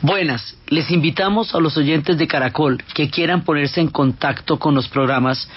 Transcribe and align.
Buenas, 0.00 0.56
les 0.66 0.90
invitamos 0.90 1.54
a 1.54 1.60
los 1.60 1.76
oyentes 1.76 2.18
de 2.18 2.26
Caracol 2.26 2.82
que 2.92 3.08
quieran 3.08 3.44
ponerse 3.44 3.80
en 3.80 3.86
contacto 3.86 4.58
con 4.58 4.74
los 4.74 4.88
programas, 4.88 5.48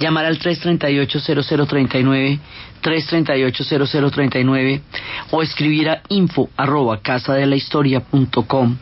llamar 0.00 0.24
al 0.24 0.40
338-0039, 0.40 2.40
338-0039 2.82 4.80
o 5.30 5.42
escribir 5.42 5.90
a 5.90 6.02
info 6.08 6.50
arroba 6.56 6.98
casadelahistoria.com 7.00 8.76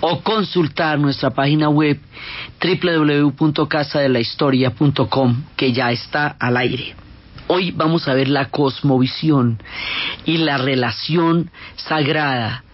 o 0.00 0.22
consultar 0.22 0.98
nuestra 0.98 1.28
página 1.30 1.68
web 1.68 2.00
www.casadelahistoria.com 2.62 5.42
que 5.56 5.74
ya 5.74 5.92
está 5.92 6.36
al 6.40 6.56
aire. 6.56 6.94
Hoy 7.48 7.72
vamos 7.72 8.08
a 8.08 8.14
ver 8.14 8.28
la 8.28 8.46
cosmovisión 8.46 9.62
y 10.24 10.38
la 10.38 10.56
relación 10.56 11.50
sagrada 11.76 12.64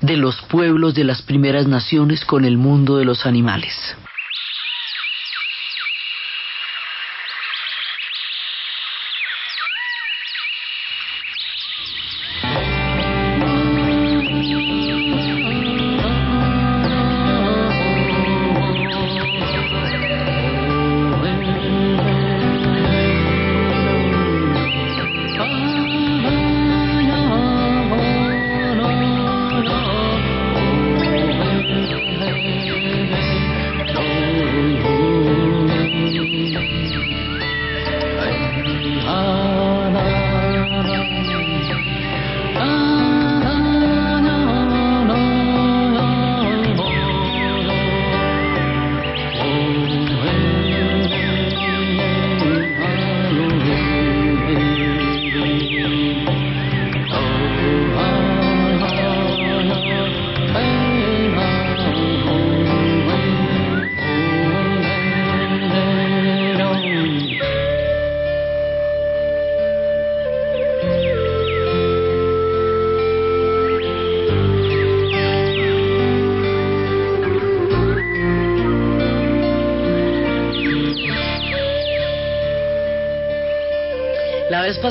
de 0.00 0.16
los 0.16 0.40
pueblos 0.42 0.94
de 0.94 1.04
las 1.04 1.22
primeras 1.22 1.66
naciones 1.66 2.24
con 2.24 2.44
el 2.44 2.58
mundo 2.58 2.96
de 2.96 3.04
los 3.04 3.26
animales. 3.26 3.96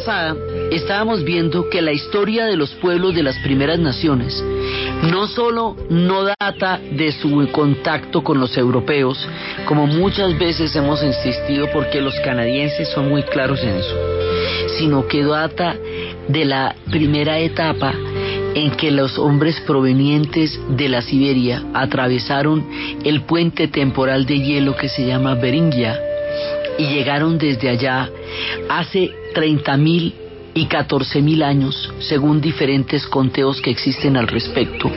Pasada 0.02 0.36
estábamos 0.72 1.24
viendo 1.24 1.70
que 1.70 1.82
la 1.82 1.92
historia 1.92 2.46
de 2.46 2.56
los 2.56 2.72
pueblos 2.76 3.14
de 3.14 3.22
las 3.22 3.38
primeras 3.40 3.78
naciones 3.78 4.44
no 5.04 5.28
solo 5.28 5.76
no 5.90 6.24
data 6.24 6.80
de 6.92 7.12
su 7.12 7.48
contacto 7.52 8.24
con 8.24 8.40
los 8.40 8.58
europeos, 8.58 9.28
como 9.66 9.86
muchas 9.88 10.38
veces 10.38 10.76
hemos 10.76 11.04
insistido 11.04 11.68
porque 11.72 12.02
los 12.02 12.16
canadienses 12.22 12.90
son 12.90 13.10
muy 13.10 13.24
claros 13.24 13.62
en 13.62 13.76
eso, 13.76 13.96
sino 14.78 15.08
que 15.08 15.23
data 15.23 15.76
de 16.28 16.45
la 16.45 16.76
primera 16.90 17.40
etapa 17.40 17.94
en 18.56 18.72
que 18.72 18.92
los 18.92 19.17
hombres 19.20 19.60
provenientes 19.61 20.60
de 20.70 20.90
la 20.90 21.02
Siberia 21.02 21.64
atravesaron 21.73 22.66
el 23.04 23.22
puente 23.22 23.67
temporal 23.67 24.26
de 24.26 24.40
hielo 24.40 24.76
que 24.76 24.90
se 24.90 25.06
llama 25.06 25.36
Beringia 25.36 26.00
y 26.78 26.88
llegaron 26.88 27.38
desde 27.38 27.70
allá 27.70 28.10
hace 28.70 29.12
30.000 29.34 30.14
y 30.54 30.68
14.000 30.68 31.44
años, 31.44 31.94
según 32.00 32.42
diferentes 32.42 33.06
conteos 33.08 33.62
que 33.62 33.72
existen 33.72 34.18
al 34.18 34.28
respecto. 34.28 34.92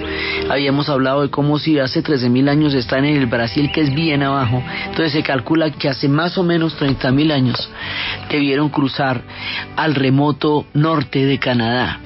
Habíamos 0.50 0.88
hablado 0.88 1.22
de 1.22 1.30
cómo 1.30 1.58
si 1.58 1.78
hace 1.78 2.02
13.000 2.02 2.48
años 2.48 2.74
están 2.74 3.04
en 3.04 3.16
el 3.16 3.26
Brasil, 3.26 3.70
que 3.72 3.82
es 3.82 3.94
bien 3.94 4.22
abajo, 4.22 4.62
entonces 4.86 5.12
se 5.12 5.22
calcula 5.22 5.70
que 5.70 5.88
hace 5.88 6.08
más 6.08 6.36
o 6.38 6.42
menos 6.42 6.76
30.000 6.78 7.32
años 7.32 7.70
debieron 8.28 8.68
cruzar 8.68 9.22
al 9.76 9.94
remoto 9.94 10.66
norte 10.74 11.24
de 11.24 11.38
Canadá. 11.38 12.00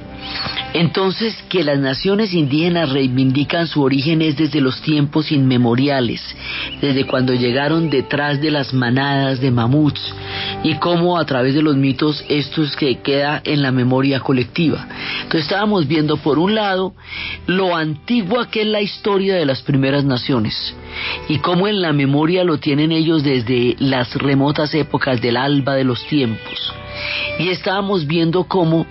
Entonces, 0.74 1.34
que 1.48 1.64
las 1.64 1.78
naciones 1.78 2.34
indígenas 2.34 2.90
reivindican 2.90 3.66
su 3.66 3.82
origen 3.82 4.20
es 4.20 4.36
desde 4.36 4.60
los 4.60 4.82
tiempos 4.82 5.32
inmemoriales, 5.32 6.20
desde 6.82 7.06
cuando 7.06 7.32
llegaron 7.32 7.88
detrás 7.88 8.40
de 8.42 8.50
las 8.50 8.74
manadas 8.74 9.40
de 9.40 9.50
mamuts 9.50 10.14
y 10.62 10.74
cómo 10.74 11.18
a 11.18 11.24
través 11.24 11.54
de 11.54 11.62
los 11.62 11.76
mitos 11.76 12.24
esto 12.28 12.62
es 12.62 12.74
que 12.76 12.98
queda 13.00 13.40
en 13.44 13.62
la 13.62 13.72
memoria 13.72 14.20
colectiva. 14.20 14.86
Entonces 15.22 15.42
estábamos 15.42 15.86
viendo 15.86 16.16
por 16.16 16.38
un 16.38 16.54
lado 16.54 16.94
lo 17.46 17.76
antigua 17.76 18.50
que 18.50 18.62
es 18.62 18.66
la 18.66 18.80
historia 18.80 19.36
de 19.36 19.46
las 19.46 19.62
primeras 19.62 20.04
naciones 20.04 20.74
y 21.28 21.38
cómo 21.38 21.68
en 21.68 21.80
la 21.80 21.92
memoria 21.92 22.44
lo 22.44 22.58
tienen 22.58 22.92
ellos 22.92 23.22
desde 23.22 23.76
las 23.78 24.14
remotas 24.14 24.74
épocas 24.74 25.20
del 25.20 25.36
alba 25.36 25.74
de 25.74 25.84
los 25.84 26.04
tiempos. 26.06 26.72
Y 27.38 27.48
estábamos 27.48 28.06
viendo 28.06 28.44
cómo 28.44 28.86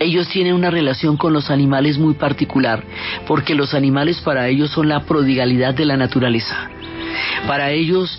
ellos 0.00 0.28
tienen 0.28 0.54
una 0.54 0.70
relación 0.70 1.16
con 1.16 1.32
los 1.32 1.50
animales 1.50 1.98
muy 1.98 2.14
particular, 2.14 2.82
porque 3.26 3.54
los 3.54 3.74
animales 3.74 4.20
para 4.20 4.48
ellos 4.48 4.70
son 4.70 4.88
la 4.88 5.04
prodigalidad 5.04 5.74
de 5.74 5.84
la 5.84 5.96
naturaleza. 5.96 6.70
Para 7.46 7.70
ellos, 7.70 8.18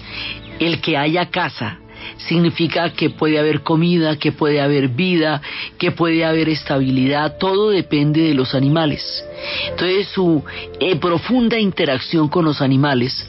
el 0.60 0.80
que 0.80 0.98
haya 0.98 1.30
casa 1.30 1.80
significa 2.28 2.92
que 2.92 3.10
puede 3.10 3.40
haber 3.40 3.62
comida, 3.62 4.18
que 4.18 4.32
puede 4.32 4.62
haber 4.62 4.90
vida, 4.90 5.42
que 5.78 5.92
puede 5.92 6.26
haber 6.26 6.50
estabilidad, 6.50 7.38
todo 7.38 7.70
depende 7.70 8.22
de 8.22 8.34
los 8.34 8.56
animales. 8.56 9.24
Entonces 9.70 10.08
su 10.08 10.44
eh, 10.80 10.96
profunda 10.96 11.60
interacción 11.60 12.30
con 12.30 12.46
los 12.46 12.62
animales 12.62 13.28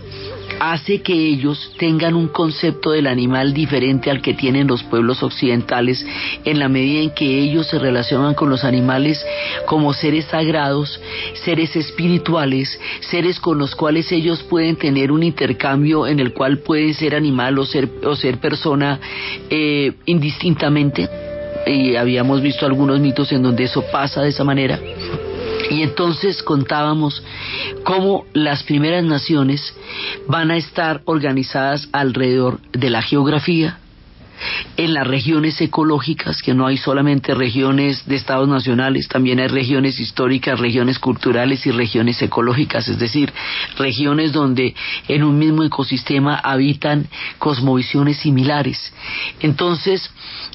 hace 0.60 1.02
que 1.02 1.12
ellos 1.12 1.72
tengan 1.78 2.14
un 2.14 2.28
concepto 2.28 2.90
del 2.90 3.06
animal 3.06 3.52
diferente 3.52 4.10
al 4.10 4.22
que 4.22 4.34
tienen 4.34 4.66
los 4.66 4.82
pueblos 4.82 5.22
occidentales 5.22 6.04
en 6.44 6.58
la 6.58 6.68
medida 6.68 7.02
en 7.02 7.10
que 7.10 7.40
ellos 7.40 7.66
se 7.66 7.78
relacionan 7.78 8.34
con 8.34 8.50
los 8.50 8.64
animales 8.64 9.24
como 9.66 9.92
seres 9.92 10.26
sagrados, 10.26 11.00
seres 11.44 11.76
espirituales, 11.76 12.78
seres 13.00 13.40
con 13.40 13.58
los 13.58 13.74
cuales 13.74 14.10
ellos 14.12 14.42
pueden 14.42 14.76
tener 14.76 15.12
un 15.12 15.22
intercambio 15.22 16.06
en 16.06 16.20
el 16.20 16.32
cual 16.32 16.58
pueden 16.58 16.94
ser 16.94 17.14
animal 17.14 17.58
o 17.58 17.64
ser, 17.64 17.88
o 18.04 18.16
ser 18.16 18.38
persona 18.38 19.00
eh, 19.50 19.92
indistintamente. 20.06 21.08
Y 21.66 21.96
habíamos 21.96 22.42
visto 22.42 22.66
algunos 22.66 23.00
mitos 23.00 23.32
en 23.32 23.42
donde 23.42 23.64
eso 23.64 23.84
pasa 23.90 24.22
de 24.22 24.28
esa 24.28 24.44
manera. 24.44 24.78
Y 25.70 25.82
entonces 25.82 26.42
contábamos 26.42 27.22
cómo 27.84 28.24
las 28.32 28.62
primeras 28.62 29.04
naciones 29.04 29.74
van 30.28 30.50
a 30.50 30.56
estar 30.56 31.02
organizadas 31.04 31.88
alrededor 31.92 32.60
de 32.72 32.90
la 32.90 33.02
geografía, 33.02 33.78
en 34.76 34.94
las 34.94 35.06
regiones 35.06 35.60
ecológicas, 35.60 36.42
que 36.42 36.54
no 36.54 36.66
hay 36.66 36.76
solamente 36.76 37.34
regiones 37.34 38.06
de 38.06 38.16
estados 38.16 38.48
nacionales, 38.48 39.08
también 39.08 39.38
hay 39.38 39.48
regiones 39.48 40.00
históricas, 40.00 40.58
regiones 40.58 40.98
culturales 40.98 41.64
y 41.66 41.70
regiones 41.70 42.20
ecológicas, 42.20 42.88
es 42.88 42.98
decir, 42.98 43.32
regiones 43.78 44.32
donde 44.32 44.74
en 45.08 45.22
un 45.22 45.38
mismo 45.38 45.62
ecosistema 45.62 46.36
habitan 46.36 47.06
cosmovisiones 47.38 48.18
similares. 48.18 48.92
Entonces, 49.40 50.10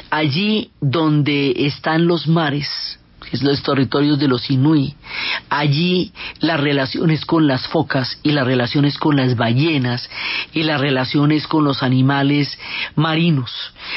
allí 0.09 0.71
donde 0.81 1.53
están 1.57 2.05
los 2.07 2.27
mares, 2.27 2.99
es 3.31 3.43
los 3.43 3.61
territorios 3.61 4.19
de 4.19 4.27
los 4.27 4.49
Inuit. 4.49 4.95
Allí 5.49 6.11
las 6.39 6.59
relaciones 6.59 7.25
con 7.25 7.47
las 7.47 7.67
focas 7.67 8.19
y 8.23 8.31
las 8.31 8.45
relaciones 8.45 8.97
con 8.97 9.17
las 9.17 9.35
ballenas 9.35 10.09
y 10.53 10.63
las 10.63 10.81
relaciones 10.81 11.47
con 11.47 11.63
los 11.63 11.83
animales 11.83 12.57
marinos. 12.95 13.51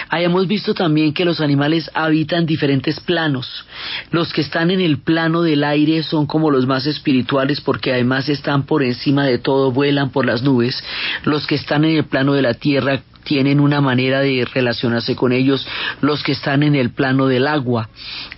Hayamos 0.09 0.47
visto 0.47 0.75
también 0.75 1.13
que 1.13 1.25
los 1.25 1.41
animales 1.41 1.91
habitan 1.95 2.47
diferentes 2.47 3.01
planos. 3.01 3.65
Los 4.11 4.33
que 4.33 4.41
están 4.41 4.71
en 4.71 4.81
el 4.81 4.99
plano 4.99 5.43
del 5.43 5.65
aire 5.65 6.03
son 6.03 6.27
como 6.27 6.51
los 6.51 6.67
más 6.67 6.87
espirituales 6.87 7.61
porque 7.61 7.93
además 7.93 8.29
están 8.29 8.65
por 8.65 8.83
encima 8.83 9.25
de 9.25 9.39
todo, 9.39 9.73
vuelan 9.73 10.11
por 10.11 10.27
las 10.27 10.43
nubes. 10.43 10.83
Los 11.25 11.47
que 11.47 11.55
están 11.55 11.85
en 11.85 11.97
el 11.97 12.05
plano 12.05 12.35
de 12.35 12.43
la 12.43 12.55
tierra 12.55 13.03
tienen 13.25 13.61
una 13.61 13.81
manera 13.81 14.21
de 14.21 14.47
relacionarse 14.53 15.15
con 15.17 15.33
ellos, 15.33 15.67
los 16.01 16.23
que 16.23 16.33
están 16.33 16.63
en 16.63 16.75
el 16.75 16.91
plano 16.91 17.27
del 17.27 17.47
agua. 17.47 17.89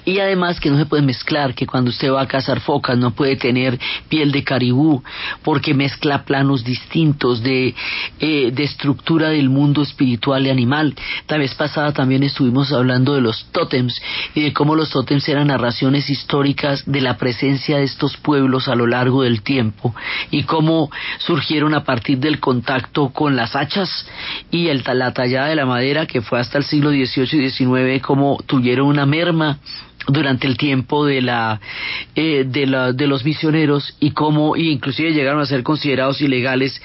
Y 0.05 0.19
además 0.19 0.61
que 0.61 0.71
no 0.71 0.79
se 0.79 0.87
puede 0.87 1.03
mezclar, 1.03 1.55
que 1.55 1.67
cuando 1.67 1.91
usted 1.91 2.13
va 2.13 2.23
a 2.23 2.29
cazar 2.29 2.61
focas 2.61 2.99
no 2.99 3.13
puede 3.13 3.37
tener 3.37 3.79
piel 4.09 4.33
de 4.33 4.45
caribú, 4.45 5.03
porque 5.43 5.75
mezcla 5.75 6.25
planos 6.25 6.65
distintos 6.65 7.43
de, 7.43 7.75
eh, 8.21 8.51
de 8.53 8.65
estructura 8.65 9.31
del 9.31 9.49
mundo 9.49 9.83
espiritual 9.83 10.47
y 10.47 10.51
animal. 10.51 10.95
La 11.29 11.39
vez 11.39 11.55
pasada 11.55 11.93
también 11.93 12.23
estuvimos 12.23 12.73
hablando 12.73 13.15
de 13.15 13.21
los 13.21 13.47
tótems 13.53 14.01
y 14.35 14.43
de 14.43 14.53
cómo 14.53 14.75
los 14.75 14.91
tótems 14.91 15.29
eran 15.29 15.49
narraciones 15.49 16.11
históricas 16.11 16.83
de 16.87 17.01
la 17.01 17.17
presencia 17.17 17.79
de 17.79 17.85
estos 17.85 18.17
pueblos 18.17 18.69
a 18.69 18.75
lo 18.75 18.87
largo 18.87 19.23
del 19.23 19.43
tiempo 19.43 19.95
y 20.31 20.43
cómo 20.45 20.91
surgieron 21.19 21.75
a 21.75 21.85
partir 21.85 22.19
del 22.19 22.41
contacto 22.41 23.11
con 23.11 23.37
las 23.37 23.57
hachas 23.57 24.07
y 24.51 24.69
el, 24.69 24.74
la 24.95 25.13
tallada 25.13 25.49
de 25.49 25.57
la 25.57 25.67
madera 25.67 26.07
que 26.07 26.21
fue 26.21 26.41
hasta 26.41 26.59
el 26.59 26.65
siglo 26.65 26.91
XVIII 26.91 27.45
y 27.45 27.51
XIX, 27.51 28.03
cómo 28.03 28.39
tuvieron 28.47 28.87
una 28.87 29.07
merma 29.07 29.59
durante 30.09 30.47
el 30.47 30.57
tiempo 30.57 31.07
de 31.07 31.23
la, 31.23 31.61
eh, 32.15 32.45
de, 32.47 32.67
la, 32.67 32.93
de 32.93 33.07
los 33.07 33.25
misioneros 33.25 33.97
y 34.01 34.11
cómo 34.11 34.57
inclusive 34.57 35.13
llegaron 35.13 35.41
a 35.41 35.47
ser 35.47 35.63
considerados 35.63 36.21
ilegales 36.21 36.81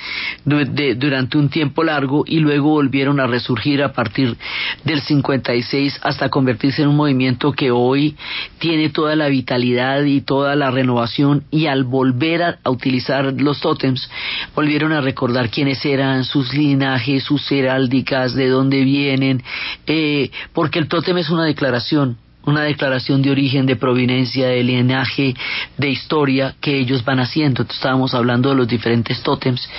durante 0.45 1.37
un 1.37 1.49
tiempo 1.49 1.83
largo 1.83 2.23
y 2.25 2.39
luego 2.39 2.69
volvieron 2.69 3.19
a 3.19 3.27
resurgir 3.27 3.83
a 3.83 3.93
partir 3.93 4.37
del 4.83 5.01
56 5.01 5.99
hasta 6.03 6.29
convertirse 6.29 6.81
en 6.81 6.89
un 6.89 6.95
movimiento 6.95 7.51
que 7.51 7.71
hoy 7.71 8.15
tiene 8.59 8.89
toda 8.89 9.15
la 9.15 9.27
vitalidad 9.27 10.03
y 10.03 10.21
toda 10.21 10.55
la 10.55 10.71
renovación 10.71 11.43
y 11.51 11.67
al 11.67 11.83
volver 11.83 12.43
a, 12.43 12.59
utilizar 12.69 13.33
los 13.33 13.59
tótems 13.59 14.09
volvieron 14.55 14.93
a 14.93 15.01
recordar 15.01 15.49
quiénes 15.49 15.83
eran 15.85 16.23
sus 16.23 16.53
linajes, 16.53 17.23
sus 17.23 17.51
heráldicas, 17.51 18.33
de 18.33 18.47
dónde 18.47 18.83
vienen, 18.83 19.43
eh, 19.87 20.31
porque 20.53 20.79
el 20.79 20.87
tótem 20.87 21.17
es 21.17 21.29
una 21.29 21.45
declaración 21.45 22.17
una 22.49 22.63
declaración 22.63 23.21
de 23.21 23.31
origen, 23.31 23.65
de 23.65 23.75
proveniencia, 23.75 24.47
de 24.47 24.63
linaje, 24.63 25.35
de 25.77 25.89
historia 25.89 26.55
que 26.59 26.77
ellos 26.77 27.03
van 27.05 27.19
haciendo. 27.19 27.61
Entonces, 27.61 27.77
estábamos 27.77 28.13
hablando 28.13 28.49
de 28.49 28.55
los 28.55 28.67
diferentes 28.67 29.21
tótems 29.23 29.69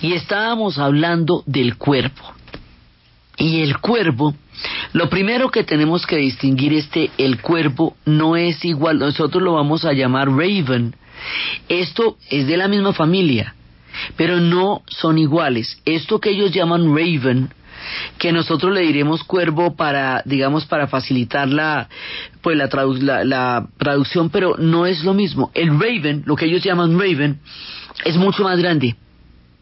y 0.00 0.12
estábamos 0.12 0.78
hablando 0.78 1.42
del 1.46 1.76
cuerpo. 1.76 2.34
Y 3.36 3.62
el 3.62 3.78
cuervo, 3.78 4.34
lo 4.92 5.08
primero 5.08 5.50
que 5.50 5.64
tenemos 5.64 6.06
que 6.06 6.16
distinguir 6.16 6.72
es 6.72 6.86
que 6.86 7.10
el 7.18 7.40
cuervo 7.40 7.96
no 8.04 8.36
es 8.36 8.64
igual, 8.64 8.98
nosotros 8.98 9.42
lo 9.42 9.54
vamos 9.54 9.84
a 9.84 9.92
llamar 9.92 10.28
raven. 10.28 10.94
Esto 11.68 12.16
es 12.30 12.46
de 12.46 12.56
la 12.56 12.68
misma 12.68 12.92
familia, 12.92 13.54
pero 14.16 14.40
no 14.40 14.82
son 14.86 15.18
iguales. 15.18 15.80
Esto 15.84 16.20
que 16.20 16.30
ellos 16.30 16.52
llaman 16.52 16.94
raven 16.94 17.50
que 18.18 18.32
nosotros 18.32 18.72
le 18.72 18.82
diremos 18.82 19.24
cuervo 19.24 19.76
para, 19.76 20.22
digamos, 20.24 20.66
para 20.66 20.86
facilitar 20.86 21.48
la, 21.48 21.88
pues 22.42 22.56
la, 22.56 23.24
la, 23.24 23.66
traducción, 23.78 24.30
pero 24.30 24.56
no 24.58 24.86
es 24.86 25.04
lo 25.04 25.14
mismo. 25.14 25.50
El 25.54 25.78
raven, 25.78 26.22
lo 26.26 26.36
que 26.36 26.46
ellos 26.46 26.62
llaman 26.62 26.98
raven, 26.98 27.40
es 28.04 28.16
mucho 28.16 28.44
más 28.44 28.58
grande 28.58 28.96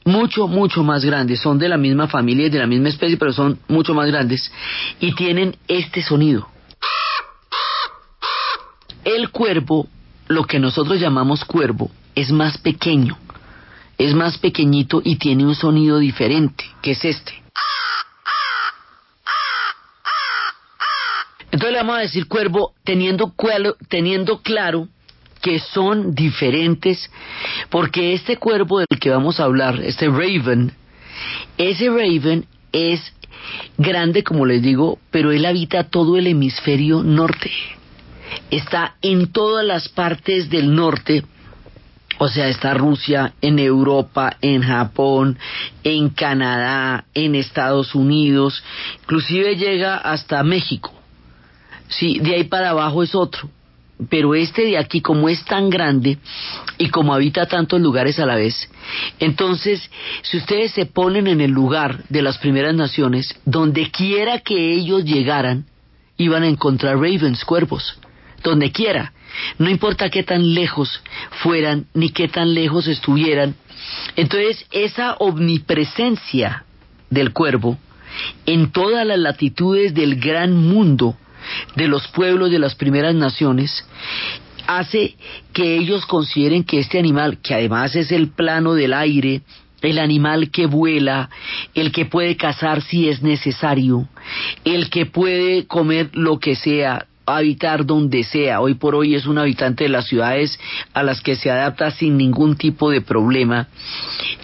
mucho, 0.04 0.48
mucho 0.48 0.82
más 0.82 1.04
grande. 1.04 1.36
Son 1.36 1.58
de 1.58 1.68
la 1.68 1.76
misma 1.76 2.08
familia 2.08 2.46
y 2.46 2.50
de 2.50 2.58
la 2.58 2.66
misma 2.66 2.88
especie, 2.88 3.16
pero 3.16 3.32
son 3.32 3.58
mucho 3.68 3.94
más 3.94 4.08
grandes. 4.08 4.50
Y 5.00 5.14
tienen 5.14 5.56
este 5.68 6.02
sonido. 6.02 6.48
El 9.04 9.30
cuervo, 9.30 9.88
lo 10.28 10.44
que 10.44 10.58
nosotros 10.58 11.00
llamamos 11.00 11.44
cuervo, 11.44 11.90
es 12.14 12.30
más 12.30 12.58
pequeño. 12.58 13.18
Es 13.98 14.14
más 14.14 14.38
pequeñito 14.38 15.00
y 15.04 15.16
tiene 15.16 15.44
un 15.44 15.54
sonido 15.54 15.98
diferente, 15.98 16.64
que 16.80 16.92
es 16.92 17.04
este. 17.04 17.42
Entonces 21.50 21.71
le 21.71 21.71
vamos 21.82 21.98
a 21.98 22.02
decir 22.02 22.28
cuervo 22.28 22.74
teniendo, 22.84 23.34
teniendo 23.88 24.40
claro 24.40 24.86
que 25.40 25.58
son 25.58 26.14
diferentes, 26.14 27.10
porque 27.70 28.14
este 28.14 28.36
cuervo 28.36 28.78
del 28.78 29.00
que 29.00 29.10
vamos 29.10 29.40
a 29.40 29.44
hablar, 29.44 29.80
este 29.82 30.06
raven, 30.06 30.72
ese 31.58 31.88
raven 31.88 32.46
es 32.70 33.12
grande, 33.76 34.22
como 34.22 34.46
les 34.46 34.62
digo, 34.62 35.00
pero 35.10 35.32
él 35.32 35.44
habita 35.44 35.90
todo 35.90 36.16
el 36.16 36.28
hemisferio 36.28 37.02
norte. 37.02 37.50
Está 38.52 38.94
en 39.02 39.32
todas 39.32 39.66
las 39.66 39.88
partes 39.88 40.50
del 40.50 40.72
norte, 40.72 41.24
o 42.18 42.28
sea, 42.28 42.46
está 42.46 42.74
Rusia, 42.74 43.34
en 43.42 43.58
Europa, 43.58 44.36
en 44.40 44.62
Japón, 44.62 45.36
en 45.82 46.10
Canadá, 46.10 47.06
en 47.12 47.34
Estados 47.34 47.96
Unidos, 47.96 48.62
inclusive 49.02 49.56
llega 49.56 49.96
hasta 49.96 50.44
México. 50.44 51.01
Sí, 51.98 52.18
de 52.20 52.34
ahí 52.34 52.44
para 52.44 52.70
abajo 52.70 53.02
es 53.02 53.14
otro. 53.14 53.48
Pero 54.08 54.34
este 54.34 54.64
de 54.64 54.78
aquí, 54.78 55.00
como 55.00 55.28
es 55.28 55.44
tan 55.44 55.70
grande 55.70 56.18
y 56.78 56.88
como 56.88 57.14
habita 57.14 57.46
tantos 57.46 57.80
lugares 57.80 58.18
a 58.18 58.26
la 58.26 58.34
vez, 58.34 58.68
entonces, 59.20 59.90
si 60.22 60.38
ustedes 60.38 60.72
se 60.72 60.86
ponen 60.86 61.28
en 61.28 61.40
el 61.40 61.52
lugar 61.52 62.02
de 62.08 62.22
las 62.22 62.38
primeras 62.38 62.74
naciones, 62.74 63.38
donde 63.44 63.90
quiera 63.90 64.40
que 64.40 64.72
ellos 64.72 65.04
llegaran, 65.04 65.66
iban 66.16 66.42
a 66.42 66.48
encontrar 66.48 66.96
ravens, 66.96 67.44
cuervos, 67.44 67.96
donde 68.42 68.72
quiera. 68.72 69.12
No 69.58 69.70
importa 69.70 70.10
qué 70.10 70.22
tan 70.24 70.54
lejos 70.54 71.02
fueran 71.42 71.86
ni 71.94 72.10
qué 72.10 72.28
tan 72.28 72.54
lejos 72.54 72.88
estuvieran. 72.88 73.54
Entonces, 74.16 74.66
esa 74.72 75.14
omnipresencia 75.14 76.64
del 77.08 77.32
cuervo 77.32 77.78
en 78.46 78.72
todas 78.72 79.06
las 79.06 79.18
latitudes 79.18 79.94
del 79.94 80.16
gran 80.16 80.56
mundo 80.56 81.16
de 81.76 81.88
los 81.88 82.08
pueblos 82.08 82.50
de 82.50 82.58
las 82.58 82.74
primeras 82.74 83.14
naciones 83.14 83.84
hace 84.66 85.16
que 85.52 85.76
ellos 85.76 86.06
consideren 86.06 86.64
que 86.64 86.78
este 86.78 86.98
animal, 86.98 87.38
que 87.42 87.54
además 87.54 87.94
es 87.96 88.12
el 88.12 88.28
plano 88.28 88.74
del 88.74 88.92
aire, 88.94 89.42
el 89.82 89.98
animal 89.98 90.50
que 90.50 90.66
vuela, 90.66 91.28
el 91.74 91.90
que 91.92 92.06
puede 92.06 92.36
cazar 92.36 92.82
si 92.82 93.08
es 93.08 93.22
necesario, 93.22 94.08
el 94.64 94.90
que 94.90 95.06
puede 95.06 95.66
comer 95.66 96.10
lo 96.12 96.38
que 96.38 96.54
sea, 96.54 97.06
habitar 97.26 97.84
donde 97.84 98.24
sea. 98.24 98.60
Hoy 98.60 98.74
por 98.74 98.94
hoy 98.94 99.14
es 99.14 99.26
un 99.26 99.38
habitante 99.38 99.84
de 99.84 99.90
las 99.90 100.06
ciudades 100.06 100.58
a 100.92 101.02
las 101.02 101.20
que 101.20 101.36
se 101.36 101.50
adapta 101.50 101.90
sin 101.90 102.16
ningún 102.16 102.56
tipo 102.56 102.90
de 102.90 103.00
problema. 103.00 103.68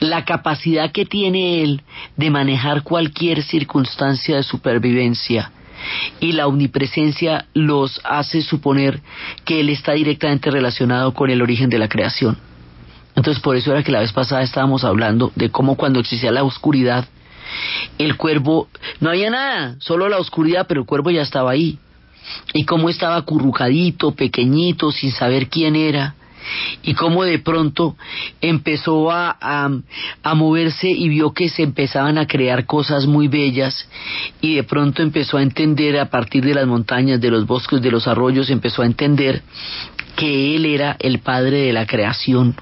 La 0.01 0.25
capacidad 0.25 0.91
que 0.91 1.05
tiene 1.05 1.63
él 1.63 1.83
de 2.17 2.31
manejar 2.31 2.83
cualquier 2.83 3.43
circunstancia 3.43 4.37
de 4.37 4.43
supervivencia 4.43 5.53
y 6.21 6.33
la 6.33 6.47
omnipresencia 6.47 7.47
los 7.55 8.01
hace 8.05 8.43
suponer 8.43 9.01
que 9.45 9.61
él 9.61 9.71
está 9.71 9.93
directamente 9.93 10.51
relacionado 10.51 11.15
con 11.15 11.31
el 11.31 11.43
origen 11.43 11.71
de 11.71 11.79
la 11.79 11.89
creación. 11.89 12.39
Entonces 13.15 13.43
por 13.43 13.57
eso 13.57 13.73
era 13.73 13.83
que 13.83 13.93
la 13.93 14.01
vez 14.01 14.13
pasada 14.13 14.43
estábamos 14.43 14.85
hablando 14.85 15.33
de 15.35 15.51
cómo 15.51 15.77
cuando 15.77 16.01
existía 16.01 16.31
la 16.31 16.45
oscuridad, 16.45 17.07
el 17.99 18.17
cuervo, 18.17 18.69
no 19.01 19.11
había 19.11 19.31
nada, 19.31 19.77
solo 19.81 20.09
la 20.09 20.19
oscuridad, 20.19 20.67
pero 20.69 20.83
el 20.83 20.87
cuervo 20.87 21.11
ya 21.11 21.23
estaba 21.23 21.51
ahí. 21.51 21.79
Y 22.53 22.65
cómo 22.65 22.91
estaba 22.91 23.17
acurrucadito, 23.17 24.13
pequeñito, 24.13 24.93
sin 24.93 25.11
saber 25.13 25.49
quién 25.49 25.75
era 25.75 26.15
y 26.83 26.95
cómo 26.95 27.25
de 27.25 27.39
pronto 27.39 27.97
empezó 28.41 29.11
a, 29.11 29.37
a, 29.41 30.35
moverse 30.35 30.89
y 30.89 31.09
vio 31.09 31.33
que 31.33 31.49
se 31.49 31.63
empezaban 31.63 32.19
a 32.19 32.27
crear 32.27 32.67
cosas 32.67 33.07
muy 33.07 33.29
bellas 33.29 33.89
y 34.41 34.55
de 34.55 34.63
pronto 34.63 35.03
empezó 35.03 35.39
a 35.39 35.43
entender 35.43 35.99
a 35.99 36.11
partir 36.11 36.45
de 36.45 36.55
las 36.55 36.67
montañas, 36.67 37.21
de 37.21 37.31
los 37.31 37.47
bosques, 37.47 37.83
de 37.83 37.91
los 37.91 38.07
arroyos, 38.07 38.51
empezó 38.51 38.83
a 38.83 38.87
entender 38.87 39.43
que 40.17 40.57
él 40.57 40.67
era 40.67 40.97
el 40.99 41.21
padre 41.21 41.59
de 41.63 41.73
la 41.73 41.87
creación 41.87 42.57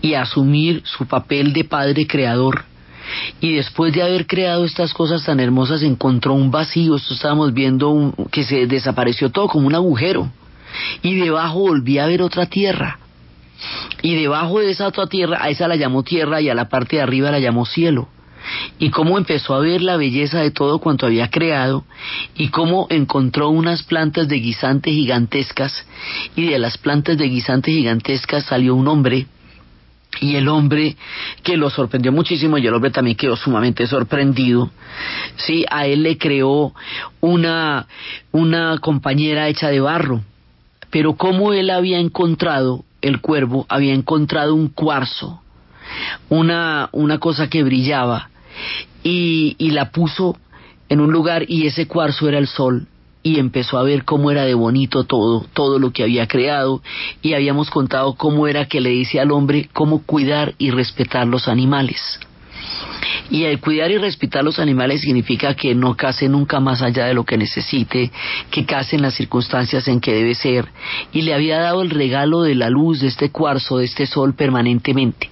y 0.00 0.14
asumir 0.14 0.82
su 0.84 1.06
papel 1.06 1.52
de 1.52 1.64
padre 1.64 2.06
creador. 2.06 2.64
Y 3.40 3.54
después 3.54 3.94
de 3.94 4.02
haber 4.02 4.26
creado 4.26 4.64
estas 4.64 4.92
cosas 4.92 5.24
tan 5.24 5.38
hermosas 5.38 5.82
encontró 5.82 6.34
un 6.34 6.50
vacío, 6.50 6.96
esto 6.96 7.14
estábamos 7.14 7.54
viendo 7.54 8.12
que 8.32 8.42
se 8.42 8.66
desapareció 8.66 9.30
todo 9.30 9.48
como 9.48 9.66
un 9.66 9.74
agujero 9.74 10.30
y 11.02 11.14
debajo 11.16 11.60
volví 11.60 11.98
a 11.98 12.06
ver 12.06 12.22
otra 12.22 12.46
tierra. 12.46 12.98
Y 14.02 14.14
debajo 14.14 14.60
de 14.60 14.70
esa 14.70 14.86
otra 14.86 15.06
tierra, 15.06 15.38
a 15.40 15.48
esa 15.48 15.68
la 15.68 15.76
llamó 15.76 16.02
tierra 16.02 16.40
y 16.40 16.48
a 16.48 16.54
la 16.54 16.68
parte 16.68 16.96
de 16.96 17.02
arriba 17.02 17.30
la 17.30 17.38
llamó 17.38 17.64
cielo. 17.64 18.08
Y 18.78 18.90
cómo 18.90 19.18
empezó 19.18 19.54
a 19.54 19.60
ver 19.60 19.82
la 19.82 19.96
belleza 19.96 20.40
de 20.40 20.50
todo 20.50 20.78
cuanto 20.78 21.06
había 21.06 21.30
creado 21.30 21.84
y 22.36 22.48
cómo 22.48 22.86
encontró 22.90 23.48
unas 23.48 23.82
plantas 23.82 24.28
de 24.28 24.36
guisante 24.36 24.90
gigantescas 24.90 25.86
y 26.36 26.46
de 26.46 26.58
las 26.58 26.78
plantas 26.78 27.18
de 27.18 27.28
guisante 27.28 27.72
gigantescas 27.72 28.44
salió 28.44 28.76
un 28.76 28.86
hombre 28.86 29.26
y 30.20 30.36
el 30.36 30.48
hombre 30.48 30.96
que 31.42 31.56
lo 31.56 31.70
sorprendió 31.70 32.12
muchísimo 32.12 32.56
y 32.56 32.66
el 32.66 32.74
hombre 32.74 32.90
también 32.90 33.16
quedó 33.16 33.36
sumamente 33.36 33.86
sorprendido 33.86 34.70
sí 35.36 35.66
a 35.70 35.86
él 35.86 36.04
le 36.04 36.16
creó 36.16 36.72
una 37.20 37.86
una 38.32 38.78
compañera 38.78 39.48
hecha 39.48 39.68
de 39.68 39.80
barro 39.80 40.22
pero 40.96 41.14
como 41.14 41.52
él 41.52 41.68
había 41.68 41.98
encontrado, 41.98 42.82
el 43.02 43.20
cuervo 43.20 43.66
había 43.68 43.92
encontrado 43.92 44.54
un 44.54 44.68
cuarzo, 44.68 45.42
una, 46.30 46.88
una 46.92 47.18
cosa 47.18 47.50
que 47.50 47.62
brillaba, 47.62 48.30
y, 49.02 49.56
y 49.58 49.72
la 49.72 49.90
puso 49.90 50.38
en 50.88 51.00
un 51.00 51.12
lugar 51.12 51.44
y 51.48 51.66
ese 51.66 51.86
cuarzo 51.86 52.30
era 52.30 52.38
el 52.38 52.46
sol 52.46 52.86
y 53.22 53.38
empezó 53.38 53.76
a 53.76 53.82
ver 53.82 54.06
cómo 54.06 54.30
era 54.30 54.46
de 54.46 54.54
bonito 54.54 55.04
todo, 55.04 55.44
todo 55.52 55.78
lo 55.78 55.90
que 55.90 56.02
había 56.02 56.26
creado 56.28 56.80
y 57.20 57.34
habíamos 57.34 57.68
contado 57.68 58.14
cómo 58.14 58.46
era 58.46 58.64
que 58.64 58.80
le 58.80 58.88
dice 58.88 59.20
al 59.20 59.32
hombre 59.32 59.68
cómo 59.74 60.02
cuidar 60.02 60.54
y 60.56 60.70
respetar 60.70 61.26
los 61.26 61.46
animales. 61.46 62.00
Y 63.30 63.44
el 63.44 63.60
cuidar 63.60 63.90
y 63.90 63.98
respetar 63.98 64.44
los 64.44 64.58
animales 64.58 65.00
significa 65.00 65.54
que 65.54 65.74
no 65.74 65.96
case 65.96 66.28
nunca 66.28 66.60
más 66.60 66.82
allá 66.82 67.06
de 67.06 67.14
lo 67.14 67.24
que 67.24 67.36
necesite, 67.36 68.10
que 68.50 68.64
case 68.64 68.96
en 68.96 69.02
las 69.02 69.14
circunstancias 69.14 69.88
en 69.88 70.00
que 70.00 70.14
debe 70.14 70.34
ser. 70.34 70.66
Y 71.12 71.22
le 71.22 71.34
había 71.34 71.58
dado 71.58 71.82
el 71.82 71.90
regalo 71.90 72.42
de 72.42 72.54
la 72.54 72.70
luz, 72.70 73.00
de 73.00 73.08
este 73.08 73.30
cuarzo, 73.30 73.78
de 73.78 73.86
este 73.86 74.06
sol 74.06 74.34
permanentemente. 74.34 75.30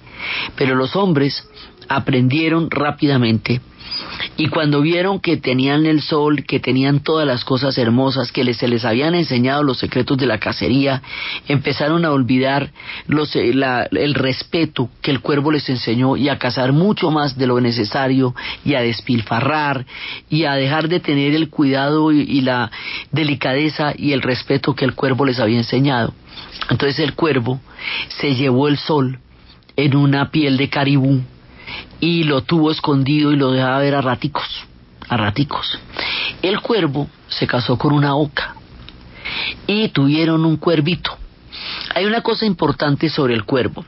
Pero 0.55 0.75
los 0.75 0.95
hombres 0.95 1.47
aprendieron 1.89 2.69
rápidamente 2.69 3.61
y 4.37 4.47
cuando 4.47 4.81
vieron 4.81 5.19
que 5.19 5.37
tenían 5.37 5.85
el 5.85 6.01
sol, 6.01 6.43
que 6.45 6.59
tenían 6.59 6.99
todas 6.99 7.25
las 7.25 7.45
cosas 7.45 7.77
hermosas, 7.77 8.31
que 8.31 8.53
se 8.53 8.67
les 8.67 8.83
habían 8.83 9.15
enseñado 9.15 9.63
los 9.63 9.77
secretos 9.77 10.17
de 10.17 10.25
la 10.25 10.39
cacería, 10.39 11.01
empezaron 11.47 12.03
a 12.05 12.11
olvidar 12.11 12.71
eh, 13.09 13.53
el 13.91 14.13
respeto 14.13 14.89
que 15.01 15.11
el 15.11 15.21
cuervo 15.21 15.51
les 15.51 15.69
enseñó 15.69 16.17
y 16.17 16.29
a 16.29 16.37
cazar 16.37 16.73
mucho 16.73 17.11
más 17.11 17.37
de 17.37 17.47
lo 17.47 17.61
necesario 17.61 18.35
y 18.63 18.75
a 18.75 18.81
despilfarrar 18.81 19.85
y 20.29 20.43
a 20.45 20.55
dejar 20.55 20.89
de 20.89 20.99
tener 20.99 21.33
el 21.33 21.49
cuidado 21.49 22.11
y 22.11 22.41
la 22.41 22.71
delicadeza 23.11 23.93
y 23.95 24.11
el 24.11 24.21
respeto 24.21 24.75
que 24.75 24.85
el 24.85 24.95
cuervo 24.95 25.25
les 25.25 25.39
había 25.39 25.57
enseñado. 25.57 26.13
Entonces 26.69 26.99
el 26.99 27.13
cuervo 27.13 27.61
se 28.19 28.35
llevó 28.35 28.67
el 28.67 28.77
sol 28.77 29.19
en 29.77 29.95
una 29.95 30.31
piel 30.31 30.57
de 30.57 30.69
caribú 30.69 31.21
y 32.05 32.23
lo 32.23 32.41
tuvo 32.41 32.69
escondido 32.69 33.31
y 33.31 33.35
lo 33.35 33.51
dejaba 33.51 33.79
ver 33.79 33.95
a 33.95 34.01
raticos, 34.01 34.47
a 35.09 35.17
raticos. 35.17 35.79
El 36.43 36.61
cuervo 36.61 37.09
se 37.27 37.47
casó 37.47 37.79
con 37.79 37.93
una 37.93 38.15
oca 38.15 38.55
y 39.65 39.89
tuvieron 39.89 40.45
un 40.45 40.57
cuervito. 40.57 41.17
Hay 41.95 42.05
una 42.05 42.21
cosa 42.21 42.45
importante 42.45 43.09
sobre 43.09 43.33
el 43.33 43.43
cuervo. 43.43 43.83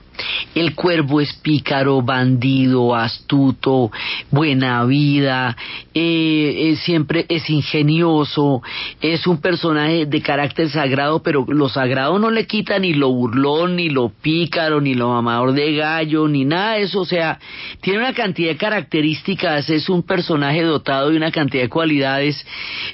El 0.55 0.75
cuervo 0.75 1.21
es 1.21 1.33
pícaro, 1.33 2.01
bandido, 2.01 2.95
astuto, 2.95 3.91
buena 4.31 4.83
vida, 4.86 5.55
eh, 5.93 6.75
siempre 6.83 7.25
es 7.29 7.50
ingenioso, 7.50 8.62
es 9.01 9.27
un 9.27 9.39
personaje 9.39 10.05
de 10.05 10.21
carácter 10.21 10.69
sagrado, 10.69 11.21
pero 11.21 11.45
lo 11.47 11.69
sagrado 11.69 12.19
no 12.19 12.31
le 12.31 12.47
quita 12.47 12.79
ni 12.79 12.93
lo 12.93 13.09
burlón, 13.12 13.75
ni 13.75 13.89
lo 13.89 14.09
pícaro, 14.09 14.81
ni 14.81 14.93
lo 14.93 15.09
mamador 15.09 15.53
de 15.53 15.75
gallo, 15.75 16.27
ni 16.27 16.45
nada 16.45 16.74
de 16.74 16.83
eso. 16.83 17.01
O 17.01 17.05
sea, 17.05 17.39
tiene 17.81 18.00
una 18.00 18.13
cantidad 18.13 18.50
de 18.50 18.57
características, 18.57 19.69
es 19.69 19.89
un 19.89 20.03
personaje 20.03 20.63
dotado 20.63 21.09
de 21.09 21.17
una 21.17 21.31
cantidad 21.31 21.63
de 21.63 21.69
cualidades 21.69 22.45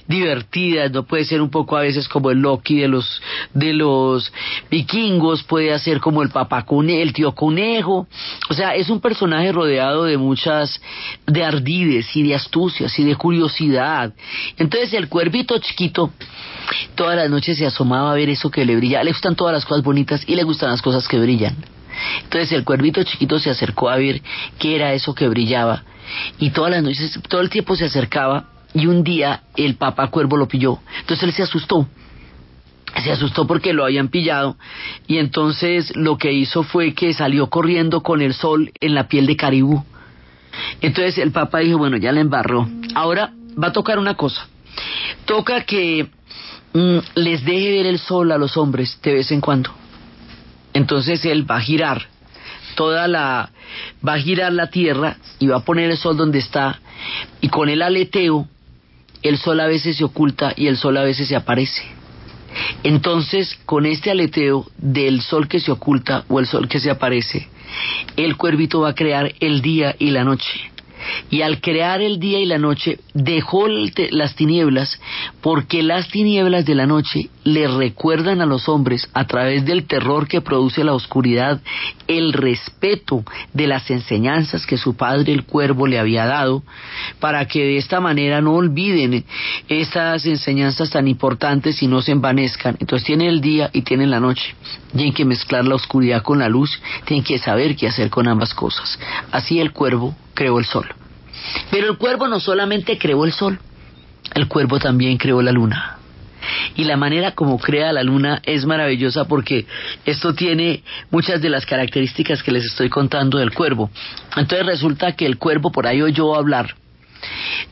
divertidas, 0.08 0.92
no 0.92 1.04
puede 1.04 1.26
ser 1.26 1.42
un 1.42 1.50
poco 1.50 1.78
a 1.78 1.82
veces 1.82 2.08
como 2.08 2.32
el 2.32 2.40
Loki 2.40 2.80
de 2.80 2.88
los, 2.88 3.22
de 3.54 3.74
los 3.74 4.32
vikingos, 4.70 5.44
puede 5.44 5.78
ser 5.80 6.00
como 6.00 6.22
el 6.22 6.30
papacune, 6.30 7.02
el 7.02 7.13
tío 7.14 7.34
conejo, 7.34 8.08
o 8.50 8.54
sea, 8.54 8.76
es 8.76 8.90
un 8.90 9.00
personaje 9.00 9.52
rodeado 9.52 10.04
de 10.04 10.18
muchas, 10.18 10.82
de 11.26 11.44
ardides 11.44 12.16
y 12.16 12.24
de 12.24 12.36
astucias 12.36 12.98
y 13.00 13.04
de 13.04 13.16
curiosidad. 13.16 14.14
Entonces 14.58 14.94
el 14.94 15.08
cuervito 15.08 15.58
chiquito 15.60 16.12
todas 16.96 17.16
las 17.16 17.30
noches 17.30 17.58
se 17.58 17.66
asomaba 17.66 18.12
a 18.12 18.16
ver 18.16 18.30
eso 18.30 18.50
que 18.50 18.66
le 18.66 18.76
brilla, 18.76 19.04
le 19.04 19.12
gustan 19.12 19.36
todas 19.36 19.54
las 19.54 19.66
cosas 19.66 19.84
bonitas 19.84 20.24
y 20.28 20.36
le 20.36 20.44
gustan 20.44 20.70
las 20.70 20.82
cosas 20.82 21.08
que 21.08 21.20
brillan. 21.20 21.56
Entonces 22.24 22.52
el 22.52 22.64
cuervito 22.64 23.04
chiquito 23.04 23.40
se 23.40 23.50
acercó 23.50 23.90
a 23.90 23.98
ver 23.98 24.22
qué 24.58 24.76
era 24.76 24.94
eso 24.94 25.14
que 25.14 25.28
brillaba 25.28 25.84
y 26.40 26.50
todas 26.50 26.72
las 26.72 26.84
noches, 26.84 27.20
todo 27.30 27.42
el 27.42 27.50
tiempo 27.50 27.76
se 27.76 27.86
acercaba 27.86 28.50
y 28.74 28.88
un 28.88 29.04
día 29.04 29.44
el 29.56 29.76
papá 29.76 30.08
cuervo 30.08 30.38
lo 30.38 30.48
pilló. 30.48 30.80
Entonces 31.02 31.24
él 31.24 31.34
se 31.34 31.44
asustó 31.44 31.88
se 33.02 33.12
asustó 33.12 33.48
porque 33.48 33.74
lo 33.74 33.84
habían 33.86 34.10
pillado 34.10 34.58
y 35.08 35.18
entonces 35.18 35.96
lo 35.96 36.18
que 36.18 36.32
hizo 36.32 36.64
fue 36.64 36.94
que 36.94 37.14
salió 37.14 37.50
corriendo 37.50 38.02
con 38.04 38.22
el 38.22 38.34
sol 38.34 38.72
en 38.80 38.94
la 38.94 39.08
piel 39.08 39.26
de 39.26 39.36
caribú. 39.36 39.84
Entonces 40.82 41.18
el 41.18 41.32
papá 41.32 41.60
dijo, 41.60 41.78
bueno, 41.78 41.98
ya 41.98 42.12
la 42.12 42.22
embarró. 42.22 42.68
Ahora 42.94 43.32
va 43.62 43.68
a 43.70 43.74
tocar 43.74 43.98
una 43.98 44.16
cosa. 44.16 44.48
Toca 45.26 45.62
que 45.62 46.08
mm, 46.74 46.98
les 47.16 47.44
deje 47.44 47.72
ver 47.72 47.88
el 47.88 48.00
sol 48.00 48.32
a 48.32 48.38
los 48.38 48.58
hombres 48.58 49.00
de 49.02 49.14
vez 49.14 49.32
en 49.32 49.42
cuando. 49.42 49.72
Entonces 50.74 51.26
él 51.26 51.50
va 51.50 51.58
a 51.58 51.62
girar 51.62 52.08
toda 52.76 53.08
la 53.08 53.52
va 54.08 54.14
a 54.14 54.20
girar 54.20 54.52
la 54.52 54.68
tierra 54.68 55.18
y 55.40 55.48
va 55.48 55.58
a 55.58 55.64
poner 55.64 55.92
el 55.92 55.98
sol 55.98 56.18
donde 56.18 56.40
está 56.40 56.80
y 57.40 57.50
con 57.50 57.70
el 57.70 57.82
aleteo 57.82 58.48
el 59.22 59.38
sol 59.38 59.60
a 59.60 59.68
veces 59.68 59.98
se 59.98 60.04
oculta 60.04 60.54
y 60.56 60.68
el 60.68 60.76
sol 60.76 60.98
a 60.98 61.04
veces 61.04 61.30
se 61.30 61.36
aparece. 61.36 61.82
Entonces, 62.84 63.58
con 63.66 63.86
este 63.86 64.12
aleteo 64.12 64.66
del 64.78 65.22
sol 65.22 65.48
que 65.48 65.60
se 65.60 65.72
oculta 65.72 66.26
o 66.28 66.40
el 66.40 66.46
sol 66.46 66.68
que 66.68 66.80
se 66.80 66.90
aparece, 66.92 67.48
el 68.18 68.38
cuervito 68.38 68.82
va 68.82 68.90
a 68.90 68.96
crear 68.96 69.34
el 69.40 69.62
día 69.62 69.96
y 69.98 70.12
la 70.12 70.24
noche 70.24 70.73
y 71.30 71.42
al 71.42 71.62
crear 71.62 72.02
el 72.02 72.20
día 72.20 72.40
y 72.40 72.46
la 72.46 72.58
noche 72.58 73.00
dejó 73.14 73.68
las 73.68 74.36
tinieblas 74.36 75.00
porque 75.42 75.84
las 75.84 76.10
tinieblas 76.10 76.66
de 76.66 76.76
la 76.76 76.86
noche 76.86 77.30
le 77.44 77.68
recuerdan 77.68 78.42
a 78.42 78.46
los 78.46 78.70
hombres 78.70 79.10
a 79.14 79.26
través 79.28 79.66
del 79.66 79.86
terror 79.86 80.28
que 80.28 80.42
produce 80.42 80.84
la 80.84 80.94
oscuridad 80.94 81.62
el 82.08 82.34
respeto 82.34 83.24
de 83.54 83.68
las 83.68 83.90
enseñanzas 83.90 84.66
que 84.66 84.78
su 84.78 84.96
padre 84.96 85.34
el 85.34 85.44
cuervo 85.44 85.88
le 85.88 86.00
había 86.00 86.26
dado 86.26 86.64
para 87.20 87.46
que 87.48 87.60
de 87.60 87.78
esta 87.78 88.00
manera 88.00 88.42
no 88.42 88.54
olviden 88.54 89.26
estas 89.68 90.26
enseñanzas 90.26 90.90
tan 90.90 91.08
importantes 91.08 91.82
y 91.82 91.88
no 91.88 92.02
se 92.02 92.12
envanezcan. 92.12 92.78
Entonces 92.80 93.06
tienen 93.06 93.28
el 93.28 93.42
día 93.42 93.70
y 93.74 93.82
tienen 93.82 94.12
la 94.12 94.20
noche. 94.20 94.56
Tienen 94.92 95.14
que 95.14 95.26
mezclar 95.26 95.66
la 95.66 95.76
oscuridad 95.76 96.22
con 96.22 96.40
la 96.40 96.50
luz 96.50 96.80
tienen 97.06 97.24
que 97.24 97.38
saber 97.38 97.76
qué 97.76 97.88
hacer 97.88 98.10
con 98.10 98.28
ambas 98.28 98.54
cosas. 98.54 99.00
Así 99.32 99.60
el 99.60 99.72
cuervo 99.72 100.16
creó 100.34 100.60
el 100.60 100.66
sol. 100.66 100.88
Pero 101.72 101.92
el 101.92 101.98
cuervo 101.98 102.28
no 102.28 102.40
solamente 102.40 102.98
creó 102.98 103.26
el 103.26 103.34
sol, 103.34 103.60
el 104.34 104.48
cuervo 104.48 104.80
también 104.80 105.18
creó 105.18 105.42
la 105.42 105.52
luna. 105.52 105.98
Y 106.76 106.84
la 106.84 106.98
manera 106.98 107.32
como 107.32 107.58
crea 107.58 107.94
la 107.94 108.04
luna 108.04 108.42
es 108.44 108.66
maravillosa 108.66 109.26
porque 109.26 109.66
esto 110.06 110.34
tiene 110.34 110.84
muchas 111.10 111.42
de 111.42 111.50
las 111.50 111.66
características 111.66 112.44
que 112.44 112.52
les 112.52 112.66
estoy 112.66 112.90
contando 112.90 113.38
del 113.38 113.54
cuervo. 113.54 113.90
Entonces 114.36 114.66
resulta 114.66 115.14
que 115.14 115.26
el 115.26 115.38
cuervo 115.38 115.72
por 115.72 115.88
ahí 115.88 116.02
oyó 116.02 116.36
hablar 116.36 116.76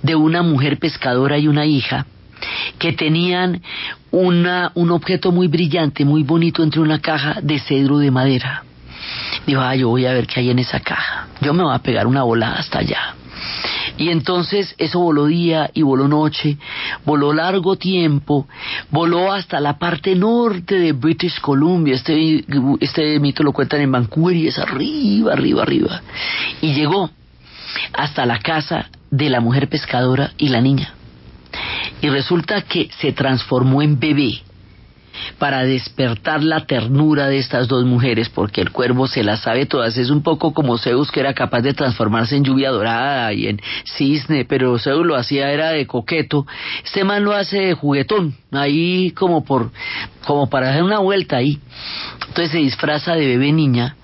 de 0.02 0.16
una 0.16 0.42
mujer 0.42 0.78
pescadora 0.80 1.38
y 1.38 1.48
una 1.48 1.66
hija 1.66 2.06
que 2.80 2.94
tenían 2.94 3.62
una, 4.12 4.72
un 4.76 4.92
objeto 4.92 5.32
muy 5.32 5.48
brillante, 5.48 6.06
muy 6.06 6.24
bonito 6.24 6.64
entre 6.64 6.82
una 6.82 7.00
caja 7.00 7.40
de 7.42 7.60
cedro 7.60 7.98
de 7.98 8.12
madera. 8.12 8.64
Dijo, 9.46 9.62
ah, 9.62 9.76
yo 9.76 9.90
voy 9.90 10.06
a 10.06 10.14
ver 10.14 10.28
qué 10.28 10.42
hay 10.42 10.50
en 10.50 10.60
esa 10.60 10.80
caja. 10.80 11.28
Yo 11.42 11.54
me 11.54 11.64
voy 11.64 11.76
a 11.76 11.80
pegar 11.80 12.08
una 12.08 12.24
volada 12.24 12.58
hasta 12.58 12.80
allá. 12.80 13.16
Y 13.98 14.10
entonces 14.10 14.74
eso 14.78 15.00
voló 15.00 15.26
día 15.26 15.70
y 15.74 15.82
voló 15.82 16.08
noche, 16.08 16.58
voló 17.06 17.34
largo 17.34 17.76
tiempo, 17.76 18.48
voló 18.90 19.32
hasta 19.32 19.60
la 19.60 19.78
parte 19.78 20.16
norte 20.16 20.80
de 20.80 20.94
British 20.94 21.40
Columbia, 21.40 21.96
este, 21.96 22.46
este 22.80 23.20
mito 23.20 23.44
lo 23.44 23.54
cuentan 23.54 23.82
en 23.82 23.92
Vancouver 23.92 24.36
y 24.36 24.48
es 24.48 24.58
arriba, 24.58 25.34
arriba, 25.34 25.64
arriba. 25.64 26.02
Y 26.62 26.74
llegó 26.74 27.10
hasta 27.94 28.26
la 28.26 28.40
casa 28.40 28.90
de 29.10 29.30
la 29.30 29.40
mujer 29.40 29.68
pescadora 29.68 30.32
y 30.38 30.50
la 30.50 30.62
niña. 30.62 30.94
Y 32.02 32.10
resulta 32.10 32.62
que 32.62 32.90
se 33.00 33.12
transformó 33.12 33.82
en 33.82 34.00
bebé 34.00 34.42
para 35.38 35.64
despertar 35.64 36.44
la 36.44 36.66
ternura 36.66 37.28
de 37.28 37.38
estas 37.38 37.68
dos 37.68 37.86
mujeres, 37.86 38.30
porque 38.30 38.62
el 38.62 38.72
cuervo 38.72 39.08
se 39.08 39.24
las 39.24 39.42
sabe 39.42 39.66
todas. 39.66 39.98
Es 39.98 40.10
un 40.10 40.24
poco 40.24 40.54
como 40.54 40.78
Zeus, 40.78 41.12
que 41.12 41.20
era 41.20 41.34
capaz 41.34 41.62
de 41.62 41.74
transformarse 41.74 42.36
en 42.36 42.44
lluvia 42.44 42.72
dorada 42.72 43.34
y 43.34 43.48
en 43.48 43.62
cisne, 43.98 44.46
pero 44.46 44.78
Zeus 44.80 45.06
lo 45.06 45.16
hacía 45.16 45.52
era 45.52 45.70
de 45.70 45.88
coqueto. 45.88 46.46
Este 46.84 47.04
man 47.04 47.24
lo 47.24 47.34
hace 47.34 47.60
de 47.60 47.74
juguetón, 47.74 48.36
ahí 48.52 49.12
como 49.12 49.44
por, 49.44 49.72
como 50.26 50.50
para 50.50 50.70
hacer 50.70 50.84
una 50.84 51.00
vuelta 51.00 51.38
ahí. 51.38 51.60
Entonces 52.28 52.52
se 52.52 52.58
disfraza 52.60 53.14
de 53.14 53.28
bebé 53.28 53.52
niña 53.52 53.96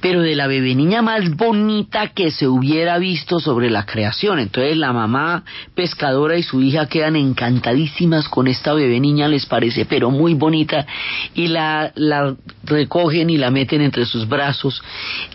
pero 0.00 0.22
de 0.22 0.34
la 0.34 0.46
bebé 0.46 0.74
niña 0.74 1.02
más 1.02 1.30
bonita 1.36 2.08
que 2.08 2.30
se 2.30 2.46
hubiera 2.48 2.98
visto 2.98 3.40
sobre 3.40 3.70
la 3.70 3.86
creación. 3.86 4.38
Entonces 4.38 4.76
la 4.76 4.92
mamá 4.92 5.44
pescadora 5.74 6.36
y 6.36 6.42
su 6.42 6.62
hija 6.62 6.86
quedan 6.86 7.16
encantadísimas 7.16 8.28
con 8.28 8.48
esta 8.48 8.74
bebé 8.74 9.00
niña, 9.00 9.28
les 9.28 9.46
parece 9.46 9.84
pero 9.84 10.10
muy 10.10 10.34
bonita, 10.34 10.86
y 11.34 11.48
la, 11.48 11.92
la 11.94 12.34
recogen 12.64 13.30
y 13.30 13.36
la 13.36 13.50
meten 13.50 13.80
entre 13.80 14.06
sus 14.06 14.28
brazos, 14.28 14.82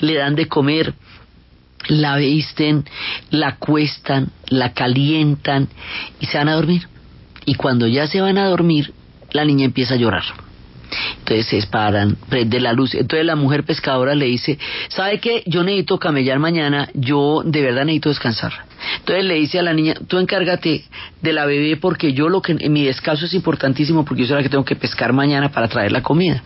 le 0.02 0.16
dan 0.16 0.36
de 0.36 0.48
comer, 0.48 0.94
la 1.88 2.18
visten, 2.18 2.86
la 3.30 3.56
cuestan, 3.58 4.30
la 4.48 4.74
calientan 4.74 5.70
y 6.20 6.26
se 6.26 6.38
van 6.38 6.50
a 6.50 6.56
dormir. 6.56 6.88
Y 7.46 7.56
cuando 7.56 7.88
ya 7.88 8.08
se 8.08 8.22
van 8.22 8.38
a 8.38 8.48
dormir, 8.48 8.94
la 9.32 9.46
niña 9.46 9.66
empieza 9.66 9.94
a 9.94 9.98
llorar 9.98 10.24
entonces 11.20 11.46
se 11.46 11.68
paran, 11.68 12.18
prende 12.30 12.60
la 12.60 12.74
luz. 12.74 12.96
Entonces 12.96 13.26
la 13.26 13.36
mujer 13.36 13.64
pescadora 13.64 14.16
le 14.16 14.26
dice, 14.26 14.58
¿sabe 14.90 15.20
qué? 15.20 15.44
Yo 15.46 15.64
necesito 15.64 16.00
camellar 16.00 16.40
mañana, 16.40 16.90
yo 16.94 17.44
de 17.46 17.62
verdad 17.62 17.86
necesito 17.86 18.10
descansar. 18.10 18.54
Entonces 19.00 19.26
le 19.26 19.36
dice 19.36 19.60
a 19.60 19.64
la 19.64 19.74
niña, 19.74 19.96
tú 20.08 20.18
encárgate 20.18 20.86
de 21.22 21.34
la 21.34 21.46
bebé 21.46 21.78
porque 21.78 22.14
yo 22.14 22.30
lo 22.30 22.42
que 22.42 22.56
en 22.58 22.74
mi 22.74 22.86
descanso 22.86 23.26
es 23.26 23.34
importantísimo 23.34 24.06
porque 24.06 24.22
yo 24.24 24.28
soy 24.28 24.38
la 24.38 24.44
que 24.44 24.50
tengo 24.50 24.66
que 24.66 24.76
pescar 24.76 25.14
mañana 25.14 25.52
para 25.52 25.68
traer 25.68 25.92
la 25.92 26.02
comida. 26.02 26.42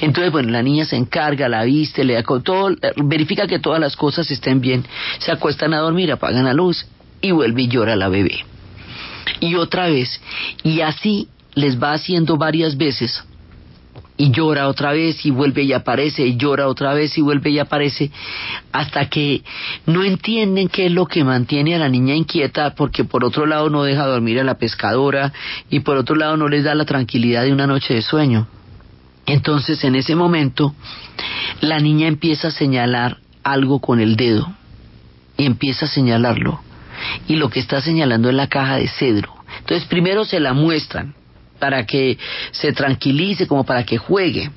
Entonces, 0.00 0.30
bueno, 0.30 0.50
la 0.50 0.62
niña 0.62 0.84
se 0.84 0.96
encarga, 0.96 1.48
la 1.48 1.64
viste, 1.64 2.04
le 2.04 2.14
da 2.14 2.22
todo, 2.22 2.76
verifica 2.96 3.46
que 3.46 3.58
todas 3.58 3.80
las 3.80 3.96
cosas 3.96 4.30
estén 4.30 4.60
bien, 4.60 4.84
se 5.18 5.32
acuestan 5.32 5.72
a 5.74 5.78
dormir, 5.78 6.12
apagan 6.12 6.44
la 6.44 6.52
luz 6.52 6.86
y 7.20 7.30
vuelve 7.30 7.62
y 7.62 7.68
llora 7.68 7.96
la 7.96 8.08
bebé. 8.08 8.44
Y 9.40 9.54
otra 9.54 9.88
vez, 9.88 10.20
y 10.62 10.82
así 10.82 11.28
les 11.54 11.82
va 11.82 11.92
haciendo 11.92 12.36
varias 12.36 12.76
veces 12.76 13.24
y 14.16 14.30
llora 14.30 14.68
otra 14.68 14.92
vez 14.92 15.24
y 15.24 15.30
vuelve 15.30 15.62
y 15.62 15.72
aparece 15.72 16.26
y 16.26 16.36
llora 16.36 16.68
otra 16.68 16.94
vez 16.94 17.16
y 17.16 17.22
vuelve 17.22 17.50
y 17.50 17.58
aparece 17.58 18.10
hasta 18.70 19.08
que 19.08 19.42
no 19.86 20.04
entienden 20.04 20.68
qué 20.68 20.86
es 20.86 20.92
lo 20.92 21.06
que 21.06 21.24
mantiene 21.24 21.74
a 21.74 21.78
la 21.78 21.88
niña 21.88 22.14
inquieta 22.14 22.74
porque 22.74 23.04
por 23.04 23.24
otro 23.24 23.46
lado 23.46 23.70
no 23.70 23.84
deja 23.84 24.06
dormir 24.06 24.38
a 24.40 24.44
la 24.44 24.58
pescadora 24.58 25.32
y 25.70 25.80
por 25.80 25.96
otro 25.96 26.14
lado 26.14 26.36
no 26.36 26.48
les 26.48 26.64
da 26.64 26.74
la 26.74 26.84
tranquilidad 26.84 27.44
de 27.44 27.52
una 27.52 27.66
noche 27.66 27.94
de 27.94 28.02
sueño. 28.02 28.46
Entonces 29.24 29.82
en 29.84 29.94
ese 29.94 30.14
momento 30.14 30.74
la 31.60 31.78
niña 31.78 32.06
empieza 32.06 32.48
a 32.48 32.52
señalar 32.52 33.18
algo 33.42 33.80
con 33.80 34.00
el 34.00 34.16
dedo 34.16 34.52
y 35.36 35.46
empieza 35.46 35.86
a 35.86 35.88
señalarlo 35.88 36.60
y 37.26 37.36
lo 37.36 37.48
que 37.50 37.60
está 37.60 37.80
señalando 37.80 38.28
es 38.28 38.34
la 38.34 38.48
caja 38.48 38.76
de 38.76 38.88
cedro. 38.88 39.34
Entonces 39.58 39.86
primero 39.88 40.24
se 40.24 40.38
la 40.38 40.52
muestran 40.52 41.14
para 41.62 41.86
que 41.86 42.18
se 42.50 42.72
tranquilice, 42.72 43.46
como 43.46 43.62
para 43.62 43.84
que 43.84 43.96
juegue. 43.96 44.50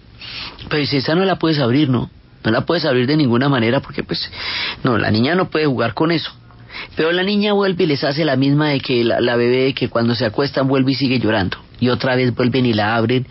Pero 0.69 0.83
si 0.88 0.97
esa 0.97 1.13
no 1.13 1.24
la 1.24 1.35
puedes 1.35 1.59
abrir, 1.59 1.88
no. 1.88 2.09
No 2.43 2.50
la 2.50 2.62
puedes 2.62 2.83
abrir 2.83 3.05
de 3.05 3.15
ninguna 3.15 3.47
manera 3.47 3.79
porque 3.79 4.03
pues 4.03 4.27
no, 4.83 4.97
la 4.97 5.12
niña 5.12 5.35
no 5.35 5.51
puede 5.51 5.67
jugar 5.67 5.93
con 5.93 6.12
eso. 6.12 6.31
Pero 6.95 7.12
la 7.12 7.21
niña 7.21 7.53
vuelve 7.53 7.83
y 7.83 7.88
les 7.88 8.03
hace 8.03 8.25
la 8.25 8.35
misma 8.35 8.69
de 8.69 8.79
que 8.79 9.03
la, 9.03 9.35
bebé 9.35 9.75
que 9.75 9.88
cuando 9.88 10.15
se 10.15 10.25
acuestan 10.25 10.67
vuelve 10.67 10.93
y 10.93 10.95
sigue 10.95 11.19
llorando. 11.19 11.57
Y 11.79 11.89
otra 11.89 12.15
vez 12.15 12.33
vuelven 12.33 12.65
y 12.65 12.74
la 12.74 12.95
abren 12.95 13.27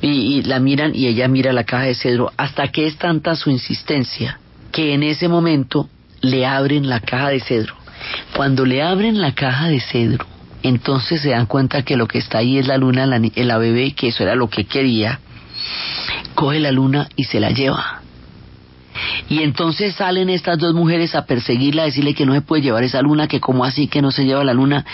y, 0.00 0.08
y 0.08 0.42
la 0.44 0.58
miran 0.58 0.92
y 0.94 1.06
ella 1.06 1.28
mira 1.28 1.52
la 1.52 1.64
caja 1.64 1.84
de 1.84 1.94
cedro 1.94 2.32
hasta 2.38 2.68
que 2.68 2.86
es 2.86 2.96
tanta 2.96 3.36
su 3.36 3.50
insistencia 3.50 4.40
que 4.72 4.94
en 4.94 5.02
ese 5.02 5.28
momento 5.28 5.90
le 6.22 6.46
abren 6.46 6.88
la 6.88 7.00
caja 7.00 7.28
de 7.28 7.40
cedro. 7.40 7.74
Cuando 8.34 8.64
le 8.64 8.82
abren 8.82 9.20
la 9.20 9.34
caja 9.34 9.68
de 9.68 9.80
cedro, 9.80 10.24
entonces 10.62 11.22
se 11.22 11.30
dan 11.30 11.46
cuenta 11.46 11.82
que 11.82 11.96
lo 11.96 12.08
que 12.08 12.18
está 12.18 12.38
ahí 12.38 12.58
es 12.58 12.66
la 12.66 12.76
luna, 12.76 13.06
la, 13.06 13.20
la 13.34 13.58
bebé, 13.58 13.92
que 13.92 14.08
eso 14.08 14.22
era 14.22 14.34
lo 14.34 14.48
que 14.48 14.64
quería, 14.64 15.20
coge 16.34 16.60
la 16.60 16.72
luna 16.72 17.08
y 17.16 17.24
se 17.24 17.40
la 17.40 17.50
lleva. 17.50 18.02
Y 19.28 19.42
entonces 19.42 19.94
salen 19.94 20.28
estas 20.28 20.58
dos 20.58 20.74
mujeres 20.74 21.14
a 21.14 21.24
perseguirla, 21.24 21.82
a 21.82 21.86
decirle 21.86 22.14
que 22.14 22.26
no 22.26 22.34
se 22.34 22.40
puede 22.40 22.62
llevar 22.62 22.82
esa 22.82 23.00
luna, 23.00 23.28
que 23.28 23.40
como 23.40 23.64
así 23.64 23.86
que 23.86 24.02
no 24.02 24.10
se 24.10 24.24
lleva 24.24 24.42
la 24.42 24.54
luna, 24.54 24.84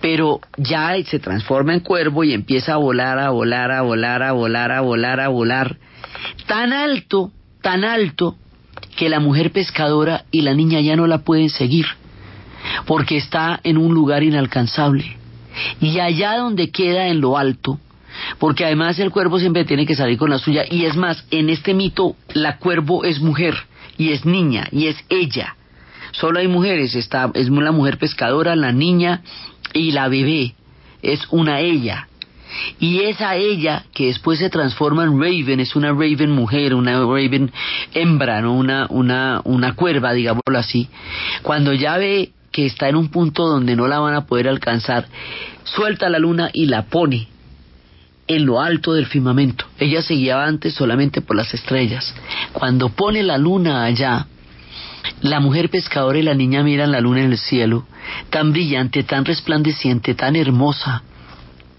pero 0.00 0.40
ya 0.56 0.94
se 1.04 1.18
transforma 1.18 1.74
en 1.74 1.80
cuervo 1.80 2.24
y 2.24 2.32
empieza 2.32 2.74
a 2.74 2.76
volar, 2.76 3.18
a 3.18 3.30
volar, 3.30 3.70
a 3.70 3.82
volar, 3.82 4.22
a 4.22 4.32
volar, 4.32 4.72
a 4.72 4.80
volar, 4.80 5.20
a 5.20 5.28
volar, 5.28 5.76
tan 6.46 6.72
alto, 6.72 7.30
tan 7.60 7.84
alto, 7.84 8.36
que 8.96 9.08
la 9.08 9.20
mujer 9.20 9.52
pescadora 9.52 10.24
y 10.30 10.42
la 10.42 10.54
niña 10.54 10.80
ya 10.80 10.96
no 10.96 11.06
la 11.06 11.18
pueden 11.18 11.50
seguir 11.50 11.86
porque 12.86 13.16
está 13.16 13.60
en 13.64 13.78
un 13.78 13.94
lugar 13.94 14.22
inalcanzable. 14.22 15.16
Y 15.80 15.98
allá 15.98 16.36
donde 16.38 16.70
queda 16.70 17.08
en 17.08 17.20
lo 17.20 17.36
alto, 17.36 17.78
porque 18.38 18.64
además 18.64 18.98
el 18.98 19.10
cuervo 19.10 19.38
siempre 19.38 19.64
tiene 19.64 19.86
que 19.86 19.94
salir 19.94 20.18
con 20.18 20.30
la 20.30 20.38
suya, 20.38 20.64
y 20.70 20.84
es 20.84 20.96
más, 20.96 21.24
en 21.30 21.50
este 21.50 21.74
mito 21.74 22.16
la 22.34 22.58
cuervo 22.58 23.04
es 23.04 23.20
mujer, 23.20 23.54
y 23.98 24.10
es 24.10 24.24
niña, 24.24 24.68
y 24.70 24.86
es 24.86 24.96
ella. 25.08 25.56
Solo 26.12 26.40
hay 26.40 26.48
mujeres, 26.48 26.94
está, 26.94 27.30
es 27.34 27.48
la 27.48 27.72
mujer 27.72 27.98
pescadora, 27.98 28.54
la 28.54 28.72
niña 28.72 29.22
y 29.72 29.92
la 29.92 30.08
bebé, 30.08 30.54
es 31.02 31.26
una 31.30 31.60
ella. 31.60 32.08
Y 32.78 33.00
esa 33.00 33.36
ella 33.36 33.84
que 33.94 34.06
después 34.06 34.38
se 34.38 34.50
transforma 34.50 35.04
en 35.04 35.18
Raven, 35.18 35.60
es 35.60 35.74
una 35.74 35.88
Raven 35.88 36.30
mujer, 36.30 36.74
una 36.74 37.00
Raven 37.00 37.50
hembra, 37.94 38.42
¿no? 38.42 38.52
una, 38.54 38.86
una, 38.90 39.40
una 39.44 39.74
cuerva, 39.74 40.12
digámoslo 40.12 40.58
así. 40.58 40.88
Cuando 41.42 41.72
ya 41.72 41.96
ve 41.96 42.32
que 42.52 42.66
está 42.66 42.88
en 42.88 42.96
un 42.96 43.08
punto 43.08 43.46
donde 43.46 43.74
no 43.74 43.88
la 43.88 43.98
van 43.98 44.14
a 44.14 44.26
poder 44.26 44.48
alcanzar, 44.48 45.06
suelta 45.64 46.08
la 46.08 46.18
luna 46.18 46.50
y 46.52 46.66
la 46.66 46.82
pone 46.82 47.28
en 48.28 48.46
lo 48.46 48.60
alto 48.60 48.92
del 48.92 49.06
firmamento. 49.06 49.64
Ella 49.78 50.02
se 50.02 50.14
guiaba 50.14 50.46
antes 50.46 50.74
solamente 50.74 51.20
por 51.20 51.36
las 51.36 51.52
estrellas. 51.54 52.14
Cuando 52.52 52.90
pone 52.90 53.22
la 53.22 53.38
luna 53.38 53.84
allá, 53.84 54.26
la 55.22 55.40
mujer 55.40 55.70
pescadora 55.70 56.18
y 56.18 56.22
la 56.22 56.34
niña 56.34 56.62
miran 56.62 56.92
la 56.92 57.00
luna 57.00 57.22
en 57.22 57.32
el 57.32 57.38
cielo, 57.38 57.86
tan 58.30 58.52
brillante, 58.52 59.02
tan 59.02 59.24
resplandeciente, 59.24 60.14
tan 60.14 60.36
hermosa, 60.36 61.02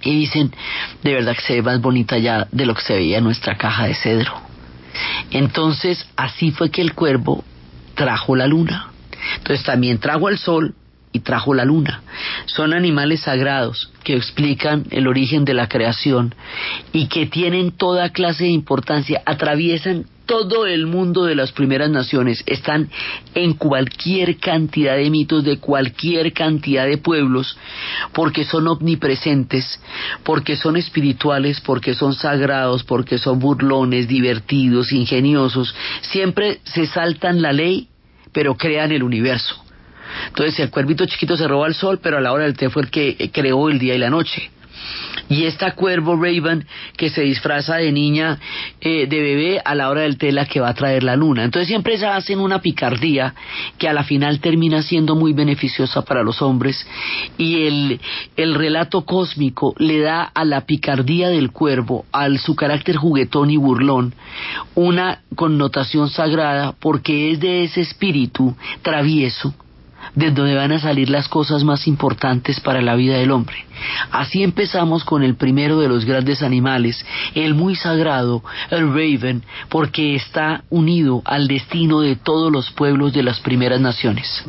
y 0.02 0.12
dicen, 0.20 0.54
de 1.02 1.14
verdad 1.14 1.36
que 1.36 1.42
se 1.42 1.54
ve 1.56 1.62
más 1.62 1.82
bonita 1.82 2.18
ya 2.18 2.48
de 2.52 2.66
lo 2.66 2.76
que 2.76 2.82
se 2.82 2.96
veía 2.96 3.20
en 3.20 3.24
nuestra 3.24 3.58
caja 3.58 3.88
de 3.88 3.96
cedro. 3.96 4.34
Entonces, 5.32 6.06
así 6.18 6.52
fue 6.52 6.70
que 6.70 6.82
el 6.82 6.94
cuervo 6.94 7.44
trajo 7.96 8.36
la 8.36 8.48
luna. 8.48 8.93
Entonces 9.38 9.66
también 9.66 10.00
trajo 10.00 10.30
el 10.30 10.38
sol 10.38 10.76
y 11.14 11.20
trajo 11.20 11.54
la 11.54 11.64
luna. 11.64 12.02
Son 12.48 12.74
animales 12.74 13.22
sagrados 13.22 13.92
que 14.04 14.16
explican 14.16 14.86
el 14.90 15.08
origen 15.08 15.46
de 15.46 15.54
la 15.54 15.70
creación 15.70 16.36
y 16.92 17.08
que 17.08 17.28
tienen 17.28 17.72
toda 17.72 18.10
clase 18.10 18.46
de 18.46 18.50
importancia, 18.50 19.22
atraviesan 19.26 20.06
todo 20.26 20.66
el 20.66 20.88
mundo 20.88 21.26
de 21.26 21.36
las 21.36 21.52
primeras 21.52 21.90
naciones, 21.90 22.44
están 22.46 22.90
en 23.36 23.54
cualquier 23.54 24.38
cantidad 24.38 24.96
de 24.96 25.10
mitos 25.10 25.44
de 25.44 25.60
cualquier 25.60 26.32
cantidad 26.34 26.86
de 26.86 26.98
pueblos, 26.98 27.58
porque 28.14 28.46
son 28.46 28.68
omnipresentes, 28.68 29.82
porque 30.24 30.56
son 30.56 30.78
espirituales, 30.78 31.60
porque 31.62 31.94
son 31.94 32.14
sagrados, 32.14 32.84
porque 32.84 33.18
son 33.18 33.40
burlones, 33.40 34.08
divertidos, 34.08 34.94
ingeniosos, 34.94 35.76
siempre 36.02 36.60
se 36.64 36.88
saltan 36.88 37.42
la 37.42 37.52
ley 37.52 37.90
pero 38.34 38.56
crean 38.56 38.92
el 38.92 39.04
universo. 39.04 39.64
Entonces 40.28 40.60
el 40.60 40.70
cuervito 40.70 41.06
chiquito 41.06 41.38
se 41.38 41.48
roba 41.48 41.68
el 41.68 41.74
sol, 41.74 42.00
pero 42.02 42.18
a 42.18 42.22
la 42.22 42.32
hora 42.32 42.44
del 42.44 42.56
té 42.56 42.70
fue 42.70 42.84
el 42.84 42.92
que 42.92 43.30
creó 43.32 43.70
el 43.70 43.80
día 43.80 43.96
y 43.96 44.00
la 44.00 44.10
noche. 44.10 44.52
Y 45.30 45.46
esta 45.46 45.72
cuervo 45.72 46.16
Raven 46.16 46.66
que 46.98 47.10
se 47.10 47.22
disfraza 47.22 47.78
de 47.78 47.92
niña, 47.92 48.40
eh, 48.82 49.08
de 49.08 49.22
bebé, 49.22 49.62
a 49.64 49.76
la 49.76 49.90
hora 49.90 50.02
del 50.02 50.18
té 50.18 50.32
la 50.32 50.46
que 50.46 50.60
va 50.60 50.70
a 50.70 50.74
traer 50.74 51.04
la 51.04 51.16
luna. 51.16 51.44
Entonces 51.44 51.68
siempre 51.68 51.98
se 51.98 52.06
hacen 52.06 52.40
una 52.40 52.60
picardía 52.60 53.34
que 53.78 53.88
a 53.88 53.94
la 53.94 54.04
final 54.04 54.40
termina 54.40 54.82
siendo 54.82 55.16
muy 55.16 55.34
beneficiosa 55.34 56.04
para 56.04 56.24
los 56.24 56.42
hombres. 56.42 56.86
Y 57.38 57.64
el, 57.64 58.00
el 58.36 58.56
relato 58.56 59.06
cósmico 59.06 59.74
le 59.78 60.00
da 60.00 60.24
a 60.24 60.46
la 60.46 60.66
picardía 60.66 61.30
del 61.30 61.52
cuervo, 61.52 62.06
al 62.12 62.40
su 62.40 62.56
carácter 62.56 62.98
juguetón 62.98 63.50
y 63.50 63.58
burlón, 63.58 64.14
una 64.76 65.22
connotación 65.36 66.10
sagrada 66.10 66.74
porque 66.80 67.32
es 67.32 67.40
de 67.40 67.64
ese 67.64 67.82
espíritu 67.82 68.56
travieso 68.82 69.54
de 70.16 70.32
donde 70.32 70.56
van 70.56 70.72
a 70.72 70.80
salir 70.80 71.10
las 71.10 71.28
cosas 71.28 71.64
más 71.64 71.88
importantes 71.88 72.60
para 72.60 72.82
la 72.82 72.96
vida 72.96 73.18
del 73.18 73.32
hombre. 73.32 73.66
Así 74.12 74.44
empezamos 74.44 75.04
con 75.04 75.24
el 75.24 75.36
primero 75.36 75.80
de 75.80 75.88
los 75.88 76.06
grandes 76.06 76.42
animales, 76.42 77.06
el 77.36 77.56
muy 77.56 77.76
sagrado, 77.76 78.44
el 78.70 78.88
raven, 78.90 79.44
porque 79.70 80.16
está 80.16 80.64
unido 80.70 81.22
al 81.26 81.48
destino 81.48 82.02
de 82.02 82.16
todos 82.16 82.52
los 82.52 82.72
pueblos 82.72 83.14
de 83.14 83.24
las 83.24 83.40
primeras 83.40 83.82
naciones. 83.82 84.44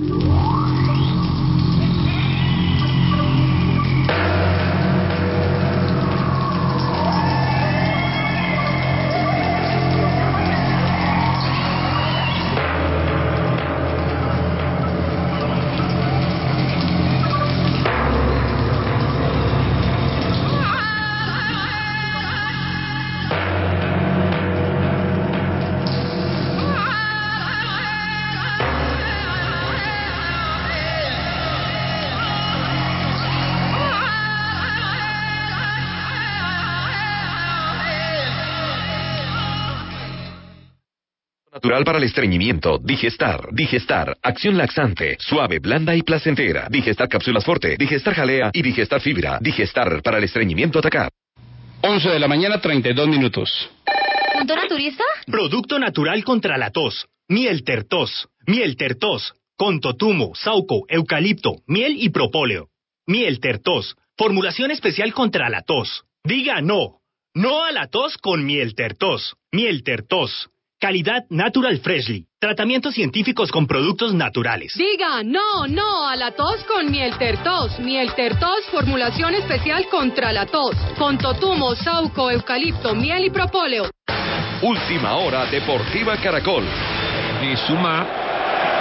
Estreñimiento. 42.05 42.79
Digestar, 42.79 43.49
Digestar, 43.53 44.17
acción 44.23 44.57
laxante, 44.57 45.17
suave, 45.19 45.59
blanda 45.59 45.95
y 45.97 46.03
placentera. 46.03 46.69
Digestar 46.71 47.09
cápsulas 47.09 47.45
forte, 47.45 47.77
Digestar 47.77 48.15
jalea 48.15 48.51
y 48.53 48.63
Digestar 48.63 49.01
fibra. 49.01 49.39
Digestar 49.41 50.03
para 50.03 50.19
el 50.19 50.25
estreñimiento 50.25 50.79
atacar. 50.79 51.11
11 51.83 52.09
de 52.09 52.19
la 52.19 52.29
mañana, 52.29 52.61
32 52.61 53.09
minutos. 53.09 53.71
¿Punto 54.39 54.57
naturista? 54.57 55.05
Producto 55.27 55.79
natural 55.79 56.25
contra 56.25 56.57
la 56.59 56.71
tos. 56.71 57.07
Miel 57.29 57.65
tertos. 57.65 58.29
Miel 58.47 58.77
tertos 58.77 59.35
con 59.57 59.81
totumo, 59.81 60.35
sauco, 60.35 60.85
eucalipto, 60.89 61.57
miel 61.67 61.97
y 61.99 62.09
propóleo. 62.09 62.69
Miel 63.07 63.39
Tertos, 63.41 63.97
formulación 64.17 64.71
especial 64.71 65.13
contra 65.13 65.49
la 65.49 65.63
tos. 65.63 66.05
Diga 66.25 66.61
no. 66.61 67.01
No 67.35 67.65
a 67.65 67.73
la 67.73 67.89
tos 67.89 68.17
con 68.19 68.45
miel 68.47 68.75
Tertos. 68.75 69.37
Miel 69.53 69.83
Tertos. 69.83 70.51
Calidad 70.85 71.25
Natural 71.31 71.79
Freshly. 71.79 72.27
Tratamientos 72.39 72.93
científicos 72.93 73.51
con 73.51 73.67
productos 73.67 74.13
naturales. 74.13 74.75
Diga 74.77 75.23
no, 75.25 75.67
no 75.67 76.07
a 76.07 76.15
la 76.15 76.33
tos 76.33 76.63
con 76.65 76.91
miel 76.91 77.17
tertos. 77.17 77.79
Miel 77.79 78.13
tertos, 78.13 78.67
formulación 78.71 79.33
especial 79.33 79.87
contra 79.91 80.31
la 80.31 80.45
tos. 80.45 80.77
Con 80.99 81.17
totumo, 81.17 81.75
sauco, 81.75 82.31
eucalipto, 82.31 82.95
miel 82.95 83.25
y 83.25 83.31
propóleo. 83.31 83.89
Última 84.61 85.15
hora 85.15 85.47
Deportiva 85.47 86.19
Caracol. 86.19 86.65
De 87.41 87.57
suma, 87.67 88.07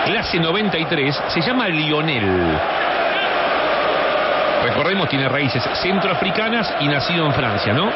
clase 0.06 0.42
93, 0.42 1.22
se 1.30 1.40
llama 1.40 1.70
Lionel. 1.70 2.60
Recordemos, 4.62 5.08
tiene 5.08 5.30
raíces 5.30 5.64
centroafricanas 5.82 6.70
y 6.82 6.88
nacido 6.90 7.26
en 7.26 7.34
Francia, 7.34 7.72
¿no? 7.72 7.90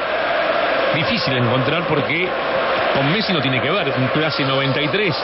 Difícil 0.96 1.36
encontrar 1.36 1.86
porque 1.86 2.30
con 2.94 3.12
Messi 3.12 3.34
no 3.34 3.42
tiene 3.42 3.62
que 3.62 3.70
ver, 3.70 3.94
un 3.98 4.08
clase 4.08 4.44
93. 4.44 5.16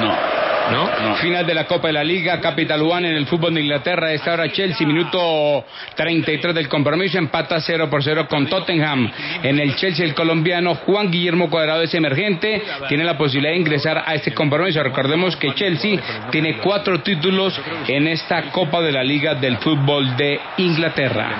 No. 0.00 0.36
¿No? 0.70 1.14
Final 1.16 1.46
de 1.46 1.54
la 1.54 1.64
Copa 1.64 1.86
de 1.86 1.92
la 1.92 2.02
Liga, 2.02 2.40
Capital 2.40 2.82
One 2.82 3.08
en 3.08 3.16
el 3.16 3.26
fútbol 3.26 3.54
de 3.54 3.60
Inglaterra. 3.60 4.12
Esta 4.12 4.32
hora 4.32 4.50
Chelsea, 4.50 4.86
minuto 4.86 5.64
33 5.94 6.54
del 6.54 6.68
compromiso, 6.68 7.18
empata 7.18 7.60
0 7.60 7.88
por 7.88 8.02
0 8.02 8.26
con 8.28 8.46
Tottenham. 8.46 9.10
En 9.42 9.60
el 9.60 9.76
Chelsea, 9.76 10.04
el 10.04 10.14
colombiano 10.14 10.74
Juan 10.74 11.10
Guillermo 11.10 11.48
Cuadrado 11.48 11.82
es 11.82 11.94
emergente, 11.94 12.62
tiene 12.88 13.04
la 13.04 13.16
posibilidad 13.16 13.52
de 13.52 13.58
ingresar 13.58 14.02
a 14.04 14.14
este 14.14 14.34
compromiso. 14.34 14.82
Recordemos 14.82 15.36
que 15.36 15.54
Chelsea 15.54 16.00
tiene 16.30 16.58
cuatro 16.58 17.00
títulos 17.00 17.58
en 17.86 18.08
esta 18.08 18.50
Copa 18.50 18.80
de 18.80 18.92
la 18.92 19.04
Liga 19.04 19.34
del 19.34 19.58
fútbol 19.58 20.16
de 20.16 20.40
Inglaterra. 20.58 21.30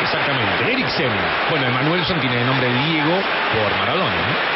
Exactamente. 0.00 0.72
Eriksen. 0.72 1.10
Bueno, 1.50 1.66
Emanuelson 1.66 2.20
tiene 2.20 2.40
el 2.40 2.46
nombre 2.46 2.68
de 2.68 2.74
Diego 2.74 3.18
por 3.52 3.78
Maradona, 3.78 4.28
¿no? 4.28 4.49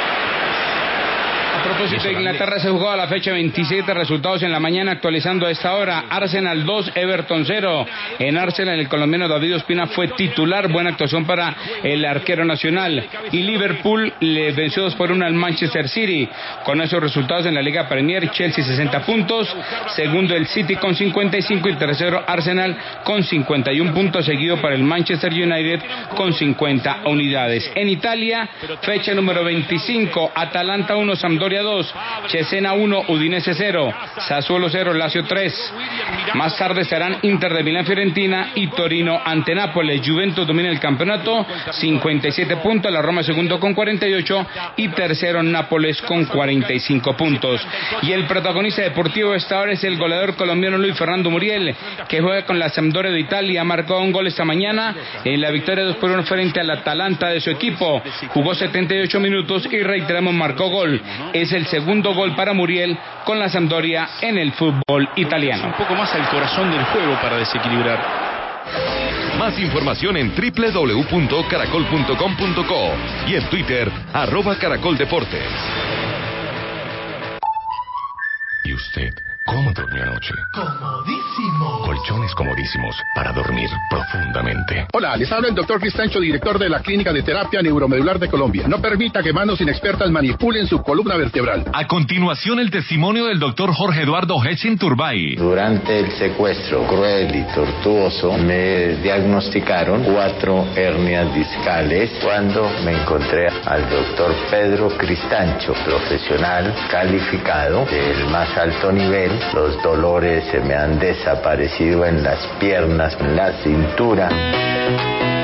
Propósito 1.64 2.03
de 2.03 2.12
Inglaterra 2.12 2.61
se 2.61 2.68
jugó 2.68 2.90
a 2.90 2.96
la 2.96 3.09
fecha 3.09 3.33
27 3.33 3.94
resultados 3.94 4.42
en 4.42 4.53
la 4.53 4.61
mañana 4.61 4.92
actualizando 4.92 5.46
a 5.46 5.50
esta 5.50 5.74
hora 5.74 6.05
Arsenal 6.11 6.62
2 6.62 6.92
Everton 6.94 7.46
0 7.46 7.87
en 8.18 8.37
Arsenal 8.37 8.79
el 8.79 8.87
colombiano 8.87 9.29
David 9.29 9.57
Ospina 9.57 9.87
fue 9.87 10.09
titular 10.09 10.70
buena 10.70 10.90
actuación 10.90 11.24
para 11.24 11.57
el 11.83 12.05
arquero 12.05 12.44
nacional. 12.44 13.09
Y 13.33 13.44
Liverpool 13.44 14.12
le 14.20 14.53
venció 14.53 14.83
2 14.83 14.94
por 14.96 15.11
1 15.11 15.24
al 15.24 15.33
Manchester 15.33 15.88
City. 15.88 16.29
Con 16.64 16.83
esos 16.83 17.03
resultados 17.03 17.46
en 17.46 17.55
la 17.55 17.62
Liga 17.62 17.88
Premier 17.88 18.31
Chelsea 18.31 18.62
60 18.62 19.00
puntos 19.07 19.57
segundo 19.96 20.37
el 20.37 20.46
City 20.48 20.77
con 20.77 20.94
55 20.94 21.66
y 21.66 21.77
tercero 21.77 22.22
Arsenal 22.27 22.77
con 23.05 23.24
51 23.24 23.94
puntos 23.94 24.27
seguido 24.27 24.61
para 24.61 24.74
el 24.74 24.83
Manchester 24.83 25.33
United 25.33 25.81
con 26.14 26.35
50 26.35 27.05
unidades. 27.07 27.72
En 27.74 27.88
Italia 27.88 28.46
fecha 28.83 29.14
número 29.14 29.42
25 29.42 30.33
Atalanta 30.35 30.96
1 30.96 31.16
Sampdoria 31.16 31.53
2, 31.62 31.94
Cesena 32.28 32.72
1, 32.72 33.04
Udinese 33.08 33.54
0, 33.54 33.92
Sassuolo 34.28 34.68
0, 34.68 34.94
Lazio 34.94 35.24
3. 35.24 35.74
Más 36.34 36.56
tarde 36.56 36.82
estarán 36.82 37.18
Inter 37.22 37.52
de 37.52 37.62
Milán 37.62 37.86
Fiorentina 37.86 38.50
y 38.54 38.68
Torino 38.68 39.20
ante 39.24 39.54
Nápoles. 39.54 40.00
Juventus 40.04 40.46
domina 40.46 40.68
el 40.68 40.80
campeonato, 40.80 41.46
57 41.70 42.56
puntos, 42.56 42.92
la 42.92 43.02
Roma 43.02 43.22
segundo 43.22 43.60
con 43.60 43.74
48 43.74 44.46
y 44.76 44.88
tercero 44.88 45.42
Nápoles 45.42 46.00
con 46.02 46.24
45 46.24 47.16
puntos. 47.16 47.66
Y 48.02 48.12
el 48.12 48.26
protagonista 48.26 48.82
deportivo 48.82 49.32
de 49.32 49.38
esta 49.38 49.60
hora 49.60 49.72
es 49.72 49.84
el 49.84 49.96
goleador 49.96 50.36
colombiano 50.36 50.78
Luis 50.78 50.96
Fernando 50.96 51.30
Muriel, 51.30 51.74
que 52.08 52.20
juega 52.20 52.44
con 52.44 52.58
la 52.58 52.68
Sampdoria 52.68 53.12
de 53.12 53.20
Italia, 53.20 53.64
marcó 53.64 53.98
un 54.00 54.12
gol 54.12 54.26
esta 54.26 54.44
mañana 54.44 54.94
en 55.24 55.40
la 55.40 55.50
victoria 55.50 55.84
2 55.84 55.96
por 55.96 56.10
1 56.10 56.24
frente 56.24 56.60
al 56.60 56.70
Atalanta 56.70 57.28
de 57.28 57.40
su 57.40 57.50
equipo. 57.50 58.02
Jugó 58.28 58.54
78 58.54 59.20
minutos 59.20 59.68
y 59.70 59.82
reiteramos 59.82 60.34
marcó 60.34 60.68
gol 60.68 61.00
es 61.32 61.43
el 61.52 61.66
segundo 61.66 62.14
gol 62.14 62.35
para 62.35 62.52
Muriel 62.52 62.98
con 63.24 63.38
la 63.38 63.48
Sampdoria 63.48 64.09
en 64.20 64.37
el 64.38 64.52
fútbol 64.52 65.09
italiano. 65.16 65.66
Un 65.66 65.74
poco 65.74 65.94
más 65.94 66.12
al 66.14 66.28
corazón 66.28 66.70
del 66.70 66.85
juego 66.85 67.14
para 67.20 67.37
desequilibrar. 67.37 68.00
Más 69.38 69.59
información 69.59 70.16
en 70.16 70.33
www.caracol.com.co 70.35 72.92
y 73.26 73.35
en 73.35 73.50
Twitter, 73.50 73.90
arroba 74.12 74.57
caracoldeportes. 74.59 75.48
¿Y 78.64 78.72
usted 78.72 79.23
cómo 79.46 79.72
durmió 79.72 80.02
anoche? 80.02 80.35
Comodísimo. 80.52 81.80
Colchones 81.85 82.35
comodísimos 82.35 82.96
para 83.14 83.33
dormir 83.33 83.68
profundamente. 83.90 84.87
Hola, 84.92 85.16
les 85.16 85.30
habla 85.30 85.48
el 85.48 85.54
doctor 85.54 85.80
Cristancho, 85.80 86.20
director 86.20 86.59
de 86.59 86.68
la 86.68 86.80
Clínica 86.80 87.12
de 87.12 87.22
Terapia 87.22 87.61
Neuromedular 87.62 88.18
de 88.18 88.28
Colombia. 88.28 88.66
No 88.68 88.80
permita 88.80 89.22
que 89.22 89.33
manos 89.33 89.61
inexpertas 89.61 90.11
manipulen 90.11 90.66
su 90.66 90.83
columna 90.83 91.16
vertebral. 91.16 91.64
A 91.72 91.87
continuación, 91.87 92.59
el 92.59 92.70
testimonio 92.70 93.26
del 93.26 93.38
doctor 93.38 93.72
Jorge 93.72 94.02
Eduardo 94.02 94.42
Hetchen 94.42 94.78
Turbay. 94.78 95.37
Durante 95.37 96.00
el 96.00 96.11
secuestro 96.12 96.87
cruel 96.87 97.35
y 97.35 97.42
tortuoso, 97.54 98.37
me 98.38 98.96
diagnosticaron 98.96 100.04
cuatro 100.04 100.66
hernias 100.74 101.35
discales 101.35 102.11
cuando 102.22 102.70
me 102.85 102.92
encontré 103.00 103.48
al 103.48 103.88
doctor 103.90 104.35
Pedro 104.50 104.88
Cristancho, 104.96 105.74
profesional 105.85 106.74
calificado 106.90 107.85
del 107.87 108.26
más 108.30 108.57
alto 108.57 108.90
nivel. 108.90 109.33
Los 109.54 109.82
dolores 109.82 110.44
se 110.50 110.60
me 110.60 110.74
han 110.74 110.98
desaparecido 110.98 112.04
en 112.04 112.22
las 112.22 112.46
piernas, 112.58 113.16
en 113.20 113.36
la 113.36 113.52
cintura. 113.62 114.28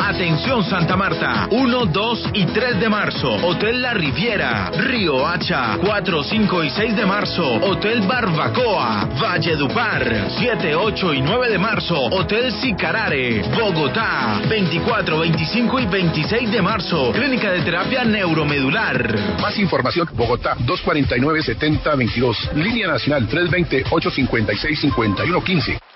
Atención 0.02 0.64
Santa 0.64 0.96
Marta, 0.96 1.46
1, 1.50 1.84
2 1.86 2.30
y 2.32 2.46
3 2.46 2.80
de 2.80 2.88
marzo, 2.88 3.30
Hotel 3.46 3.82
La 3.82 3.92
Riviera, 3.94 4.70
Río 4.70 5.26
Hacha, 5.26 5.76
4, 5.78 6.24
5 6.24 6.64
y 6.64 6.70
6 6.70 6.96
de 6.96 7.04
marzo, 7.06 7.44
Hotel 7.62 8.00
Barbacoa, 8.06 9.06
Valledupar, 9.20 10.28
7, 10.30 10.74
8 10.74 11.14
y 11.14 11.20
9 11.20 11.50
de 11.50 11.58
marzo, 11.58 12.06
Hotel 12.06 12.50
Sicarare, 12.52 13.42
Bogotá, 13.54 14.40
24, 14.48 15.20
25 15.20 15.80
y 15.80 15.86
26 15.86 16.50
de 16.50 16.62
marzo, 16.62 17.12
Clínica 17.12 17.52
de 17.52 17.60
Terapia 17.60 18.02
Neuromedular. 18.04 19.38
Más 19.40 19.58
información, 19.58 20.08
Bogotá, 20.14 20.56
249-7022. 20.58 22.54
Línea 22.54 22.88
Nacional 22.88 23.28
320-856-5115. 23.28 25.89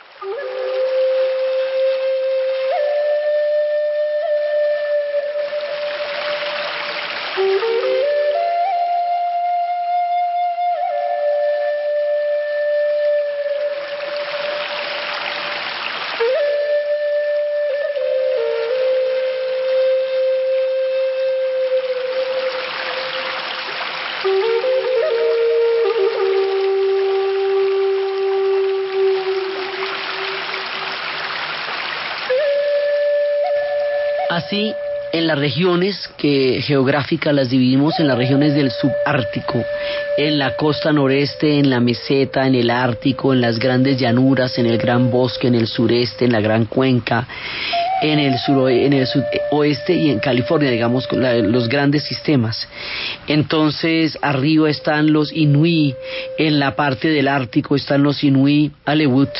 Así, 34.55 34.73
en 35.12 35.27
las 35.27 35.37
regiones 35.37 36.09
que 36.17 36.61
geográficas 36.62 37.35
las 37.35 37.51
dividimos 37.51 37.99
en 37.99 38.07
las 38.07 38.17
regiones 38.17 38.55
del 38.55 38.71
subártico, 38.71 39.64
en 40.17 40.38
la 40.38 40.55
costa 40.55 40.93
noreste, 40.93 41.59
en 41.59 41.71
la 41.71 41.81
meseta, 41.81 42.47
en 42.47 42.55
el 42.55 42.71
ártico, 42.71 43.33
en 43.33 43.40
las 43.40 43.59
grandes 43.59 43.99
llanuras, 43.99 44.57
en 44.59 44.67
el 44.67 44.79
gran 44.79 45.11
bosque, 45.11 45.49
en 45.49 45.57
el 45.57 45.67
sureste, 45.67 46.25
en 46.25 46.31
la 46.31 46.40
gran 46.40 46.67
cuenca, 46.67 47.27
en 48.12 48.19
el, 48.19 48.35
suroe- 48.35 48.85
en 48.85 48.93
el 48.93 49.07
oeste 49.51 49.95
y 49.95 50.11
en 50.11 50.19
California, 50.19 50.71
digamos, 50.71 51.09
los 51.11 51.69
grandes 51.69 52.05
sistemas. 52.05 52.69
Entonces, 53.27 54.19
arriba 54.21 54.69
están 54.69 55.12
los 55.12 55.33
Inuí, 55.33 55.95
en 56.38 56.59
la 56.61 56.77
parte 56.77 57.09
del 57.09 57.29
Ártico 57.29 57.77
están 57.77 58.03
los 58.03 58.23
Inuí 58.23 58.73
Aleut, 58.85 59.31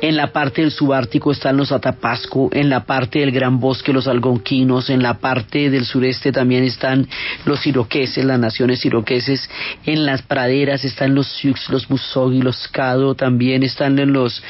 en 0.00 0.16
la 0.16 0.28
parte 0.32 0.62
del 0.62 0.70
subártico 0.70 1.32
están 1.32 1.56
los 1.56 1.72
Atapasco, 1.72 2.50
en 2.52 2.70
la 2.70 2.84
parte 2.86 3.18
del 3.18 3.32
Gran 3.32 3.58
Bosque 3.58 3.92
los 3.92 4.06
algonquinos, 4.06 4.90
en 4.90 5.02
la 5.02 5.14
parte 5.14 5.68
del 5.68 5.84
sureste 5.84 6.30
también 6.30 6.62
están 6.62 7.08
los 7.44 7.66
iroqueses, 7.66 8.24
las 8.24 8.38
naciones 8.38 8.84
iroqueses, 8.84 9.50
en 9.84 10.06
las 10.06 10.22
praderas 10.22 10.84
están 10.84 11.14
los 11.16 11.26
Sioux, 11.26 11.58
los 11.70 11.90
Musogi, 11.90 12.42
los 12.42 12.68
Cado, 12.68 13.16
también 13.16 13.64
están 13.64 13.98
en 13.98 14.12
los 14.12 14.40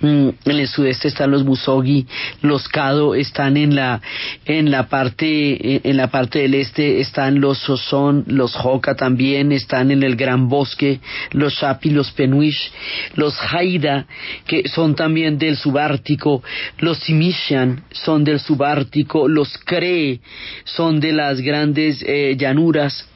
mm, 0.00 0.28
en 0.46 0.58
el 0.58 0.68
sudeste 0.68 1.08
están 1.08 1.30
los 1.30 1.44
Musogi, 1.44 2.06
los 2.40 2.66
Están 3.14 3.56
en 3.56 3.74
la 3.74 4.00
en 4.44 4.70
la 4.70 4.88
parte 4.88 5.88
en 5.88 5.96
la 5.96 6.08
parte 6.08 6.40
del 6.40 6.54
este 6.54 7.00
están 7.00 7.40
los 7.40 7.58
Sosón, 7.58 8.24
los 8.26 8.54
Joca 8.54 8.94
también 8.94 9.52
están 9.52 9.90
en 9.90 10.02
el 10.02 10.16
Gran 10.16 10.48
Bosque, 10.48 11.00
los 11.32 11.58
Chapi, 11.58 11.90
los 11.90 12.10
Penuish, 12.12 12.72
los 13.14 13.34
Haida 13.52 14.06
que 14.46 14.68
son 14.68 14.94
también 14.94 15.38
del 15.38 15.56
subártico, 15.56 16.42
los 16.78 16.98
Simishan 16.98 17.84
son 17.90 18.24
del 18.24 18.40
subártico, 18.40 19.28
los 19.28 19.58
Cree 19.64 20.20
son 20.64 21.00
de 21.00 21.12
las 21.12 21.40
grandes 21.40 22.02
eh, 22.06 22.36
llanuras, 22.38 23.08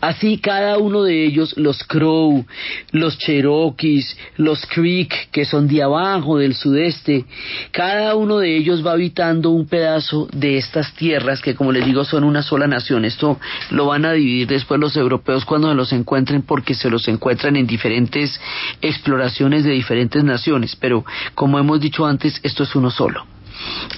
Así 0.00 0.38
cada 0.38 0.78
uno 0.78 1.02
de 1.02 1.24
ellos, 1.24 1.54
los 1.56 1.82
Crow, 1.84 2.44
los 2.90 3.18
Cherokees, 3.18 4.16
los 4.36 4.64
Creek, 4.66 5.30
que 5.30 5.44
son 5.44 5.68
de 5.68 5.82
abajo 5.82 6.38
del 6.38 6.54
sudeste, 6.54 7.24
cada 7.70 8.14
uno 8.14 8.38
de 8.38 8.56
ellos 8.56 8.84
va 8.86 8.92
habitando 8.92 9.50
un 9.50 9.66
pedazo 9.66 10.28
de 10.32 10.58
estas 10.58 10.94
tierras 10.94 11.40
que 11.40 11.54
como 11.54 11.72
les 11.72 11.84
digo 11.84 12.04
son 12.04 12.24
una 12.24 12.42
sola 12.42 12.66
nación. 12.66 13.04
Esto 13.04 13.38
lo 13.70 13.86
van 13.86 14.04
a 14.04 14.12
dividir 14.12 14.46
después 14.46 14.80
los 14.80 14.96
europeos 14.96 15.44
cuando 15.44 15.72
los 15.74 15.92
encuentren 15.92 16.42
porque 16.42 16.74
se 16.74 16.90
los 16.90 17.08
encuentran 17.08 17.56
en 17.56 17.66
diferentes 17.66 18.40
exploraciones 18.80 19.64
de 19.64 19.72
diferentes 19.72 20.22
naciones, 20.24 20.76
pero 20.76 21.04
como 21.34 21.58
hemos 21.58 21.80
dicho 21.80 22.06
antes, 22.06 22.40
esto 22.42 22.64
es 22.64 22.74
uno 22.74 22.90
solo. 22.90 23.24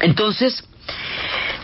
Entonces, 0.01 0.65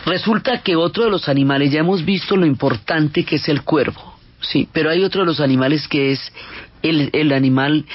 Resulta 0.05 0.61
que 0.61 0.75
otro 0.75 1.05
de 1.05 1.11
los 1.11 1.29
animales, 1.29 1.71
ya 1.71 1.79
hemos 1.79 2.03
visto 2.03 2.35
lo 2.35 2.45
importante 2.45 3.23
que 3.23 3.35
es 3.35 3.47
el 3.49 3.63
cuervo, 3.63 4.15
sí, 4.39 4.67
pero 4.71 4.89
hay 4.89 5.03
otro 5.03 5.21
de 5.21 5.27
los 5.27 5.39
animales 5.39 5.87
que 5.87 6.11
es 6.11 6.31
el, 6.81 7.09
el 7.13 7.31
animal 7.31 7.85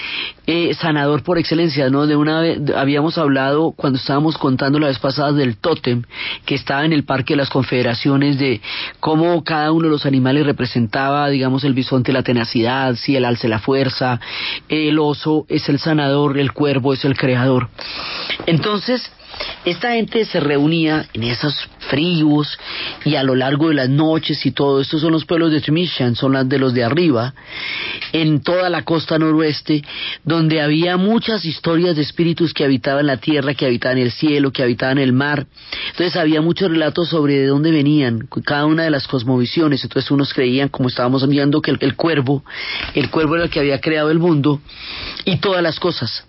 eh, 0.46 0.74
sanador 0.74 1.22
por 1.22 1.38
excelencia, 1.38 1.90
¿no? 1.90 2.06
De 2.06 2.16
una 2.16 2.40
vez, 2.40 2.60
habíamos 2.76 3.18
hablado 3.18 3.72
cuando 3.72 3.98
estábamos 3.98 4.38
contando 4.38 4.78
la 4.78 4.86
vez 4.86 4.98
pasada 4.98 5.32
del 5.32 5.56
tótem 5.56 6.04
que 6.44 6.54
estaba 6.54 6.84
en 6.84 6.92
el 6.92 7.04
Parque 7.04 7.34
de 7.34 7.38
las 7.38 7.50
Confederaciones 7.50 8.38
de 8.38 8.60
cómo 9.00 9.42
cada 9.42 9.72
uno 9.72 9.84
de 9.84 9.90
los 9.90 10.06
animales 10.06 10.46
representaba, 10.46 11.28
digamos, 11.28 11.64
el 11.64 11.74
bisonte 11.74 12.12
la 12.12 12.22
tenacidad, 12.22 12.94
sí, 12.94 13.16
el 13.16 13.24
alce 13.24 13.48
la 13.48 13.58
fuerza, 13.58 14.20
el 14.68 14.98
oso 14.98 15.46
es 15.48 15.68
el 15.68 15.78
sanador, 15.78 16.38
el 16.38 16.52
cuervo 16.52 16.92
es 16.92 17.04
el 17.04 17.16
creador. 17.16 17.68
Entonces, 18.46 19.10
esta 19.64 19.92
gente 19.92 20.24
se 20.24 20.40
reunía 20.40 21.06
en 21.12 21.24
esos 21.24 21.68
fríos 21.88 22.58
y 23.04 23.16
a 23.16 23.22
lo 23.22 23.34
largo 23.34 23.68
de 23.68 23.74
las 23.74 23.88
noches 23.88 24.44
y 24.46 24.52
todo. 24.52 24.80
Estos 24.80 25.00
son 25.00 25.12
los 25.12 25.24
pueblos 25.24 25.52
de 25.52 25.60
Trishan, 25.60 26.14
son 26.14 26.32
las 26.32 26.48
de 26.48 26.58
los 26.58 26.72
de 26.72 26.84
arriba, 26.84 27.34
en 28.12 28.42
toda 28.42 28.70
la 28.70 28.82
costa 28.82 29.18
noroeste, 29.18 29.82
donde 30.24 30.60
había 30.60 30.96
muchas 30.96 31.44
historias 31.44 31.96
de 31.96 32.02
espíritus 32.02 32.54
que 32.54 32.64
habitaban 32.64 33.06
la 33.06 33.16
tierra, 33.16 33.54
que 33.54 33.66
habitaban 33.66 33.98
el 33.98 34.12
cielo, 34.12 34.52
que 34.52 34.62
habitaban 34.62 34.98
el 34.98 35.12
mar. 35.12 35.46
Entonces 35.90 36.16
había 36.16 36.40
muchos 36.40 36.70
relatos 36.70 37.08
sobre 37.08 37.38
de 37.38 37.46
dónde 37.46 37.70
venían, 37.70 38.28
cada 38.44 38.66
una 38.66 38.84
de 38.84 38.90
las 38.90 39.06
cosmovisiones. 39.08 39.82
Entonces 39.82 40.10
unos 40.10 40.32
creían, 40.32 40.68
como 40.68 40.88
estábamos 40.88 41.26
viendo, 41.28 41.60
que 41.60 41.72
el, 41.72 41.78
el 41.80 41.96
cuervo, 41.96 42.44
el 42.94 43.10
cuervo 43.10 43.34
era 43.34 43.44
el 43.44 43.50
que 43.50 43.60
había 43.60 43.80
creado 43.80 44.10
el 44.10 44.18
mundo 44.18 44.60
y 45.24 45.36
todas 45.36 45.62
las 45.62 45.80
cosas. 45.80 46.24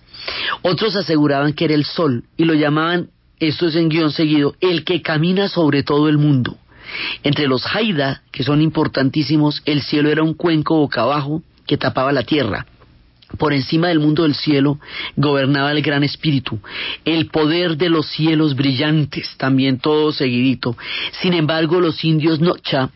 Otros 0.62 0.96
aseguraban 0.96 1.54
que 1.54 1.66
era 1.66 1.74
el 1.74 1.86
sol 1.86 2.24
y 2.38 2.46
lo 2.46 2.54
llamaban, 2.54 3.10
esto 3.40 3.68
es 3.68 3.76
en 3.76 3.90
guion 3.90 4.12
seguido, 4.12 4.56
el 4.62 4.84
que 4.84 5.02
camina 5.02 5.48
sobre 5.48 5.84
todo 5.84 6.10
el 6.10 6.18
mundo. 6.18 6.58
Entre 7.24 7.48
los 7.48 7.66
Haida, 7.66 8.24
que 8.32 8.44
son 8.44 8.62
importantísimos, 8.62 9.62
el 9.66 9.82
cielo 9.82 10.10
era 10.10 10.24
un 10.24 10.34
cuenco 10.34 10.78
boca 10.78 11.02
abajo 11.02 11.44
que 11.66 11.78
tapaba 11.78 12.12
la 12.12 12.24
tierra. 12.24 12.66
Por 13.38 13.54
encima 13.54 13.88
del 13.90 14.00
mundo 14.00 14.24
del 14.24 14.36
cielo 14.36 14.80
gobernaba 15.16 15.72
el 15.72 15.82
gran 15.82 16.04
espíritu, 16.04 16.60
el 17.06 17.28
poder 17.28 17.78
de 17.78 17.90
los 17.90 18.08
cielos 18.08 18.56
brillantes, 18.56 19.36
también 19.38 19.80
todo 19.80 20.12
seguidito. 20.12 20.76
Sin 21.22 21.34
embargo, 21.34 21.80
los 21.80 22.04
indios 22.04 22.40
Nocha 22.40 22.90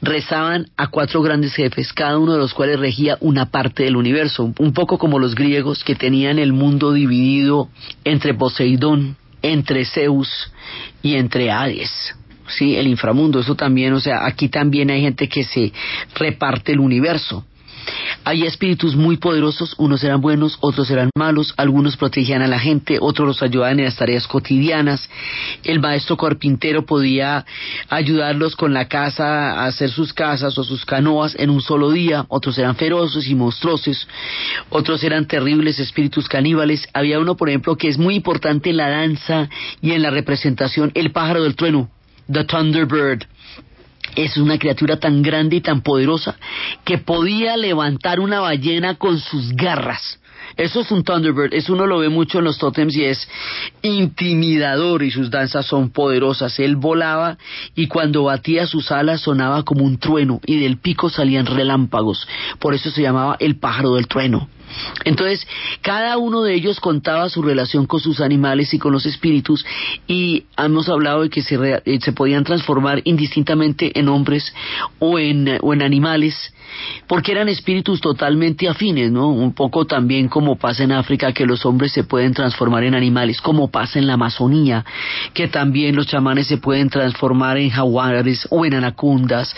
rezaban 0.00 0.66
a 0.76 0.88
cuatro 0.88 1.22
grandes 1.22 1.54
jefes, 1.54 1.92
cada 1.92 2.18
uno 2.18 2.32
de 2.32 2.38
los 2.38 2.54
cuales 2.54 2.78
regía 2.78 3.16
una 3.20 3.50
parte 3.50 3.84
del 3.84 3.96
universo, 3.96 4.52
un 4.58 4.72
poco 4.72 4.98
como 4.98 5.18
los 5.18 5.34
griegos 5.34 5.84
que 5.84 5.94
tenían 5.94 6.38
el 6.38 6.52
mundo 6.52 6.92
dividido 6.92 7.68
entre 8.04 8.34
Poseidón, 8.34 9.16
entre 9.42 9.84
Zeus 9.84 10.52
y 11.02 11.14
entre 11.16 11.50
Hades. 11.50 12.14
Sí, 12.48 12.76
el 12.76 12.86
inframundo, 12.86 13.40
eso 13.40 13.54
también, 13.54 13.92
o 13.94 14.00
sea, 14.00 14.26
aquí 14.26 14.48
también 14.48 14.90
hay 14.90 15.00
gente 15.00 15.28
que 15.28 15.44
se 15.44 15.72
reparte 16.14 16.72
el 16.72 16.80
universo. 16.80 17.46
Hay 18.24 18.44
espíritus 18.44 18.94
muy 18.94 19.16
poderosos, 19.16 19.74
unos 19.78 20.04
eran 20.04 20.20
buenos, 20.20 20.56
otros 20.60 20.90
eran 20.90 21.10
malos, 21.16 21.54
algunos 21.56 21.96
protegían 21.96 22.42
a 22.42 22.46
la 22.46 22.58
gente, 22.58 22.98
otros 23.00 23.26
los 23.26 23.42
ayudaban 23.42 23.78
en 23.80 23.86
las 23.86 23.96
tareas 23.96 24.26
cotidianas. 24.28 25.08
El 25.64 25.80
maestro 25.80 26.16
carpintero 26.16 26.86
podía 26.86 27.44
ayudarlos 27.88 28.54
con 28.54 28.72
la 28.72 28.86
casa 28.86 29.52
a 29.52 29.66
hacer 29.66 29.90
sus 29.90 30.12
casas 30.12 30.56
o 30.56 30.64
sus 30.64 30.84
canoas 30.84 31.34
en 31.38 31.50
un 31.50 31.60
solo 31.60 31.90
día, 31.90 32.24
otros 32.28 32.58
eran 32.58 32.76
feroces 32.76 33.26
y 33.26 33.34
monstruosos, 33.34 34.06
otros 34.70 35.02
eran 35.02 35.26
terribles 35.26 35.80
espíritus 35.80 36.28
caníbales. 36.28 36.88
Había 36.94 37.18
uno, 37.18 37.36
por 37.36 37.48
ejemplo, 37.48 37.76
que 37.76 37.88
es 37.88 37.98
muy 37.98 38.14
importante 38.14 38.70
en 38.70 38.76
la 38.76 38.88
danza 38.88 39.48
y 39.80 39.92
en 39.92 40.02
la 40.02 40.10
representación, 40.10 40.92
el 40.94 41.10
pájaro 41.10 41.42
del 41.42 41.56
trueno, 41.56 41.90
the 42.30 42.44
Thunderbird 42.44 43.26
es 44.16 44.36
una 44.36 44.58
criatura 44.58 44.98
tan 44.98 45.22
grande 45.22 45.56
y 45.56 45.60
tan 45.60 45.82
poderosa 45.82 46.36
que 46.84 46.98
podía 46.98 47.56
levantar 47.56 48.20
una 48.20 48.40
ballena 48.40 48.96
con 48.96 49.18
sus 49.18 49.52
garras. 49.54 50.18
Eso 50.56 50.80
es 50.80 50.90
un 50.90 51.02
Thunderbird, 51.02 51.54
eso 51.54 51.72
uno 51.72 51.86
lo 51.86 51.98
ve 51.98 52.08
mucho 52.08 52.38
en 52.38 52.44
los 52.44 52.58
tótems 52.58 52.94
y 52.96 53.04
es 53.04 53.28
intimidador 53.82 55.02
y 55.02 55.10
sus 55.10 55.30
danzas 55.30 55.66
son 55.66 55.90
poderosas. 55.90 56.58
Él 56.58 56.76
volaba 56.76 57.38
y 57.74 57.86
cuando 57.86 58.24
batía 58.24 58.66
sus 58.66 58.92
alas 58.92 59.22
sonaba 59.22 59.62
como 59.62 59.84
un 59.84 59.98
trueno 59.98 60.40
y 60.46 60.60
del 60.60 60.78
pico 60.78 61.10
salían 61.10 61.46
relámpagos. 61.46 62.26
Por 62.58 62.74
eso 62.74 62.90
se 62.90 63.02
llamaba 63.02 63.36
el 63.40 63.56
pájaro 63.56 63.94
del 63.94 64.08
trueno. 64.08 64.48
Entonces, 65.04 65.46
cada 65.82 66.16
uno 66.16 66.42
de 66.42 66.54
ellos 66.54 66.80
contaba 66.80 67.28
su 67.28 67.42
relación 67.42 67.86
con 67.86 68.00
sus 68.00 68.20
animales 68.20 68.72
y 68.72 68.78
con 68.78 68.92
los 68.92 69.06
espíritus 69.06 69.64
y 70.06 70.44
hemos 70.56 70.88
hablado 70.88 71.22
de 71.22 71.30
que 71.30 71.42
se, 71.42 71.56
eh, 71.84 72.12
podían 72.14 72.44
transformar 72.44 73.00
indistintamente 73.04 73.98
en 73.98 74.08
hombres 74.08 74.54
o 74.98 75.18
en, 75.18 75.58
o 75.60 75.74
en 75.74 75.82
animales 75.82 76.54
porque 77.06 77.32
eran 77.32 77.48
espíritus 77.48 78.00
totalmente 78.00 78.68
afines, 78.68 79.10
¿no? 79.10 79.28
Un 79.28 79.54
poco 79.54 79.86
también 79.86 80.28
como 80.28 80.56
pasa 80.56 80.84
en 80.84 80.92
África 80.92 81.32
que 81.32 81.46
los 81.46 81.64
hombres 81.66 81.92
se 81.92 82.04
pueden 82.04 82.34
transformar 82.34 82.84
en 82.84 82.94
animales, 82.94 83.40
como 83.40 83.70
pasa 83.70 83.98
en 83.98 84.06
la 84.06 84.14
Amazonía, 84.14 84.84
que 85.34 85.48
también 85.48 85.96
los 85.96 86.06
chamanes 86.06 86.46
se 86.46 86.58
pueden 86.58 86.88
transformar 86.88 87.56
en 87.58 87.70
jaguares 87.70 88.46
o 88.50 88.64
en 88.64 88.74
anacondas. 88.74 89.54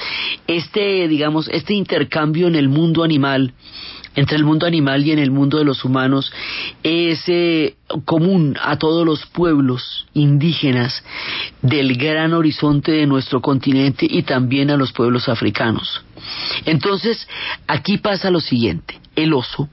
Este, 0.47 1.09
digamos, 1.09 1.49
este 1.49 1.75
intercambio 1.75 2.49
en 2.49 2.55
el 2.55 2.69
mundo 2.69 3.05
animal 3.05 3.53
entre 4.17 4.37
el 4.37 4.45
mundo 4.45 4.67
animal 4.67 5.05
y 5.05 5.13
en 5.13 5.19
el 5.19 5.31
mundo 5.31 5.59
de 5.59 5.65
los 5.65 5.85
humanos 5.85 6.33
es 6.83 7.23
eh, 7.29 7.77
común 8.05 8.57
a 8.63 8.77
todos 8.77 9.05
los 9.05 9.27
pueblos 9.27 10.07
indígenas 10.15 11.03
del 11.63 11.97
gran 11.97 12.33
horizonte 12.33 12.93
de 12.93 13.07
nuestro 13.07 13.41
continente 13.41 14.07
y 14.09 14.23
también 14.23 14.71
a 14.71 14.77
los 14.77 14.93
pueblos 14.93 15.29
africanos. 15.29 16.05
Entonces, 16.65 17.29
aquí 17.67 17.99
pasa 17.99 18.31
lo 18.31 18.41
siguiente, 18.41 19.01
el 19.17 19.33
oso, 19.33 19.69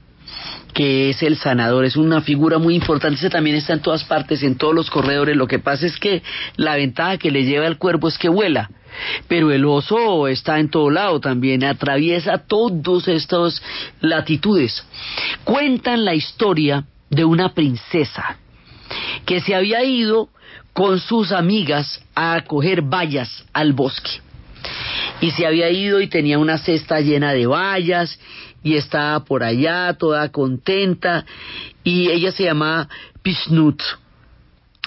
que 0.74 1.10
es 1.10 1.22
el 1.22 1.36
sanador, 1.36 1.84
es 1.84 1.96
una 1.96 2.22
figura 2.22 2.58
muy 2.58 2.74
importante, 2.74 3.28
también 3.28 3.56
está 3.56 3.74
en 3.74 3.82
todas 3.82 4.04
partes, 4.04 4.42
en 4.42 4.56
todos 4.56 4.74
los 4.74 4.90
corredores, 4.90 5.36
lo 5.36 5.46
que 5.46 5.58
pasa 5.58 5.86
es 5.86 5.98
que 5.98 6.22
la 6.56 6.76
ventaja 6.76 7.18
que 7.18 7.30
le 7.30 7.44
lleva 7.44 7.66
al 7.66 7.78
cuerpo 7.78 8.08
es 8.08 8.16
que 8.16 8.28
vuela, 8.28 8.70
pero 9.28 9.50
el 9.52 9.64
oso 9.64 10.28
está 10.28 10.58
en 10.58 10.70
todo 10.70 10.90
lado 10.90 11.20
también, 11.20 11.64
atraviesa 11.64 12.38
todas 12.38 13.08
estas 13.08 13.62
latitudes. 14.00 14.84
Cuentan 15.44 16.04
la 16.04 16.14
historia 16.14 16.84
de 17.10 17.24
una 17.24 17.52
princesa 17.52 18.38
que 19.26 19.40
se 19.40 19.54
había 19.54 19.84
ido 19.84 20.28
con 20.72 20.98
sus 21.00 21.32
amigas 21.32 22.02
a 22.14 22.42
coger 22.46 22.82
bayas 22.82 23.44
al 23.52 23.72
bosque. 23.72 24.10
Y 25.20 25.30
se 25.30 25.46
había 25.46 25.70
ido 25.70 26.00
y 26.00 26.08
tenía 26.08 26.38
una 26.38 26.58
cesta 26.58 27.00
llena 27.00 27.32
de 27.32 27.46
bayas 27.46 28.18
y 28.62 28.76
estaba 28.76 29.24
por 29.24 29.42
allá 29.42 29.94
toda 29.94 30.30
contenta 30.30 31.24
y 31.84 32.10
ella 32.10 32.32
se 32.32 32.44
llamaba 32.44 32.88
Pishnut 33.22 33.82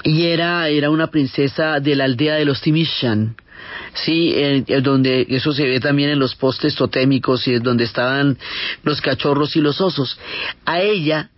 y 0.04 0.28
era, 0.28 0.70
era 0.70 0.90
una 0.90 1.08
princesa 1.08 1.80
de 1.80 1.96
la 1.96 2.06
aldea 2.06 2.36
de 2.36 2.46
los 2.46 2.62
Timishan 2.62 3.36
Sí, 3.94 4.36
donde 4.82 5.26
eso 5.30 5.54
se 5.54 5.64
ve 5.64 5.80
también 5.80 6.10
en 6.10 6.20
los 6.20 6.36
postes 6.36 6.76
totémicos 6.76 7.48
y 7.48 7.54
es 7.54 7.64
donde 7.64 7.86
estaban 7.86 8.38
los 8.84 9.02
cachorros 9.02 9.56
y 9.56 9.62
los 9.62 9.80
osos. 9.80 10.20
A 10.66 10.82
ella 10.82 11.30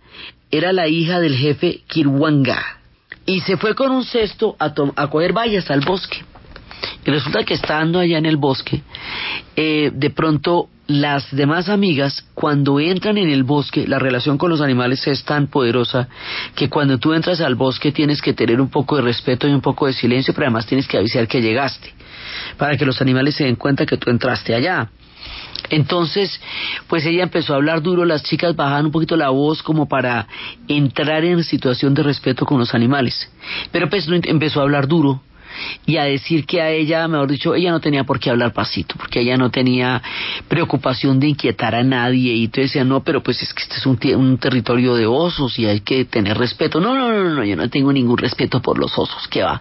era 0.50 0.72
la 0.72 0.88
hija 0.88 1.20
del 1.20 1.36
jefe 1.36 1.82
Kirwanga 1.86 2.80
y 3.26 3.40
se 3.40 3.56
fue 3.56 3.74
con 3.74 3.92
un 3.92 4.04
cesto 4.04 4.56
a, 4.58 4.72
a 4.96 5.06
coger 5.08 5.32
vallas 5.32 5.70
al 5.70 5.80
bosque. 5.80 6.24
Y 7.04 7.10
resulta 7.10 7.44
que 7.44 7.54
estando 7.54 8.00
allá 8.00 8.18
en 8.18 8.26
el 8.26 8.36
bosque, 8.36 8.82
eh, 9.56 9.90
de 9.94 10.10
pronto 10.10 10.68
las 10.88 11.30
demás 11.36 11.68
amigas, 11.68 12.24
cuando 12.32 12.80
entran 12.80 13.18
en 13.18 13.28
el 13.28 13.44
bosque, 13.44 13.86
la 13.86 13.98
relación 13.98 14.38
con 14.38 14.48
los 14.48 14.62
animales 14.62 15.06
es 15.06 15.22
tan 15.22 15.48
poderosa 15.48 16.08
que 16.54 16.70
cuando 16.70 16.96
tú 16.96 17.12
entras 17.12 17.42
al 17.42 17.56
bosque 17.56 17.92
tienes 17.92 18.22
que 18.22 18.32
tener 18.32 18.58
un 18.58 18.70
poco 18.70 18.96
de 18.96 19.02
respeto 19.02 19.46
y 19.46 19.52
un 19.52 19.60
poco 19.60 19.86
de 19.86 19.92
silencio, 19.92 20.32
pero 20.32 20.46
además 20.46 20.66
tienes 20.66 20.88
que 20.88 20.96
avisar 20.96 21.28
que 21.28 21.42
llegaste, 21.42 21.92
para 22.56 22.78
que 22.78 22.86
los 22.86 23.02
animales 23.02 23.34
se 23.34 23.44
den 23.44 23.56
cuenta 23.56 23.84
que 23.84 23.98
tú 23.98 24.10
entraste 24.10 24.54
allá. 24.54 24.88
Entonces, 25.68 26.40
pues 26.86 27.04
ella 27.04 27.24
empezó 27.24 27.52
a 27.52 27.56
hablar 27.56 27.82
duro, 27.82 28.06
las 28.06 28.22
chicas 28.22 28.56
bajaban 28.56 28.86
un 28.86 28.92
poquito 28.92 29.14
la 29.14 29.28
voz 29.28 29.62
como 29.62 29.88
para 29.88 30.26
entrar 30.68 31.22
en 31.22 31.44
situación 31.44 31.92
de 31.92 32.02
respeto 32.02 32.46
con 32.46 32.58
los 32.58 32.74
animales. 32.74 33.30
Pero 33.72 33.90
pues 33.90 34.08
empezó 34.08 34.60
a 34.60 34.62
hablar 34.62 34.88
duro 34.88 35.20
y 35.86 35.96
a 35.96 36.04
decir 36.04 36.46
que 36.46 36.60
a 36.60 36.70
ella, 36.70 37.06
mejor 37.08 37.30
dicho, 37.30 37.54
ella 37.54 37.70
no 37.70 37.80
tenía 37.80 38.04
por 38.04 38.20
qué 38.20 38.30
hablar 38.30 38.52
pasito, 38.52 38.94
porque 38.96 39.20
ella 39.20 39.36
no 39.36 39.50
tenía 39.50 40.02
preocupación 40.48 41.20
de 41.20 41.28
inquietar 41.28 41.74
a 41.74 41.82
nadie 41.82 42.34
y 42.34 42.44
entonces 42.44 42.72
decía, 42.72 42.84
no, 42.84 43.02
pero 43.02 43.22
pues 43.22 43.42
es 43.42 43.52
que 43.52 43.62
este 43.62 43.76
es 43.76 43.86
un, 43.86 43.98
un 44.16 44.38
territorio 44.38 44.94
de 44.94 45.06
osos 45.06 45.58
y 45.58 45.66
hay 45.66 45.80
que 45.80 46.04
tener 46.04 46.36
respeto. 46.36 46.80
No, 46.80 46.94
no, 46.94 47.10
no, 47.10 47.34
no, 47.34 47.44
yo 47.44 47.56
no 47.56 47.68
tengo 47.68 47.92
ningún 47.92 48.18
respeto 48.18 48.60
por 48.60 48.78
los 48.78 48.98
osos, 48.98 49.28
que 49.28 49.42
va. 49.42 49.60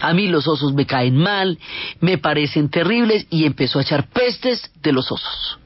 A 0.00 0.12
mí 0.12 0.28
los 0.28 0.46
osos 0.48 0.74
me 0.74 0.86
caen 0.86 1.16
mal, 1.16 1.58
me 2.00 2.18
parecen 2.18 2.68
terribles 2.68 3.26
y 3.30 3.44
empezó 3.44 3.78
a 3.78 3.82
echar 3.82 4.08
pestes 4.08 4.70
de 4.82 4.92
los 4.92 5.10
osos. 5.10 5.58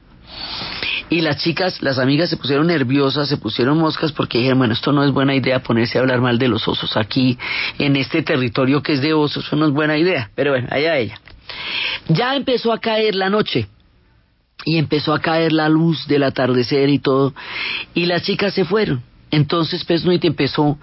Y 1.09 1.21
las 1.21 1.37
chicas, 1.37 1.81
las 1.81 1.97
amigas 1.97 2.29
se 2.29 2.37
pusieron 2.37 2.67
nerviosas, 2.67 3.27
se 3.27 3.37
pusieron 3.37 3.77
moscas 3.77 4.11
porque 4.11 4.37
dijeron, 4.37 4.59
bueno, 4.59 4.73
esto 4.73 4.91
no 4.91 5.03
es 5.03 5.11
buena 5.11 5.35
idea 5.35 5.59
ponerse 5.61 5.97
a 5.97 6.01
hablar 6.01 6.21
mal 6.21 6.37
de 6.37 6.47
los 6.47 6.67
osos 6.67 6.95
aquí 6.95 7.37
en 7.79 7.95
este 7.95 8.23
territorio 8.23 8.81
que 8.81 8.93
es 8.93 9.01
de 9.01 9.13
osos, 9.13 9.45
eso 9.45 9.55
no 9.55 9.67
es 9.67 9.73
buena 9.73 9.97
idea. 9.97 10.29
Pero 10.35 10.51
bueno, 10.51 10.67
allá 10.71 10.97
ella. 10.97 11.19
Ya 12.07 12.35
empezó 12.35 12.71
a 12.71 12.79
caer 12.79 13.15
la 13.15 13.29
noche 13.29 13.67
y 14.63 14.77
empezó 14.77 15.13
a 15.13 15.19
caer 15.19 15.51
la 15.51 15.69
luz 15.69 16.07
del 16.07 16.23
atardecer 16.23 16.89
y 16.89 16.99
todo 16.99 17.33
y 17.93 18.05
las 18.05 18.23
chicas 18.23 18.53
se 18.53 18.65
fueron. 18.65 19.03
Entonces 19.31 19.85
Pesnuit 19.85 20.23
empezó 20.25 20.77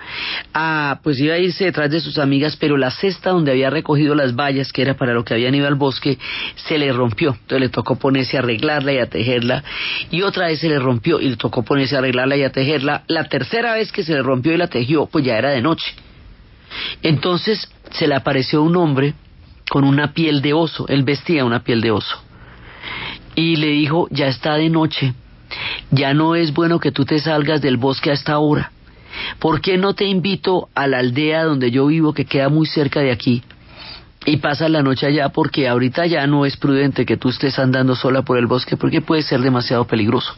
a, 0.54 1.00
pues 1.02 1.20
iba 1.20 1.34
a 1.34 1.38
irse 1.38 1.66
detrás 1.66 1.90
de 1.90 2.00
sus 2.00 2.18
amigas, 2.18 2.56
pero 2.56 2.78
la 2.78 2.90
cesta 2.90 3.30
donde 3.30 3.52
había 3.52 3.68
recogido 3.68 4.14
las 4.14 4.34
vallas, 4.34 4.72
que 4.72 4.80
era 4.80 4.94
para 4.94 5.12
lo 5.12 5.22
que 5.22 5.34
habían 5.34 5.54
ido 5.54 5.66
al 5.66 5.74
bosque, 5.74 6.18
se 6.56 6.78
le 6.78 6.90
rompió. 6.92 7.32
Entonces 7.32 7.60
le 7.60 7.68
tocó 7.68 7.96
ponerse 7.96 8.38
a 8.38 8.40
arreglarla 8.40 8.92
y 8.94 8.98
a 8.98 9.06
tejerla. 9.10 9.62
Y 10.10 10.22
otra 10.22 10.46
vez 10.46 10.60
se 10.60 10.68
le 10.70 10.78
rompió 10.78 11.20
y 11.20 11.28
le 11.28 11.36
tocó 11.36 11.62
ponerse 11.62 11.96
a 11.96 11.98
arreglarla 11.98 12.36
y 12.36 12.42
a 12.42 12.50
tejerla. 12.50 13.04
La 13.06 13.24
tercera 13.24 13.74
vez 13.74 13.92
que 13.92 14.02
se 14.02 14.14
le 14.14 14.22
rompió 14.22 14.52
y 14.54 14.56
la 14.56 14.68
tejió, 14.68 15.06
pues 15.06 15.24
ya 15.26 15.36
era 15.36 15.50
de 15.50 15.60
noche. 15.60 15.94
Entonces 17.02 17.70
se 17.90 18.08
le 18.08 18.14
apareció 18.14 18.62
un 18.62 18.76
hombre 18.76 19.14
con 19.68 19.84
una 19.84 20.14
piel 20.14 20.40
de 20.40 20.54
oso. 20.54 20.88
Él 20.88 21.02
vestía 21.02 21.44
una 21.44 21.62
piel 21.62 21.82
de 21.82 21.90
oso. 21.90 22.22
Y 23.34 23.56
le 23.56 23.68
dijo, 23.68 24.08
ya 24.10 24.26
está 24.28 24.54
de 24.54 24.70
noche 24.70 25.14
ya 25.90 26.14
no 26.14 26.34
es 26.34 26.52
bueno 26.52 26.80
que 26.80 26.92
tú 26.92 27.04
te 27.04 27.20
salgas 27.20 27.60
del 27.60 27.76
bosque 27.76 28.10
a 28.10 28.14
esta 28.14 28.38
hora. 28.38 28.72
¿Por 29.38 29.60
qué 29.60 29.78
no 29.78 29.94
te 29.94 30.04
invito 30.04 30.68
a 30.74 30.86
la 30.86 30.98
aldea 30.98 31.44
donde 31.44 31.70
yo 31.70 31.86
vivo, 31.86 32.12
que 32.12 32.24
queda 32.24 32.48
muy 32.48 32.66
cerca 32.66 33.00
de 33.00 33.10
aquí, 33.10 33.42
y 34.26 34.36
pasas 34.36 34.70
la 34.70 34.82
noche 34.82 35.06
allá? 35.06 35.30
Porque 35.30 35.68
ahorita 35.68 36.06
ya 36.06 36.26
no 36.26 36.44
es 36.44 36.56
prudente 36.56 37.06
que 37.06 37.16
tú 37.16 37.30
estés 37.30 37.58
andando 37.58 37.96
sola 37.96 38.22
por 38.22 38.38
el 38.38 38.46
bosque, 38.46 38.76
porque 38.76 39.00
puede 39.00 39.22
ser 39.22 39.40
demasiado 39.40 39.86
peligroso. 39.86 40.34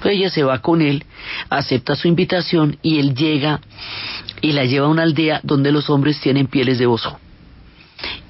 Pues 0.00 0.14
ella 0.14 0.30
se 0.30 0.44
va 0.44 0.60
con 0.60 0.80
él, 0.80 1.04
acepta 1.50 1.96
su 1.96 2.06
invitación 2.06 2.78
y 2.82 2.98
él 2.98 3.14
llega 3.14 3.60
y 4.40 4.52
la 4.52 4.64
lleva 4.64 4.86
a 4.86 4.90
una 4.90 5.02
aldea 5.02 5.40
donde 5.42 5.72
los 5.72 5.90
hombres 5.90 6.20
tienen 6.20 6.46
pieles 6.46 6.78
de 6.78 6.86
oso. 6.86 7.18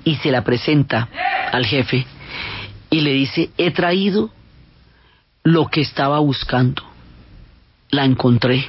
Y 0.04 0.16
se 0.16 0.30
la 0.30 0.42
presenta 0.44 1.08
al 1.52 1.66
jefe 1.66 2.06
y 2.90 3.00
le 3.00 3.12
dice, 3.12 3.50
he 3.58 3.72
traído 3.72 4.30
lo 5.44 5.66
que 5.66 5.82
estaba 5.82 6.18
buscando. 6.18 6.82
La 7.90 8.04
encontré. 8.04 8.66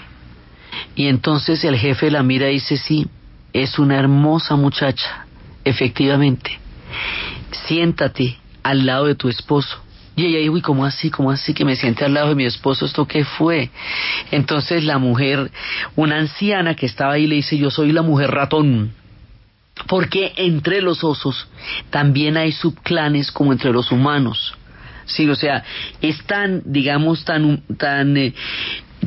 Y 0.95 1.07
entonces 1.07 1.63
el 1.63 1.77
jefe 1.77 2.11
la 2.11 2.21
mira 2.21 2.49
y 2.49 2.55
dice, 2.55 2.77
sí, 2.77 3.07
es 3.53 3.79
una 3.79 3.97
hermosa 3.97 4.57
muchacha, 4.57 5.25
efectivamente. 5.63 6.59
Siéntate 7.67 8.37
al 8.61 8.85
lado 8.85 9.05
de 9.05 9.15
tu 9.15 9.29
esposo. 9.29 9.81
Y 10.17 10.25
ella 10.25 10.39
dijo, 10.39 10.57
¿y 10.57 10.61
cómo 10.61 10.85
así? 10.85 11.09
¿Cómo 11.09 11.31
así 11.31 11.53
que 11.53 11.65
me 11.65 11.75
siente 11.75 12.05
al 12.05 12.13
lado 12.13 12.29
de 12.29 12.35
mi 12.35 12.45
esposo? 12.45 12.85
¿Esto 12.85 13.07
qué 13.07 13.23
fue? 13.23 13.69
Entonces 14.31 14.83
la 14.83 14.97
mujer, 14.97 15.51
una 15.95 16.17
anciana 16.17 16.75
que 16.75 16.85
estaba 16.85 17.13
ahí, 17.13 17.25
le 17.27 17.35
dice, 17.35 17.57
yo 17.57 17.71
soy 17.71 17.91
la 17.93 18.01
mujer 18.01 18.31
ratón. 18.31 18.93
Porque 19.87 20.33
entre 20.37 20.81
los 20.81 21.03
osos 21.03 21.47
también 21.89 22.37
hay 22.37 22.51
subclanes 22.51 23.31
como 23.31 23.51
entre 23.51 23.71
los 23.71 23.91
humanos. 23.91 24.55
Sí, 25.05 25.29
o 25.29 25.35
sea, 25.35 25.63
es 26.01 26.23
tan, 26.25 26.61
digamos, 26.65 27.25
tan, 27.25 27.63
tan 27.77 28.17
eh, 28.17 28.33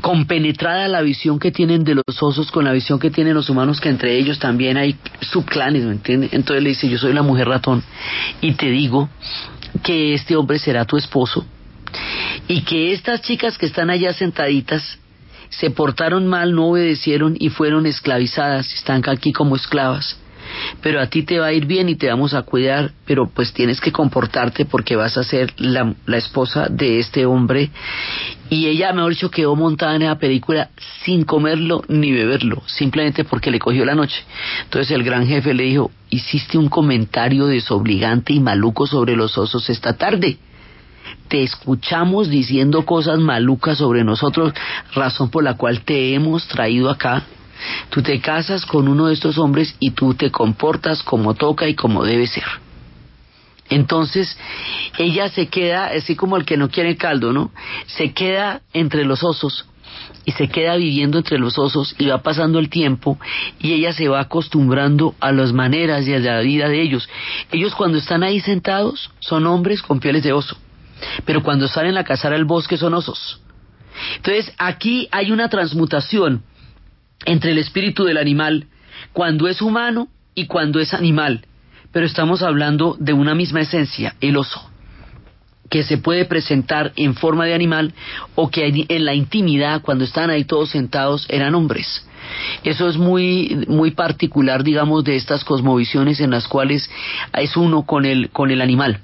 compenetrada 0.00 0.88
la 0.88 1.02
visión 1.02 1.38
que 1.38 1.50
tienen 1.50 1.84
de 1.84 1.96
los 1.96 2.22
osos 2.22 2.50
con 2.50 2.64
la 2.64 2.72
visión 2.72 2.98
que 2.98 3.10
tienen 3.10 3.34
los 3.34 3.50
humanos, 3.50 3.80
que 3.80 3.88
entre 3.88 4.16
ellos 4.16 4.38
también 4.38 4.76
hay 4.76 4.96
subclanes, 5.20 5.84
¿me 5.84 5.92
entiendes? 5.92 6.32
Entonces 6.32 6.62
le 6.62 6.70
dice, 6.70 6.88
yo 6.88 6.98
soy 6.98 7.12
la 7.12 7.22
mujer 7.22 7.48
ratón 7.48 7.82
y 8.40 8.52
te 8.52 8.70
digo 8.70 9.08
que 9.82 10.14
este 10.14 10.36
hombre 10.36 10.58
será 10.58 10.84
tu 10.84 10.96
esposo 10.96 11.44
y 12.46 12.62
que 12.62 12.92
estas 12.92 13.22
chicas 13.22 13.58
que 13.58 13.66
están 13.66 13.90
allá 13.90 14.12
sentaditas 14.12 14.98
se 15.50 15.70
portaron 15.70 16.26
mal, 16.26 16.54
no 16.54 16.68
obedecieron 16.68 17.36
y 17.38 17.48
fueron 17.48 17.86
esclavizadas, 17.86 18.72
están 18.74 19.02
aquí 19.08 19.32
como 19.32 19.56
esclavas 19.56 20.18
pero 20.82 21.00
a 21.00 21.06
ti 21.06 21.22
te 21.22 21.38
va 21.38 21.46
a 21.46 21.52
ir 21.52 21.66
bien 21.66 21.88
y 21.88 21.96
te 21.96 22.08
vamos 22.08 22.34
a 22.34 22.42
cuidar, 22.42 22.92
pero 23.04 23.28
pues 23.28 23.52
tienes 23.52 23.80
que 23.80 23.92
comportarte 23.92 24.64
porque 24.64 24.96
vas 24.96 25.16
a 25.16 25.24
ser 25.24 25.52
la, 25.58 25.94
esposa 26.16 26.68
de 26.68 26.98
este 26.98 27.26
hombre. 27.26 27.70
Y 28.50 28.66
ella, 28.66 28.92
mejor 28.92 29.10
dicho, 29.10 29.30
quedó 29.30 29.54
montada 29.56 29.96
en 29.96 30.02
esa 30.02 30.18
película 30.18 30.70
sin 31.04 31.24
comerlo 31.24 31.82
ni 31.88 32.12
beberlo, 32.12 32.62
simplemente 32.66 33.24
porque 33.24 33.50
le 33.50 33.58
cogió 33.58 33.84
la 33.84 33.94
noche. 33.94 34.24
Entonces 34.64 34.90
el 34.90 35.04
gran 35.04 35.26
jefe 35.26 35.54
le 35.54 35.64
dijo, 35.64 35.90
hiciste 36.10 36.56
un 36.58 36.68
comentario 36.68 37.46
desobligante 37.46 38.32
y 38.32 38.40
maluco 38.40 38.86
sobre 38.86 39.16
los 39.16 39.36
osos 39.36 39.68
esta 39.68 39.96
tarde 39.96 40.38
te 41.28 41.42
escuchamos 41.42 42.30
diciendo 42.30 42.84
cosas 42.84 43.18
malucas 43.18 43.78
sobre 43.78 44.02
nosotros, 44.02 44.52
razón 44.94 45.30
por 45.30 45.44
la 45.44 45.54
cual 45.54 45.82
te 45.82 46.14
hemos 46.14 46.48
traído 46.48 46.90
acá 46.90 47.24
Tú 47.90 48.02
te 48.02 48.20
casas 48.20 48.66
con 48.66 48.88
uno 48.88 49.06
de 49.06 49.14
estos 49.14 49.38
hombres 49.38 49.74
y 49.80 49.92
tú 49.92 50.14
te 50.14 50.30
comportas 50.30 51.02
como 51.02 51.34
toca 51.34 51.68
y 51.68 51.74
como 51.74 52.04
debe 52.04 52.26
ser. 52.26 52.44
Entonces, 53.70 54.38
ella 54.98 55.28
se 55.28 55.48
queda, 55.48 55.86
así 55.86 56.16
como 56.16 56.36
el 56.36 56.44
que 56.44 56.56
no 56.56 56.70
quiere 56.70 56.96
caldo, 56.96 57.32
¿no? 57.32 57.50
Se 57.86 58.12
queda 58.12 58.62
entre 58.72 59.04
los 59.04 59.22
osos 59.22 59.66
y 60.24 60.32
se 60.32 60.48
queda 60.48 60.76
viviendo 60.76 61.18
entre 61.18 61.38
los 61.38 61.58
osos 61.58 61.94
y 61.98 62.06
va 62.06 62.22
pasando 62.22 62.58
el 62.58 62.68
tiempo 62.68 63.18
y 63.58 63.72
ella 63.72 63.92
se 63.92 64.08
va 64.08 64.20
acostumbrando 64.20 65.14
a 65.20 65.32
las 65.32 65.52
maneras 65.52 66.06
y 66.06 66.14
a 66.14 66.18
la 66.18 66.40
vida 66.40 66.68
de 66.68 66.80
ellos. 66.80 67.08
Ellos 67.50 67.74
cuando 67.74 67.98
están 67.98 68.22
ahí 68.22 68.40
sentados 68.40 69.10
son 69.20 69.46
hombres 69.46 69.82
con 69.82 70.00
pieles 70.00 70.22
de 70.22 70.32
oso, 70.32 70.56
pero 71.24 71.42
cuando 71.42 71.68
salen 71.68 71.96
a 71.96 72.04
cazar 72.04 72.32
al 72.32 72.44
bosque 72.44 72.76
son 72.76 72.94
osos. 72.94 73.40
Entonces 74.16 74.52
aquí 74.58 75.08
hay 75.10 75.30
una 75.32 75.48
transmutación 75.48 76.42
entre 77.24 77.52
el 77.52 77.58
espíritu 77.58 78.04
del 78.04 78.18
animal 78.18 78.66
cuando 79.12 79.48
es 79.48 79.62
humano 79.62 80.08
y 80.34 80.46
cuando 80.46 80.80
es 80.80 80.94
animal, 80.94 81.46
pero 81.92 82.06
estamos 82.06 82.42
hablando 82.42 82.96
de 82.98 83.12
una 83.12 83.34
misma 83.34 83.60
esencia, 83.60 84.14
el 84.20 84.36
oso, 84.36 84.70
que 85.70 85.82
se 85.82 85.98
puede 85.98 86.24
presentar 86.24 86.92
en 86.96 87.14
forma 87.14 87.44
de 87.44 87.54
animal 87.54 87.94
o 88.34 88.50
que 88.50 88.86
en 88.88 89.04
la 89.04 89.14
intimidad, 89.14 89.82
cuando 89.82 90.04
están 90.04 90.30
ahí 90.30 90.44
todos 90.44 90.70
sentados, 90.70 91.26
eran 91.28 91.54
hombres. 91.54 92.06
Eso 92.62 92.88
es 92.88 92.96
muy, 92.96 93.64
muy 93.68 93.92
particular, 93.92 94.62
digamos, 94.62 95.04
de 95.04 95.16
estas 95.16 95.44
cosmovisiones 95.44 96.20
en 96.20 96.30
las 96.30 96.46
cuales 96.46 96.90
es 97.32 97.56
uno 97.56 97.84
con 97.84 98.04
el, 98.04 98.30
con 98.30 98.50
el 98.50 98.60
animal 98.60 99.00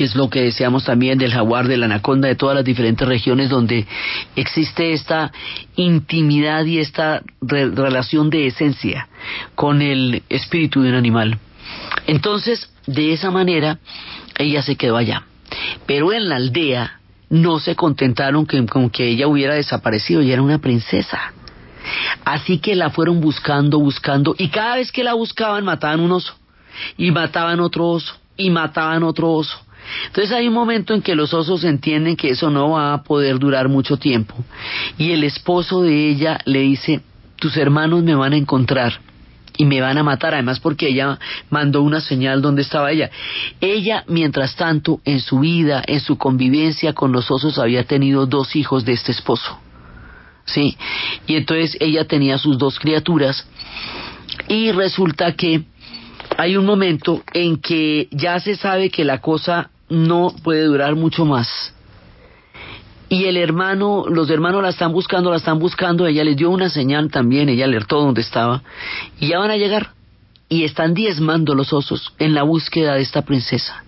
que 0.00 0.04
es 0.04 0.16
lo 0.16 0.30
que 0.30 0.40
deseamos 0.40 0.84
también 0.84 1.18
del 1.18 1.30
jaguar, 1.30 1.68
del 1.68 1.82
anaconda, 1.82 2.26
de 2.26 2.34
todas 2.34 2.56
las 2.56 2.64
diferentes 2.64 3.06
regiones 3.06 3.50
donde 3.50 3.86
existe 4.34 4.94
esta 4.94 5.30
intimidad 5.76 6.64
y 6.64 6.78
esta 6.78 7.22
relación 7.42 8.30
de 8.30 8.46
esencia 8.46 9.08
con 9.54 9.82
el 9.82 10.22
espíritu 10.30 10.80
de 10.80 10.88
un 10.88 10.94
animal. 10.94 11.38
Entonces, 12.06 12.72
de 12.86 13.12
esa 13.12 13.30
manera, 13.30 13.78
ella 14.38 14.62
se 14.62 14.76
quedó 14.76 14.96
allá. 14.96 15.24
Pero 15.84 16.14
en 16.14 16.30
la 16.30 16.36
aldea 16.36 17.00
no 17.28 17.58
se 17.58 17.76
contentaron 17.76 18.46
con 18.46 18.88
que 18.88 19.06
ella 19.06 19.28
hubiera 19.28 19.52
desaparecido, 19.52 20.22
ella 20.22 20.32
era 20.32 20.42
una 20.42 20.60
princesa. 20.60 21.34
Así 22.24 22.56
que 22.56 22.74
la 22.74 22.88
fueron 22.88 23.20
buscando, 23.20 23.78
buscando, 23.78 24.34
y 24.38 24.48
cada 24.48 24.76
vez 24.76 24.92
que 24.92 25.04
la 25.04 25.12
buscaban 25.12 25.62
mataban 25.66 26.00
un 26.00 26.12
oso, 26.12 26.38
y 26.96 27.10
mataban 27.10 27.60
otro 27.60 27.86
oso, 27.86 28.14
y 28.38 28.48
mataban 28.48 29.02
otro 29.02 29.30
oso 29.32 29.60
Entonces 30.06 30.32
hay 30.32 30.48
un 30.48 30.54
momento 30.54 30.94
en 30.94 31.02
que 31.02 31.14
los 31.14 31.34
osos 31.34 31.64
entienden 31.64 32.16
que 32.16 32.30
eso 32.30 32.50
no 32.50 32.70
va 32.70 32.94
a 32.94 33.02
poder 33.02 33.38
durar 33.38 33.68
mucho 33.68 33.96
tiempo. 33.96 34.34
Y 34.98 35.12
el 35.12 35.24
esposo 35.24 35.82
de 35.82 36.08
ella 36.08 36.38
le 36.44 36.60
dice, 36.60 37.00
tus 37.36 37.56
hermanos 37.56 38.02
me 38.02 38.14
van 38.14 38.32
a 38.32 38.36
encontrar 38.36 39.00
y 39.56 39.64
me 39.66 39.80
van 39.80 39.98
a 39.98 40.02
matar, 40.02 40.32
además 40.34 40.58
porque 40.58 40.88
ella 40.88 41.18
mandó 41.50 41.82
una 41.82 42.00
señal 42.00 42.40
donde 42.40 42.62
estaba 42.62 42.90
ella. 42.92 43.10
Ella, 43.60 44.04
mientras 44.06 44.56
tanto, 44.56 45.00
en 45.04 45.20
su 45.20 45.40
vida, 45.40 45.82
en 45.86 46.00
su 46.00 46.16
convivencia 46.16 46.94
con 46.94 47.12
los 47.12 47.30
osos, 47.30 47.58
había 47.58 47.84
tenido 47.84 48.26
dos 48.26 48.56
hijos 48.56 48.84
de 48.84 48.92
este 48.92 49.12
esposo. 49.12 49.58
¿Sí? 50.46 50.76
Y 51.26 51.36
entonces 51.36 51.76
ella 51.80 52.06
tenía 52.06 52.38
sus 52.38 52.58
dos 52.58 52.78
criaturas 52.78 53.46
y 54.48 54.72
resulta 54.72 55.32
que 55.32 55.64
hay 56.36 56.56
un 56.56 56.64
momento 56.64 57.22
en 57.34 57.58
que 57.58 58.08
ya 58.10 58.40
se 58.40 58.56
sabe 58.56 58.90
que 58.90 59.04
la 59.04 59.20
cosa 59.20 59.70
no 59.90 60.34
puede 60.42 60.64
durar 60.64 60.94
mucho 60.94 61.24
más. 61.24 61.74
Y 63.08 63.24
el 63.24 63.36
hermano, 63.36 64.04
los 64.08 64.30
hermanos 64.30 64.62
la 64.62 64.68
están 64.68 64.92
buscando, 64.92 65.30
la 65.30 65.36
están 65.36 65.58
buscando, 65.58 66.06
ella 66.06 66.22
les 66.22 66.36
dio 66.36 66.48
una 66.48 66.70
señal 66.70 67.10
también, 67.10 67.48
ella 67.48 67.64
alertó 67.64 68.00
dónde 68.00 68.20
estaba, 68.20 68.62
y 69.18 69.28
ya 69.28 69.38
van 69.38 69.50
a 69.50 69.56
llegar. 69.56 69.90
Y 70.48 70.64
están 70.64 70.94
diezmando 70.94 71.54
los 71.54 71.72
osos 71.72 72.14
en 72.18 72.34
la 72.34 72.44
búsqueda 72.44 72.94
de 72.94 73.02
esta 73.02 73.22
princesa. 73.22 73.84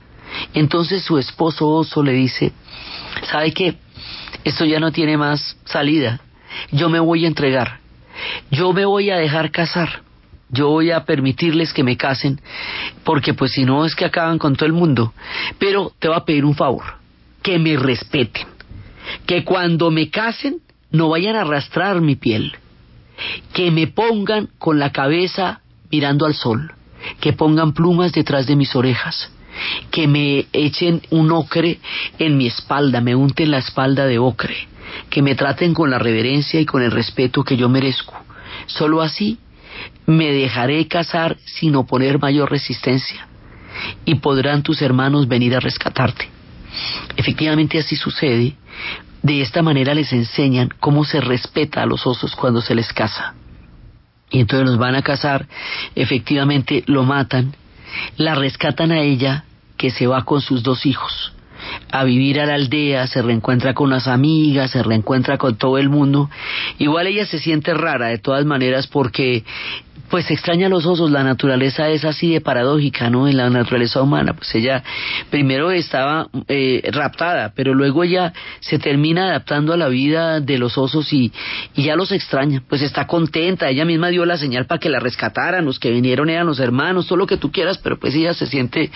Entonces 0.55 1.05
su 1.05 1.19
esposo 1.19 1.69
oso 1.69 2.03
le 2.03 2.13
dice, 2.13 2.53
¿sabe 3.31 3.53
qué? 3.53 3.77
Esto 4.45 4.65
ya 4.65 4.81
no 4.81 4.93
tiene 4.93 5.17
más 5.17 5.57
salida. 5.65 6.21
Yo 6.73 6.89
me 6.89 7.01
voy 7.01 7.25
a 7.25 7.29
entregar. 7.29 7.81
Yo 8.51 8.73
me 8.73 8.85
voy 8.85 9.11
a 9.11 9.17
dejar 9.17 9.51
casar 9.51 10.03
yo 10.53 10.69
voy 10.69 10.91
a 10.91 11.05
permitirles 11.05 11.73
que 11.73 11.83
me 11.83 11.97
casen, 11.97 12.39
porque 13.05 13.33
pues 13.33 13.53
si 13.53 13.65
no 13.65 13.87
es 13.87 13.97
que 13.97 14.05
acaban 14.05 14.39
con 14.39 14.55
todo 14.55 14.67
el 14.67 14.75
mundo. 14.75 15.15
Pero 15.59 15.93
te 15.99 16.09
voy 16.09 16.17
a 16.17 16.25
pedir 16.27 16.45
un 16.45 16.55
favor, 16.55 16.85
que 17.43 17.59
me 17.59 17.77
respeten, 17.77 18.47
que 19.27 19.45
cuando 19.45 19.91
me 19.91 20.11
casen 20.11 20.59
no 20.91 21.09
vayan 21.09 21.37
a 21.37 21.41
arrastrar 21.41 22.03
mi 22.03 22.17
piel, 22.17 22.55
que 23.55 23.71
me 23.71 23.87
pongan 23.87 24.51
con 24.59 24.79
la 24.79 24.93
cabeza 24.93 25.63
mirando 25.91 26.27
al 26.27 26.35
sol, 26.35 26.71
que 27.19 27.33
pongan 27.33 27.73
plumas 27.73 28.13
detrás 28.13 28.47
de 28.47 28.55
mis 28.55 28.77
orejas, 28.77 29.33
que 29.91 30.07
me 30.07 30.47
echen 30.53 31.01
un 31.09 31.33
ocre 31.33 31.81
en 32.19 32.37
mi 32.37 32.47
espalda, 32.47 33.01
me 33.01 33.15
unten 33.15 33.51
la 33.51 33.59
espalda 33.59 34.05
de 34.05 34.19
ocre, 34.19 34.69
que 35.09 35.23
me 35.23 35.35
traten 35.35 35.73
con 35.73 35.91
la 35.91 35.99
reverencia 35.99 36.61
y 36.61 36.67
con 36.67 36.83
el 36.83 36.91
respeto 36.91 37.43
que 37.43 37.57
yo 37.57 37.71
merezco. 37.71 38.15
Solo 38.67 39.01
así 39.01 39.39
me 40.07 40.33
dejaré 40.33 40.87
casar 40.89 41.37
sin 41.45 41.77
oponer 41.77 42.19
mayor 42.19 42.51
resistencia, 42.51 43.27
y 44.05 44.17
podrán 44.17 44.63
tus 44.63 44.83
hermanos 44.83 45.29
venir 45.29 45.55
a 45.55 45.61
rescatarte. 45.61 46.29
Efectivamente 47.17 47.79
así 47.79 47.97
sucede. 47.97 48.55
De 49.23 49.41
esta 49.41 49.63
manera 49.63 49.95
les 49.95 50.13
enseñan 50.13 50.71
cómo 50.81 51.05
se 51.05 51.21
respeta 51.21 51.83
a 51.83 51.87
los 51.87 52.07
osos 52.07 52.35
cuando 52.35 52.61
se 52.61 52.75
les 52.75 52.93
casa. 52.93 53.35
Y 54.31 54.41
entonces 54.41 54.69
los 54.69 54.79
van 54.79 54.95
a 54.95 55.03
casar, 55.03 55.47
efectivamente 55.95 56.83
lo 56.87 57.05
matan, 57.05 57.55
la 58.17 58.35
rescatan 58.35 58.91
a 58.91 59.01
ella, 59.01 59.45
que 59.77 59.91
se 59.91 60.07
va 60.07 60.25
con 60.25 60.41
sus 60.41 60.63
dos 60.63 60.87
hijos 60.87 61.33
a 61.93 62.05
vivir 62.05 62.41
a 62.41 62.47
la 62.47 62.55
aldea, 62.55 63.07
se 63.07 63.21
reencuentra 63.21 63.75
con 63.75 63.91
las 63.91 64.09
amigas, 64.09 64.71
se 64.71 64.83
reencuentra 64.83 65.37
con 65.37 65.57
todo 65.57 65.77
el 65.77 65.91
mundo. 65.91 66.31
Igual 66.79 67.07
ella 67.07 67.27
se 67.27 67.39
siente 67.39 67.75
rara 67.75 68.09
de 68.09 68.19
todas 68.19 68.47
maneras 68.47 68.87
porque 68.87 69.45
pues 70.13 70.31
extraña 70.31 70.67
a 70.67 70.69
los 70.69 70.85
osos, 70.85 71.11
la 71.11 71.25
naturaleza 71.25 71.89
es 71.89 72.05
así 72.05 72.35
de 72.35 72.43
paradójica, 72.43 73.09
¿no? 73.09 73.29
En 73.29 73.39
la 73.39 73.49
naturaleza 73.49 74.03
humana, 74.03 74.35
pues 74.35 74.55
ella 74.55 74.85
primero 75.31 75.71
estaba 75.71 76.29
eh, 76.49 76.83
raptada, 76.93 77.55
pero 77.57 77.73
luego 77.73 78.05
ella 78.05 78.35
se 78.61 78.79
termina 78.79 79.31
adaptando 79.31 79.73
a 79.73 79.79
la 79.79 79.89
vida 79.89 80.41
de 80.41 80.59
los 80.59 80.77
osos 80.77 81.11
y, 81.15 81.33
y, 81.75 81.85
ya 81.85 81.97
los 81.97 82.13
extraña, 82.13 82.63
pues 82.69 82.83
está 82.83 83.07
contenta, 83.07 83.71
ella 83.71 83.87
misma 83.87 84.09
dio 84.09 84.27
la 84.27 84.37
señal 84.37 84.67
para 84.67 84.81
que 84.81 84.91
la 84.91 85.01
rescataran, 85.01 85.65
los 85.65 85.79
que 85.79 85.91
vinieron 85.91 86.29
eran 86.29 86.47
los 86.47 86.61
hermanos, 86.61 87.07
todo 87.07 87.17
lo 87.17 87.27
que 87.27 87.39
tú 87.39 87.51
quieras, 87.51 87.79
pero 87.79 87.99
pues 87.99 88.15
ella 88.15 88.35
se 88.35 88.45
siente 88.45 88.91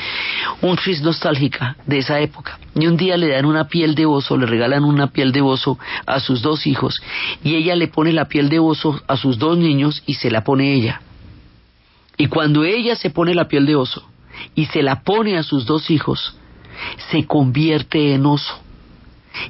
un 0.60 0.76
twist 0.76 1.02
nostálgica 1.02 1.78
de 1.86 1.96
esa 1.96 2.20
época. 2.20 2.58
Y 2.74 2.88
un 2.88 2.98
día 2.98 3.16
le 3.16 3.28
dan 3.28 3.46
una 3.46 3.68
piel 3.68 3.94
de 3.94 4.04
oso, 4.04 4.36
le 4.36 4.44
regalan 4.44 4.84
una 4.84 5.06
piel 5.06 5.32
de 5.32 5.40
oso 5.40 5.78
a 6.04 6.20
sus 6.20 6.42
dos 6.42 6.66
hijos 6.66 7.00
y 7.42 7.54
ella 7.54 7.74
le 7.74 7.88
pone 7.88 8.12
la 8.12 8.28
piel 8.28 8.50
de 8.50 8.58
oso 8.58 9.00
a 9.08 9.16
sus 9.16 9.38
dos 9.38 9.56
niños 9.56 10.02
y 10.04 10.12
se 10.12 10.30
la 10.30 10.44
pone 10.44 10.74
ella. 10.74 11.00
Y 12.16 12.28
cuando 12.28 12.64
ella 12.64 12.96
se 12.96 13.10
pone 13.10 13.34
la 13.34 13.48
piel 13.48 13.66
de 13.66 13.76
oso 13.76 14.08
y 14.54 14.66
se 14.66 14.82
la 14.82 15.02
pone 15.02 15.36
a 15.36 15.42
sus 15.42 15.66
dos 15.66 15.90
hijos, 15.90 16.36
se 17.10 17.26
convierte 17.26 18.14
en 18.14 18.26
oso 18.26 18.60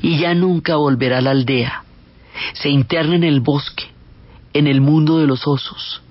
y 0.00 0.18
ya 0.18 0.34
nunca 0.34 0.76
volverá 0.76 1.18
a 1.18 1.22
la 1.22 1.30
aldea. 1.30 1.84
Se 2.54 2.68
interna 2.68 3.16
en 3.16 3.24
el 3.24 3.40
bosque, 3.40 3.84
en 4.52 4.66
el 4.66 4.80
mundo 4.80 5.18
de 5.18 5.26
los 5.26 5.46
osos, 5.46 6.02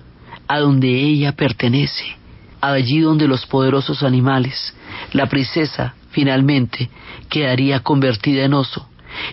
a 0.48 0.58
donde 0.58 0.88
ella 0.88 1.32
pertenece, 1.32 2.16
allí 2.60 3.00
donde 3.00 3.28
los 3.28 3.46
poderosos 3.46 4.02
animales, 4.02 4.74
la 5.12 5.26
princesa, 5.26 5.94
finalmente, 6.10 6.90
quedaría 7.28 7.80
convertida 7.80 8.44
en 8.44 8.54
oso, 8.54 8.88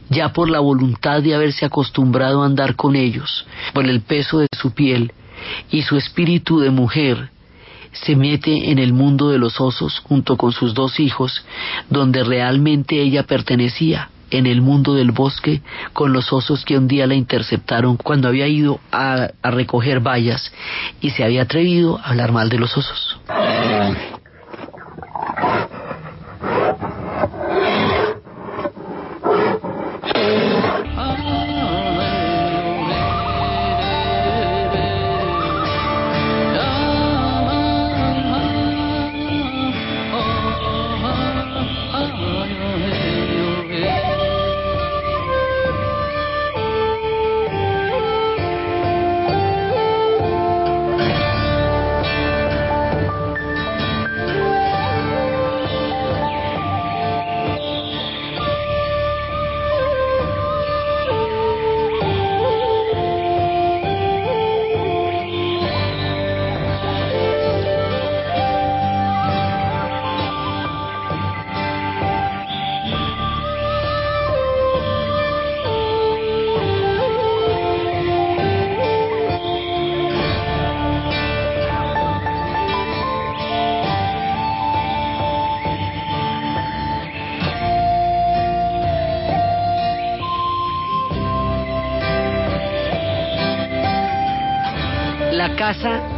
ya 0.09 0.33
por 0.33 0.49
la 0.49 0.59
voluntad 0.59 1.21
de 1.21 1.35
haberse 1.35 1.65
acostumbrado 1.65 2.43
a 2.43 2.45
andar 2.45 2.75
con 2.75 2.95
ellos, 2.95 3.45
por 3.73 3.85
el 3.87 4.01
peso 4.01 4.39
de 4.39 4.47
su 4.51 4.73
piel 4.73 5.13
y 5.71 5.81
su 5.81 5.97
espíritu 5.97 6.59
de 6.59 6.69
mujer 6.69 7.29
se 7.91 8.15
mete 8.15 8.71
en 8.71 8.79
el 8.79 8.93
mundo 8.93 9.29
de 9.29 9.37
los 9.37 9.61
osos 9.61 9.99
junto 9.99 10.35
con 10.35 10.51
sus 10.51 10.73
dos 10.73 10.99
hijos, 10.99 11.45
donde 11.89 12.23
realmente 12.23 12.99
ella 13.01 13.23
pertenecía, 13.23 14.09
en 14.31 14.47
el 14.47 14.61
mundo 14.61 14.95
del 14.95 15.11
bosque, 15.11 15.61
con 15.93 16.11
los 16.11 16.33
osos 16.33 16.65
que 16.65 16.77
un 16.77 16.87
día 16.87 17.05
la 17.05 17.13
interceptaron 17.13 17.97
cuando 17.97 18.27
había 18.27 18.47
ido 18.47 18.79
a, 18.91 19.29
recoger 19.43 19.99
bayas 19.99 20.51
y 21.01 21.11
se 21.11 21.23
había 21.23 21.43
atrevido 21.43 21.99
a 21.99 22.09
hablar 22.09 22.31
mal 22.31 22.49
de 22.49 22.57
los 22.57 22.75
osos. 22.75 23.19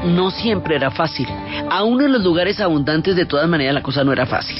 No 0.05 0.31
siempre 0.31 0.75
era 0.75 0.91
fácil. 0.91 1.27
Aún 1.69 2.01
en 2.01 2.11
los 2.11 2.23
lugares 2.23 2.59
abundantes, 2.59 3.15
de 3.15 3.25
todas 3.25 3.47
maneras, 3.47 3.73
la 3.73 3.81
cosa 3.81 4.03
no 4.03 4.11
era 4.11 4.25
fácil. 4.25 4.57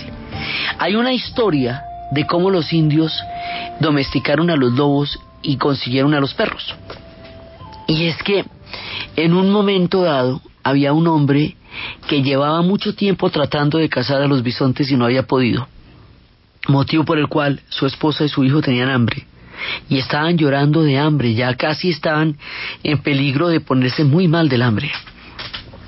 Hay 0.79 0.95
una 0.95 1.13
historia 1.13 1.83
de 2.11 2.25
cómo 2.25 2.49
los 2.49 2.71
indios 2.73 3.13
domesticaron 3.79 4.49
a 4.49 4.55
los 4.55 4.73
lobos 4.73 5.19
y 5.41 5.57
consiguieron 5.57 6.13
a 6.13 6.19
los 6.19 6.33
perros. 6.33 6.75
Y 7.87 8.05
es 8.05 8.21
que 8.23 8.45
en 9.15 9.33
un 9.33 9.51
momento 9.51 10.03
dado 10.03 10.41
había 10.63 10.93
un 10.93 11.07
hombre 11.07 11.55
que 12.07 12.23
llevaba 12.23 12.61
mucho 12.61 12.95
tiempo 12.95 13.29
tratando 13.29 13.77
de 13.77 13.89
cazar 13.89 14.21
a 14.21 14.27
los 14.27 14.43
bisontes 14.43 14.89
y 14.91 14.97
no 14.97 15.05
había 15.05 15.23
podido, 15.23 15.67
motivo 16.67 17.03
por 17.03 17.19
el 17.19 17.27
cual 17.27 17.61
su 17.69 17.85
esposa 17.85 18.23
y 18.23 18.29
su 18.29 18.43
hijo 18.43 18.61
tenían 18.61 18.89
hambre 18.89 19.27
y 19.89 19.97
estaban 19.97 20.37
llorando 20.37 20.83
de 20.83 20.97
hambre, 20.97 21.33
ya 21.33 21.55
casi 21.55 21.89
estaban 21.89 22.37
en 22.85 22.99
peligro 22.99 23.47
de 23.47 23.59
ponerse 23.59 24.03
muy 24.03 24.27
mal 24.27 24.47
del 24.47 24.61
hambre. 24.61 24.91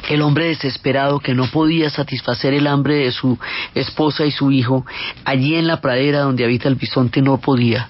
El 0.10 0.22
hombre 0.22 0.48
desesperado 0.48 1.20
que 1.20 1.36
no 1.36 1.48
podía 1.48 1.90
satisfacer 1.90 2.54
el 2.54 2.66
hambre 2.66 2.96
de 2.96 3.12
su 3.12 3.38
esposa 3.76 4.26
y 4.26 4.32
su 4.32 4.52
hijo, 4.52 4.86
allí 5.24 5.56
en 5.56 5.68
la 5.68 5.82
pradera 5.82 6.22
donde 6.22 6.44
habita 6.44 6.70
el 6.70 6.76
bisonte 6.76 7.22
no 7.22 7.38
podía. 7.40 7.90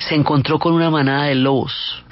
Se 0.00 0.14
encontró 0.14 0.58
con 0.58 0.74
una 0.74 0.90
manada 0.90 1.24
de 1.24 1.36
lobos 1.36 2.04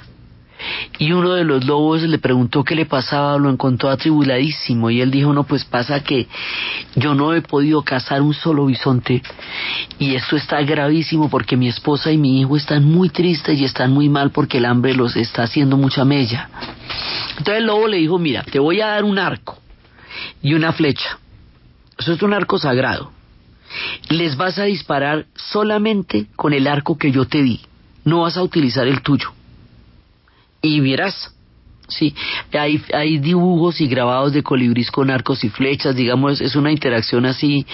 y 0.99 1.11
uno 1.11 1.33
de 1.33 1.43
los 1.43 1.65
lobos 1.65 2.01
le 2.01 2.17
preguntó 2.17 2.63
qué 2.63 2.75
le 2.75 2.85
pasaba, 2.85 3.37
lo 3.37 3.49
encontró 3.49 3.89
atribuladísimo 3.89 4.89
y 4.89 5.01
él 5.01 5.11
dijo, 5.11 5.33
no, 5.33 5.43
pues 5.43 5.65
pasa 5.65 6.03
que 6.03 6.27
yo 6.95 7.13
no 7.13 7.33
he 7.33 7.41
podido 7.41 7.83
cazar 7.83 8.21
un 8.21 8.33
solo 8.33 8.65
bisonte 8.65 9.21
y 9.99 10.15
esto 10.15 10.35
está 10.35 10.61
gravísimo 10.61 11.29
porque 11.29 11.57
mi 11.57 11.67
esposa 11.67 12.11
y 12.11 12.17
mi 12.17 12.41
hijo 12.41 12.57
están 12.57 12.85
muy 12.85 13.09
tristes 13.09 13.59
y 13.59 13.65
están 13.65 13.91
muy 13.91 14.09
mal 14.09 14.31
porque 14.31 14.57
el 14.57 14.65
hambre 14.65 14.93
los 14.93 15.15
está 15.15 15.43
haciendo 15.43 15.77
mucha 15.77 16.05
mella. 16.05 16.49
Entonces 17.31 17.57
el 17.57 17.65
lobo 17.65 17.87
le 17.87 17.97
dijo, 17.97 18.17
mira, 18.17 18.43
te 18.43 18.59
voy 18.59 18.81
a 18.81 18.87
dar 18.87 19.03
un 19.03 19.19
arco 19.19 19.57
y 20.41 20.53
una 20.53 20.71
flecha. 20.71 21.19
Eso 21.97 22.13
es 22.13 22.21
un 22.21 22.33
arco 22.33 22.57
sagrado. 22.57 23.11
Les 24.09 24.37
vas 24.37 24.57
a 24.59 24.63
disparar 24.63 25.25
solamente 25.35 26.27
con 26.35 26.53
el 26.53 26.67
arco 26.67 26.97
que 26.97 27.11
yo 27.11 27.25
te 27.25 27.41
di. 27.41 27.61
No 28.05 28.21
vas 28.21 28.37
a 28.37 28.43
utilizar 28.43 28.87
el 28.87 29.01
tuyo 29.01 29.36
y 30.61 30.79
verás. 30.79 31.33
Sí, 31.89 32.13
hay, 32.51 32.81
hay 32.93 33.17
dibujos 33.17 33.79
y 33.79 33.87
grabados 33.87 34.33
de 34.33 34.43
colibrís 34.43 34.91
con 34.91 35.09
arcos 35.09 35.45
y 35.45 35.49
flechas, 35.49 35.95
digamos, 35.95 36.41
es 36.41 36.57
una 36.57 36.69
interacción 36.69 37.25
así 37.25 37.65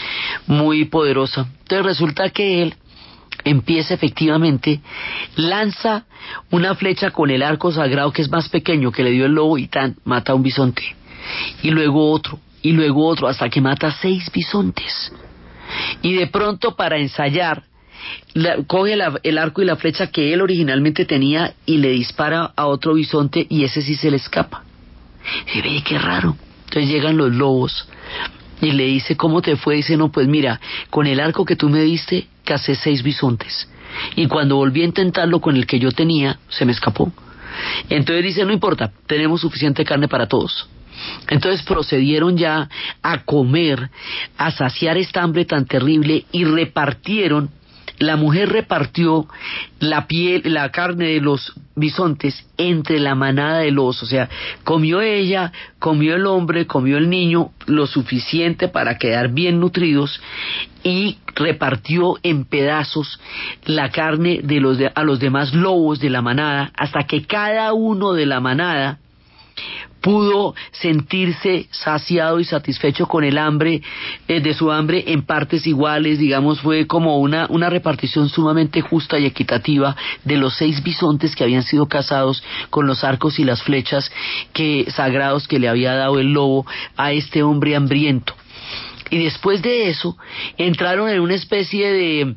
muy 0.46 0.86
poderosa. 0.86 1.48
Entonces 1.62 1.84
resulta 1.84 2.30
que 2.30 2.62
él 2.62 2.76
empieza 3.44 3.96
efectivamente, 3.96 4.82
lanza 5.36 6.06
una 6.52 6.76
flecha 6.76 7.12
con 7.12 7.32
el 7.32 7.42
arco 7.42 7.72
sagrado 7.72 8.12
que 8.12 8.22
es 8.22 8.30
más 8.30 8.50
pequeño 8.50 8.92
que 8.92 9.04
le 9.04 9.12
dio 9.12 9.26
el 9.26 9.34
lobo 9.34 9.58
y 9.58 9.68
tan, 9.68 9.98
mata 10.06 10.32
a 10.32 10.36
un 10.36 10.44
bisonte. 10.44 10.84
Y 11.62 11.72
luego 11.72 12.12
otro, 12.12 12.40
y 12.62 12.72
luego 12.72 13.08
otro, 13.08 13.28
hasta 13.28 13.50
que 13.50 13.62
mata 13.62 13.92
seis 13.92 14.32
bisontes. 14.32 15.12
Y 16.02 16.14
de 16.14 16.28
pronto 16.28 16.76
para 16.76 16.98
ensayar, 16.98 17.64
coge 18.68 18.94
el 19.24 19.38
arco 19.38 19.62
y 19.62 19.66
la 19.66 19.76
flecha 19.76 20.08
que 20.08 20.34
él 20.34 20.42
originalmente 20.42 21.06
tenía 21.06 21.54
y 21.66 21.78
le 21.78 21.92
dispara 21.92 22.52
a 22.56 22.66
otro 22.68 22.94
bisonte 22.94 23.46
y 23.50 23.64
ese 23.64 23.82
sí 23.82 23.96
se 23.96 24.12
le 24.12 24.18
escapa. 24.18 24.64
Y 25.54 25.62
ve, 25.62 25.84
qué 25.86 25.98
raro. 25.98 26.36
Entonces 26.66 26.90
llegan 26.90 27.18
los 27.18 27.34
lobos 27.34 27.88
y 28.62 28.72
le 28.72 28.86
dice, 28.86 29.16
¿cómo 29.16 29.42
te 29.42 29.56
fue? 29.56 29.76
Dice, 29.76 29.98
no, 29.98 30.12
pues 30.12 30.28
mira, 30.28 30.60
con 30.90 31.06
el 31.08 31.20
arco 31.20 31.46
que 31.46 31.56
tú 31.56 31.70
me 31.70 31.82
diste, 31.82 32.28
casé 32.44 32.76
seis 32.76 33.04
bisontes. 33.04 33.70
Y 34.16 34.28
cuando 34.28 34.56
volví 34.56 34.82
a 34.82 34.86
intentarlo 34.86 35.40
con 35.40 35.56
el 35.56 35.68
que 35.68 35.80
yo 35.80 35.92
tenía, 35.92 36.40
se 36.50 36.66
me 36.66 36.72
escapó. 36.72 37.12
Entonces 37.90 38.24
dice, 38.24 38.46
no 38.46 38.54
importa, 38.54 38.92
tenemos 39.06 39.42
suficiente 39.42 39.86
carne 39.86 40.08
para 40.08 40.28
todos. 40.28 40.68
Entonces 41.30 41.64
procedieron 41.64 42.38
ya 42.38 42.70
a 43.02 43.24
comer, 43.24 43.90
a 44.38 44.52
saciar 44.52 44.98
esta 44.98 45.22
hambre 45.22 45.46
tan 45.46 45.66
terrible 45.66 46.26
y 46.32 46.46
repartieron 46.46 47.50
la 48.06 48.16
mujer 48.16 48.50
repartió 48.50 49.28
la 49.80 50.08
piel, 50.08 50.42
la 50.46 50.70
carne 50.72 51.08
de 51.08 51.22
los 51.22 51.54
bisontes 51.76 52.48
entre 52.58 53.00
la 53.00 53.16
manada 53.16 53.60
de 53.60 53.72
los, 53.72 54.02
o 54.04 54.06
sea, 54.06 54.30
comió 54.64 55.02
ella, 55.02 55.52
comió 55.80 56.16
el 56.16 56.28
hombre, 56.28 56.68
comió 56.68 56.98
el 56.98 57.10
niño 57.10 57.52
lo 57.66 57.88
suficiente 57.88 58.68
para 58.68 58.98
quedar 58.98 59.30
bien 59.30 59.60
nutridos 59.60 60.22
y 60.84 61.18
repartió 61.36 62.16
en 62.24 62.46
pedazos 62.46 63.20
la 63.66 63.90
carne 63.90 64.42
de 64.44 64.60
los 64.60 64.78
a 64.94 65.04
los 65.04 65.20
demás 65.20 65.54
lobos 65.54 66.00
de 66.00 66.10
la 66.10 66.22
manada 66.22 66.72
hasta 66.76 67.04
que 67.08 67.26
cada 67.26 67.74
uno 67.74 68.14
de 68.14 68.26
la 68.26 68.40
manada 68.40 69.00
pudo 70.04 70.54
sentirse 70.72 71.68
saciado 71.72 72.42
y 72.42 72.44
satisfecho 72.44 73.08
con 73.08 73.24
el 73.24 73.38
hambre 73.38 73.82
eh, 74.28 74.42
de 74.42 74.54
su 74.54 74.70
hambre 74.70 75.06
en 75.08 75.24
partes 75.24 75.66
iguales, 75.66 76.20
digamos, 76.20 76.60
fue 76.60 76.86
como 76.88 77.20
una, 77.20 77.48
una 77.50 77.70
repartición 77.70 78.28
sumamente 78.28 78.82
justa 78.82 79.18
y 79.18 79.26
equitativa 79.26 79.96
de 80.26 80.36
los 80.36 80.58
seis 80.58 80.84
bisontes 80.84 81.36
que 81.38 81.46
habían 81.46 81.64
sido 81.64 81.88
cazados 81.88 82.44
con 82.70 82.86
los 82.86 83.06
arcos 83.06 83.40
y 83.40 83.46
las 83.46 83.64
flechas 83.64 84.12
que 84.52 84.86
sagrados 84.92 85.48
que 85.48 85.58
le 85.58 85.70
había 85.70 85.96
dado 85.96 86.20
el 86.20 86.34
lobo 86.34 86.68
a 86.98 87.14
este 87.14 87.42
hombre 87.42 87.74
hambriento. 87.74 88.34
Y 89.10 89.24
después 89.24 89.62
de 89.62 89.90
eso 89.90 90.18
entraron 90.58 91.08
en 91.08 91.22
una 91.22 91.36
especie 91.36 91.92
de 91.94 92.36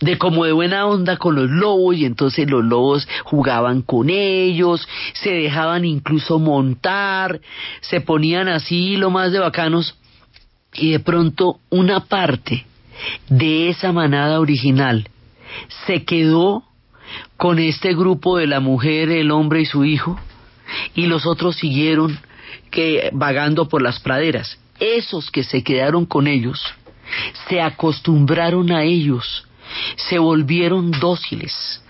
de 0.00 0.18
como 0.18 0.44
de 0.44 0.52
buena 0.52 0.86
onda 0.86 1.16
con 1.16 1.34
los 1.34 1.50
lobos 1.50 1.96
y 1.96 2.04
entonces 2.04 2.48
los 2.50 2.64
lobos 2.64 3.06
jugaban 3.24 3.82
con 3.82 4.10
ellos, 4.10 4.86
se 5.14 5.30
dejaban 5.30 5.84
incluso 5.84 6.38
montar, 6.38 7.40
se 7.80 8.00
ponían 8.00 8.48
así 8.48 8.96
lo 8.96 9.10
más 9.10 9.32
de 9.32 9.38
bacanos 9.38 9.96
y 10.74 10.90
de 10.90 11.00
pronto 11.00 11.60
una 11.70 12.00
parte 12.00 12.66
de 13.28 13.68
esa 13.68 13.92
manada 13.92 14.40
original 14.40 15.08
se 15.86 16.04
quedó 16.04 16.64
con 17.36 17.58
este 17.58 17.94
grupo 17.94 18.38
de 18.38 18.46
la 18.46 18.60
mujer, 18.60 19.10
el 19.10 19.30
hombre 19.30 19.62
y 19.62 19.66
su 19.66 19.84
hijo 19.84 20.18
y 20.94 21.06
los 21.06 21.26
otros 21.26 21.56
siguieron 21.56 22.18
que 22.70 23.10
vagando 23.12 23.68
por 23.68 23.82
las 23.82 24.00
praderas. 24.00 24.58
Esos 24.80 25.30
que 25.30 25.44
se 25.44 25.62
quedaron 25.62 26.06
con 26.06 26.26
ellos 26.26 26.60
se 27.48 27.60
acostumbraron 27.60 28.72
a 28.72 28.82
ellos 28.82 29.46
se 29.96 30.18
volvieron 30.18 30.90
dóciles 30.90 31.82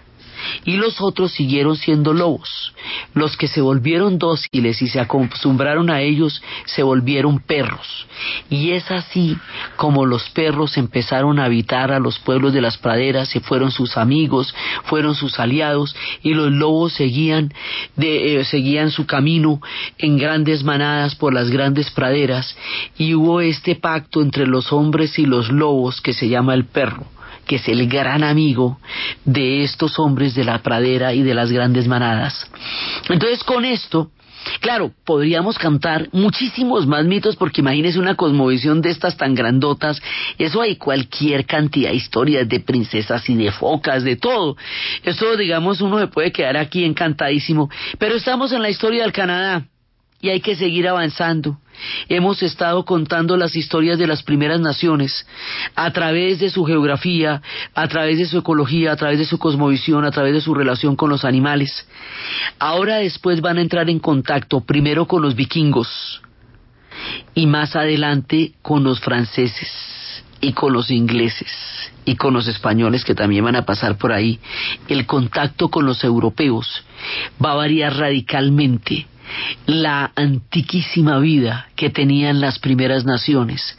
y 0.65 0.77
los 0.77 1.01
otros 1.01 1.33
siguieron 1.33 1.77
siendo 1.77 2.13
lobos. 2.13 2.75
Los 3.15 3.37
que 3.37 3.49
se 3.49 3.61
volvieron 3.61 4.19
dóciles 4.19 4.83
y 4.83 4.89
se 4.89 5.01
acostumbraron 5.01 5.91
a 5.91 6.03
ellos 6.03 6.43
se 6.67 6.83
volvieron 6.83 7.41
perros. 7.41 8.07
Y 8.51 8.71
es 8.71 8.91
así 8.91 9.37
como 9.77 10.07
los 10.07 10.29
perros 10.31 10.77
empezaron 10.77 11.39
a 11.39 11.47
habitar 11.47 11.93
a 11.93 11.99
los 11.99 12.19
pueblos 12.19 12.53
de 12.53 12.61
las 12.61 12.79
praderas, 12.79 13.29
se 13.29 13.41
fueron 13.41 13.71
sus 13.71 13.97
amigos, 13.97 14.55
fueron 14.85 15.15
sus 15.15 15.39
aliados 15.39 15.97
y 16.23 16.35
los 16.35 16.51
lobos 16.53 16.93
seguían, 16.93 17.53
eh, 17.97 18.45
seguían 18.45 18.91
su 18.91 19.07
camino 19.07 19.61
en 19.99 20.19
grandes 20.19 20.63
manadas 20.65 21.15
por 21.15 21.33
las 21.33 21.51
grandes 21.51 21.91
praderas 21.91 22.57
y 22.99 23.15
hubo 23.15 23.41
este 23.41 23.77
pacto 23.77 24.23
entre 24.23 24.47
los 24.47 24.73
hombres 24.73 25.19
y 25.19 25.27
los 25.27 25.51
lobos 25.51 26.01
que 26.01 26.13
se 26.13 26.29
llama 26.29 26.55
el 26.55 26.67
perro 26.67 27.14
que 27.45 27.57
es 27.57 27.69
el 27.69 27.89
gran 27.89 28.25
amigo 28.25 28.79
de 29.25 29.63
estos 29.63 29.99
hombres 29.99 30.35
de 30.35 30.45
la 30.45 30.59
pradera 30.63 31.13
y 31.15 31.23
de 31.23 31.35
las 31.35 31.51
grandes 31.51 31.87
manadas. 31.87 32.51
Entonces 33.09 33.45
con 33.45 33.65
esto, 33.65 34.11
Claro, 34.61 34.93
podríamos 35.05 35.59
cantar 35.59 36.09
muchísimos 36.13 36.87
más 36.87 37.05
mitos 37.05 37.37
porque 37.37 37.61
imagínese 37.61 37.99
una 37.99 38.15
cosmovisión 38.15 38.81
de 38.81 38.91
estas 38.91 39.17
tan 39.17 39.35
grandotas, 39.35 40.01
eso 40.39 40.61
hay 40.61 40.77
cualquier 40.77 41.47
cantidad 41.47 41.91
de 41.91 41.97
historias 41.97 42.49
de 42.49 42.61
princesas 42.61 43.29
y 43.29 43.35
de 43.37 43.51
focas, 43.51 44.05
de 44.05 44.17
todo. 44.17 44.57
Eso, 45.03 45.37
digamos, 45.37 45.81
uno 45.81 45.99
se 45.99 46.09
puede 46.09 46.33
quedar 46.33 46.57
aquí 46.57 46.85
encantadísimo, 46.85 47.71
pero 47.99 48.17
estamos 48.17 48.53
en 48.53 48.63
la 48.63 48.71
historia 48.71 49.03
del 49.03 49.13
Canadá 49.13 49.67
y 50.21 50.29
hay 50.31 50.41
que 50.41 50.57
seguir 50.57 50.89
avanzando. 50.89 51.59
Hemos 52.09 52.43
estado 52.43 52.85
contando 52.85 53.37
las 53.37 53.57
historias 53.57 53.99
de 53.99 54.07
las 54.07 54.23
primeras 54.23 54.61
naciones 54.61 55.27
a 55.75 55.91
través 55.93 56.39
de 56.39 56.51
su 56.51 56.65
geografía, 56.65 57.43
a 57.75 57.89
través 57.89 58.19
de 58.19 58.27
su 58.27 58.39
ecología, 58.39 58.93
a 58.93 58.97
través 58.97 59.19
de 59.19 59.25
su 59.25 59.39
cosmovisión, 59.39 60.05
a 60.05 60.11
través 60.11 60.33
de 60.35 60.41
su 60.41 60.55
relación 60.55 60.97
con 60.97 61.11
los 61.11 61.25
animales. 61.25 61.87
Ahora 62.59 62.97
después 62.97 63.41
van 63.41 63.59
a 63.59 63.63
entrar 63.63 63.91
en 63.91 63.99
contacto 63.99 64.61
primero 64.61 65.07
con 65.07 65.23
los 65.23 65.35
vikingos 65.35 66.23
y 67.35 67.47
más 67.47 67.77
adelante 67.77 68.53
con 68.63 68.85
los 68.85 69.01
franceses 69.01 69.71
y 70.41 70.53
con 70.53 70.73
los 70.73 70.91
ingleses 70.91 71.51
y 72.05 72.17
con 72.17 72.35
los 72.35 72.49
españoles 72.49 73.05
que 73.05 73.15
también 73.15 73.45
van 73.45 73.57
a 73.57 73.65
pasar 73.65 73.97
por 73.97 74.13
ahí. 74.13 74.39
El 74.89 75.07
contacto 75.07 75.71
con 75.71 75.87
los 75.87 76.05
europeos 76.05 76.85
va 77.43 77.53
a 77.53 77.57
variar 77.57 77.97
radicalmente 77.97 79.07
la 79.67 80.13
antiquísima 80.15 81.19
vida 81.19 81.69
que 81.77 81.91
tenían 81.91 82.41
las 82.41 82.59
primeras 82.59 83.05
naciones 83.05 83.77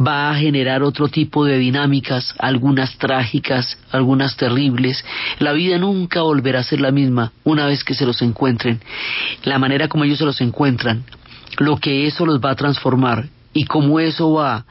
va 0.00 0.30
a 0.30 0.34
generar 0.34 0.82
otro 0.82 1.08
tipo 1.08 1.44
de 1.44 1.58
dinámicas, 1.58 2.34
algunas 2.38 2.96
trágicas, 2.98 3.78
algunas 3.90 4.36
terribles. 4.36 5.04
La 5.38 5.52
vida 5.52 5.78
nunca 5.78 6.22
volverá 6.22 6.60
a 6.60 6.64
ser 6.64 6.80
la 6.80 6.90
misma 6.90 7.32
una 7.44 7.66
vez 7.66 7.84
que 7.84 7.94
se 7.94 8.06
los 8.06 8.22
encuentren. 8.22 8.80
La 9.44 9.58
manera 9.58 9.88
como 9.88 10.04
ellos 10.04 10.18
se 10.18 10.24
los 10.24 10.40
encuentran, 10.40 11.04
lo 11.58 11.76
que 11.76 12.06
eso 12.06 12.26
los 12.26 12.40
va 12.40 12.50
a 12.50 12.56
transformar 12.56 13.28
y 13.52 13.64
cómo 13.64 14.00
eso 14.00 14.32
va 14.32 14.64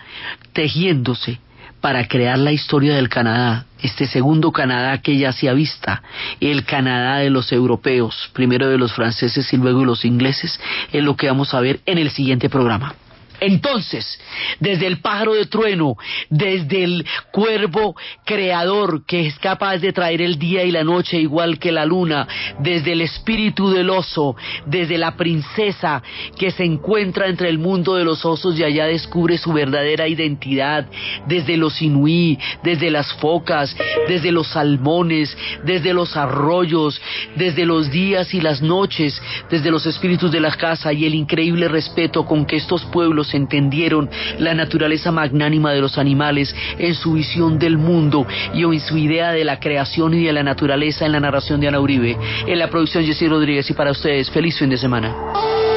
tejiéndose 0.53 1.39
para 1.81 2.07
crear 2.07 2.37
la 2.37 2.51
historia 2.51 2.95
del 2.95 3.09
Canadá, 3.09 3.65
este 3.81 4.05
segundo 4.05 4.51
Canadá 4.51 4.97
que 4.99 5.17
ya 5.17 5.31
se 5.31 5.49
ha 5.49 5.53
vista, 5.53 6.03
el 6.39 6.65
Canadá 6.65 7.17
de 7.17 7.29
los 7.29 7.51
europeos, 7.51 8.29
primero 8.33 8.67
de 8.69 8.77
los 8.77 8.93
franceses 8.93 9.51
y 9.53 9.57
luego 9.57 9.81
de 9.81 9.85
los 9.85 10.05
ingleses, 10.05 10.59
es 10.91 11.03
lo 11.03 11.15
que 11.15 11.27
vamos 11.27 11.53
a 11.53 11.61
ver 11.61 11.79
en 11.85 11.97
el 11.97 12.09
siguiente 12.09 12.49
programa. 12.49 12.95
Entonces, 13.39 14.19
desde 14.59 14.87
el 14.87 14.99
pájaro 14.99 15.33
de 15.33 15.45
trueno, 15.45 15.95
desde 16.29 16.83
el 16.83 17.05
cuervo 17.31 17.95
creador 18.25 19.05
que 19.05 19.27
es 19.27 19.39
capaz 19.39 19.77
de 19.77 19.93
traer 19.93 20.21
el 20.21 20.37
día 20.37 20.63
y 20.63 20.71
la 20.71 20.83
noche 20.83 21.17
igual 21.17 21.59
que 21.59 21.71
la 21.71 21.85
luna, 21.85 22.27
desde 22.59 22.93
el 22.93 23.01
espíritu 23.01 23.69
del 23.69 23.89
oso, 23.89 24.35
desde 24.65 24.97
la 24.97 25.15
princesa 25.15 26.03
que 26.37 26.51
se 26.51 26.63
encuentra 26.63 27.27
entre 27.27 27.49
el 27.49 27.59
mundo 27.59 27.95
de 27.95 28.03
los 28.03 28.25
osos 28.25 28.57
y 28.57 28.63
allá 28.63 28.85
descubre 28.85 29.37
su 29.37 29.53
verdadera 29.53 30.07
identidad, 30.07 30.87
desde 31.27 31.57
los 31.57 31.81
inuí, 31.81 32.37
desde 32.63 32.89
las 32.91 33.13
focas, 33.13 33.75
desde 34.07 34.31
los 34.31 34.47
salmones, 34.47 35.35
desde 35.63 35.93
los 35.93 36.15
arroyos, 36.17 37.01
desde 37.35 37.65
los 37.65 37.89
días 37.91 38.33
y 38.33 38.41
las 38.41 38.61
noches, 38.61 39.21
desde 39.49 39.71
los 39.71 39.85
espíritus 39.85 40.31
de 40.31 40.39
la 40.39 40.51
casa 40.51 40.91
y 40.93 41.05
el 41.05 41.15
increíble 41.15 41.67
respeto 41.67 42.25
con 42.25 42.45
que 42.45 42.57
estos 42.57 42.83
pueblos 42.85 43.28
entendieron 43.33 44.09
la 44.37 44.53
naturaleza 44.53 45.11
magnánima 45.11 45.71
de 45.71 45.81
los 45.81 45.97
animales 45.97 46.55
en 46.77 46.95
su 46.95 47.13
visión 47.13 47.59
del 47.59 47.77
mundo 47.77 48.25
y 48.53 48.63
en 48.63 48.79
su 48.79 48.97
idea 48.97 49.31
de 49.31 49.43
la 49.43 49.59
creación 49.59 50.13
y 50.13 50.23
de 50.23 50.33
la 50.33 50.43
naturaleza 50.43 51.05
en 51.05 51.11
la 51.11 51.19
narración 51.19 51.59
de 51.59 51.67
Ana 51.67 51.79
Uribe. 51.79 52.17
En 52.47 52.59
la 52.59 52.69
producción 52.69 53.05
Jessy 53.05 53.27
Rodríguez 53.27 53.69
y 53.69 53.73
para 53.73 53.91
ustedes, 53.91 54.29
feliz 54.29 54.57
fin 54.57 54.69
de 54.69 54.77
semana. 54.77 55.68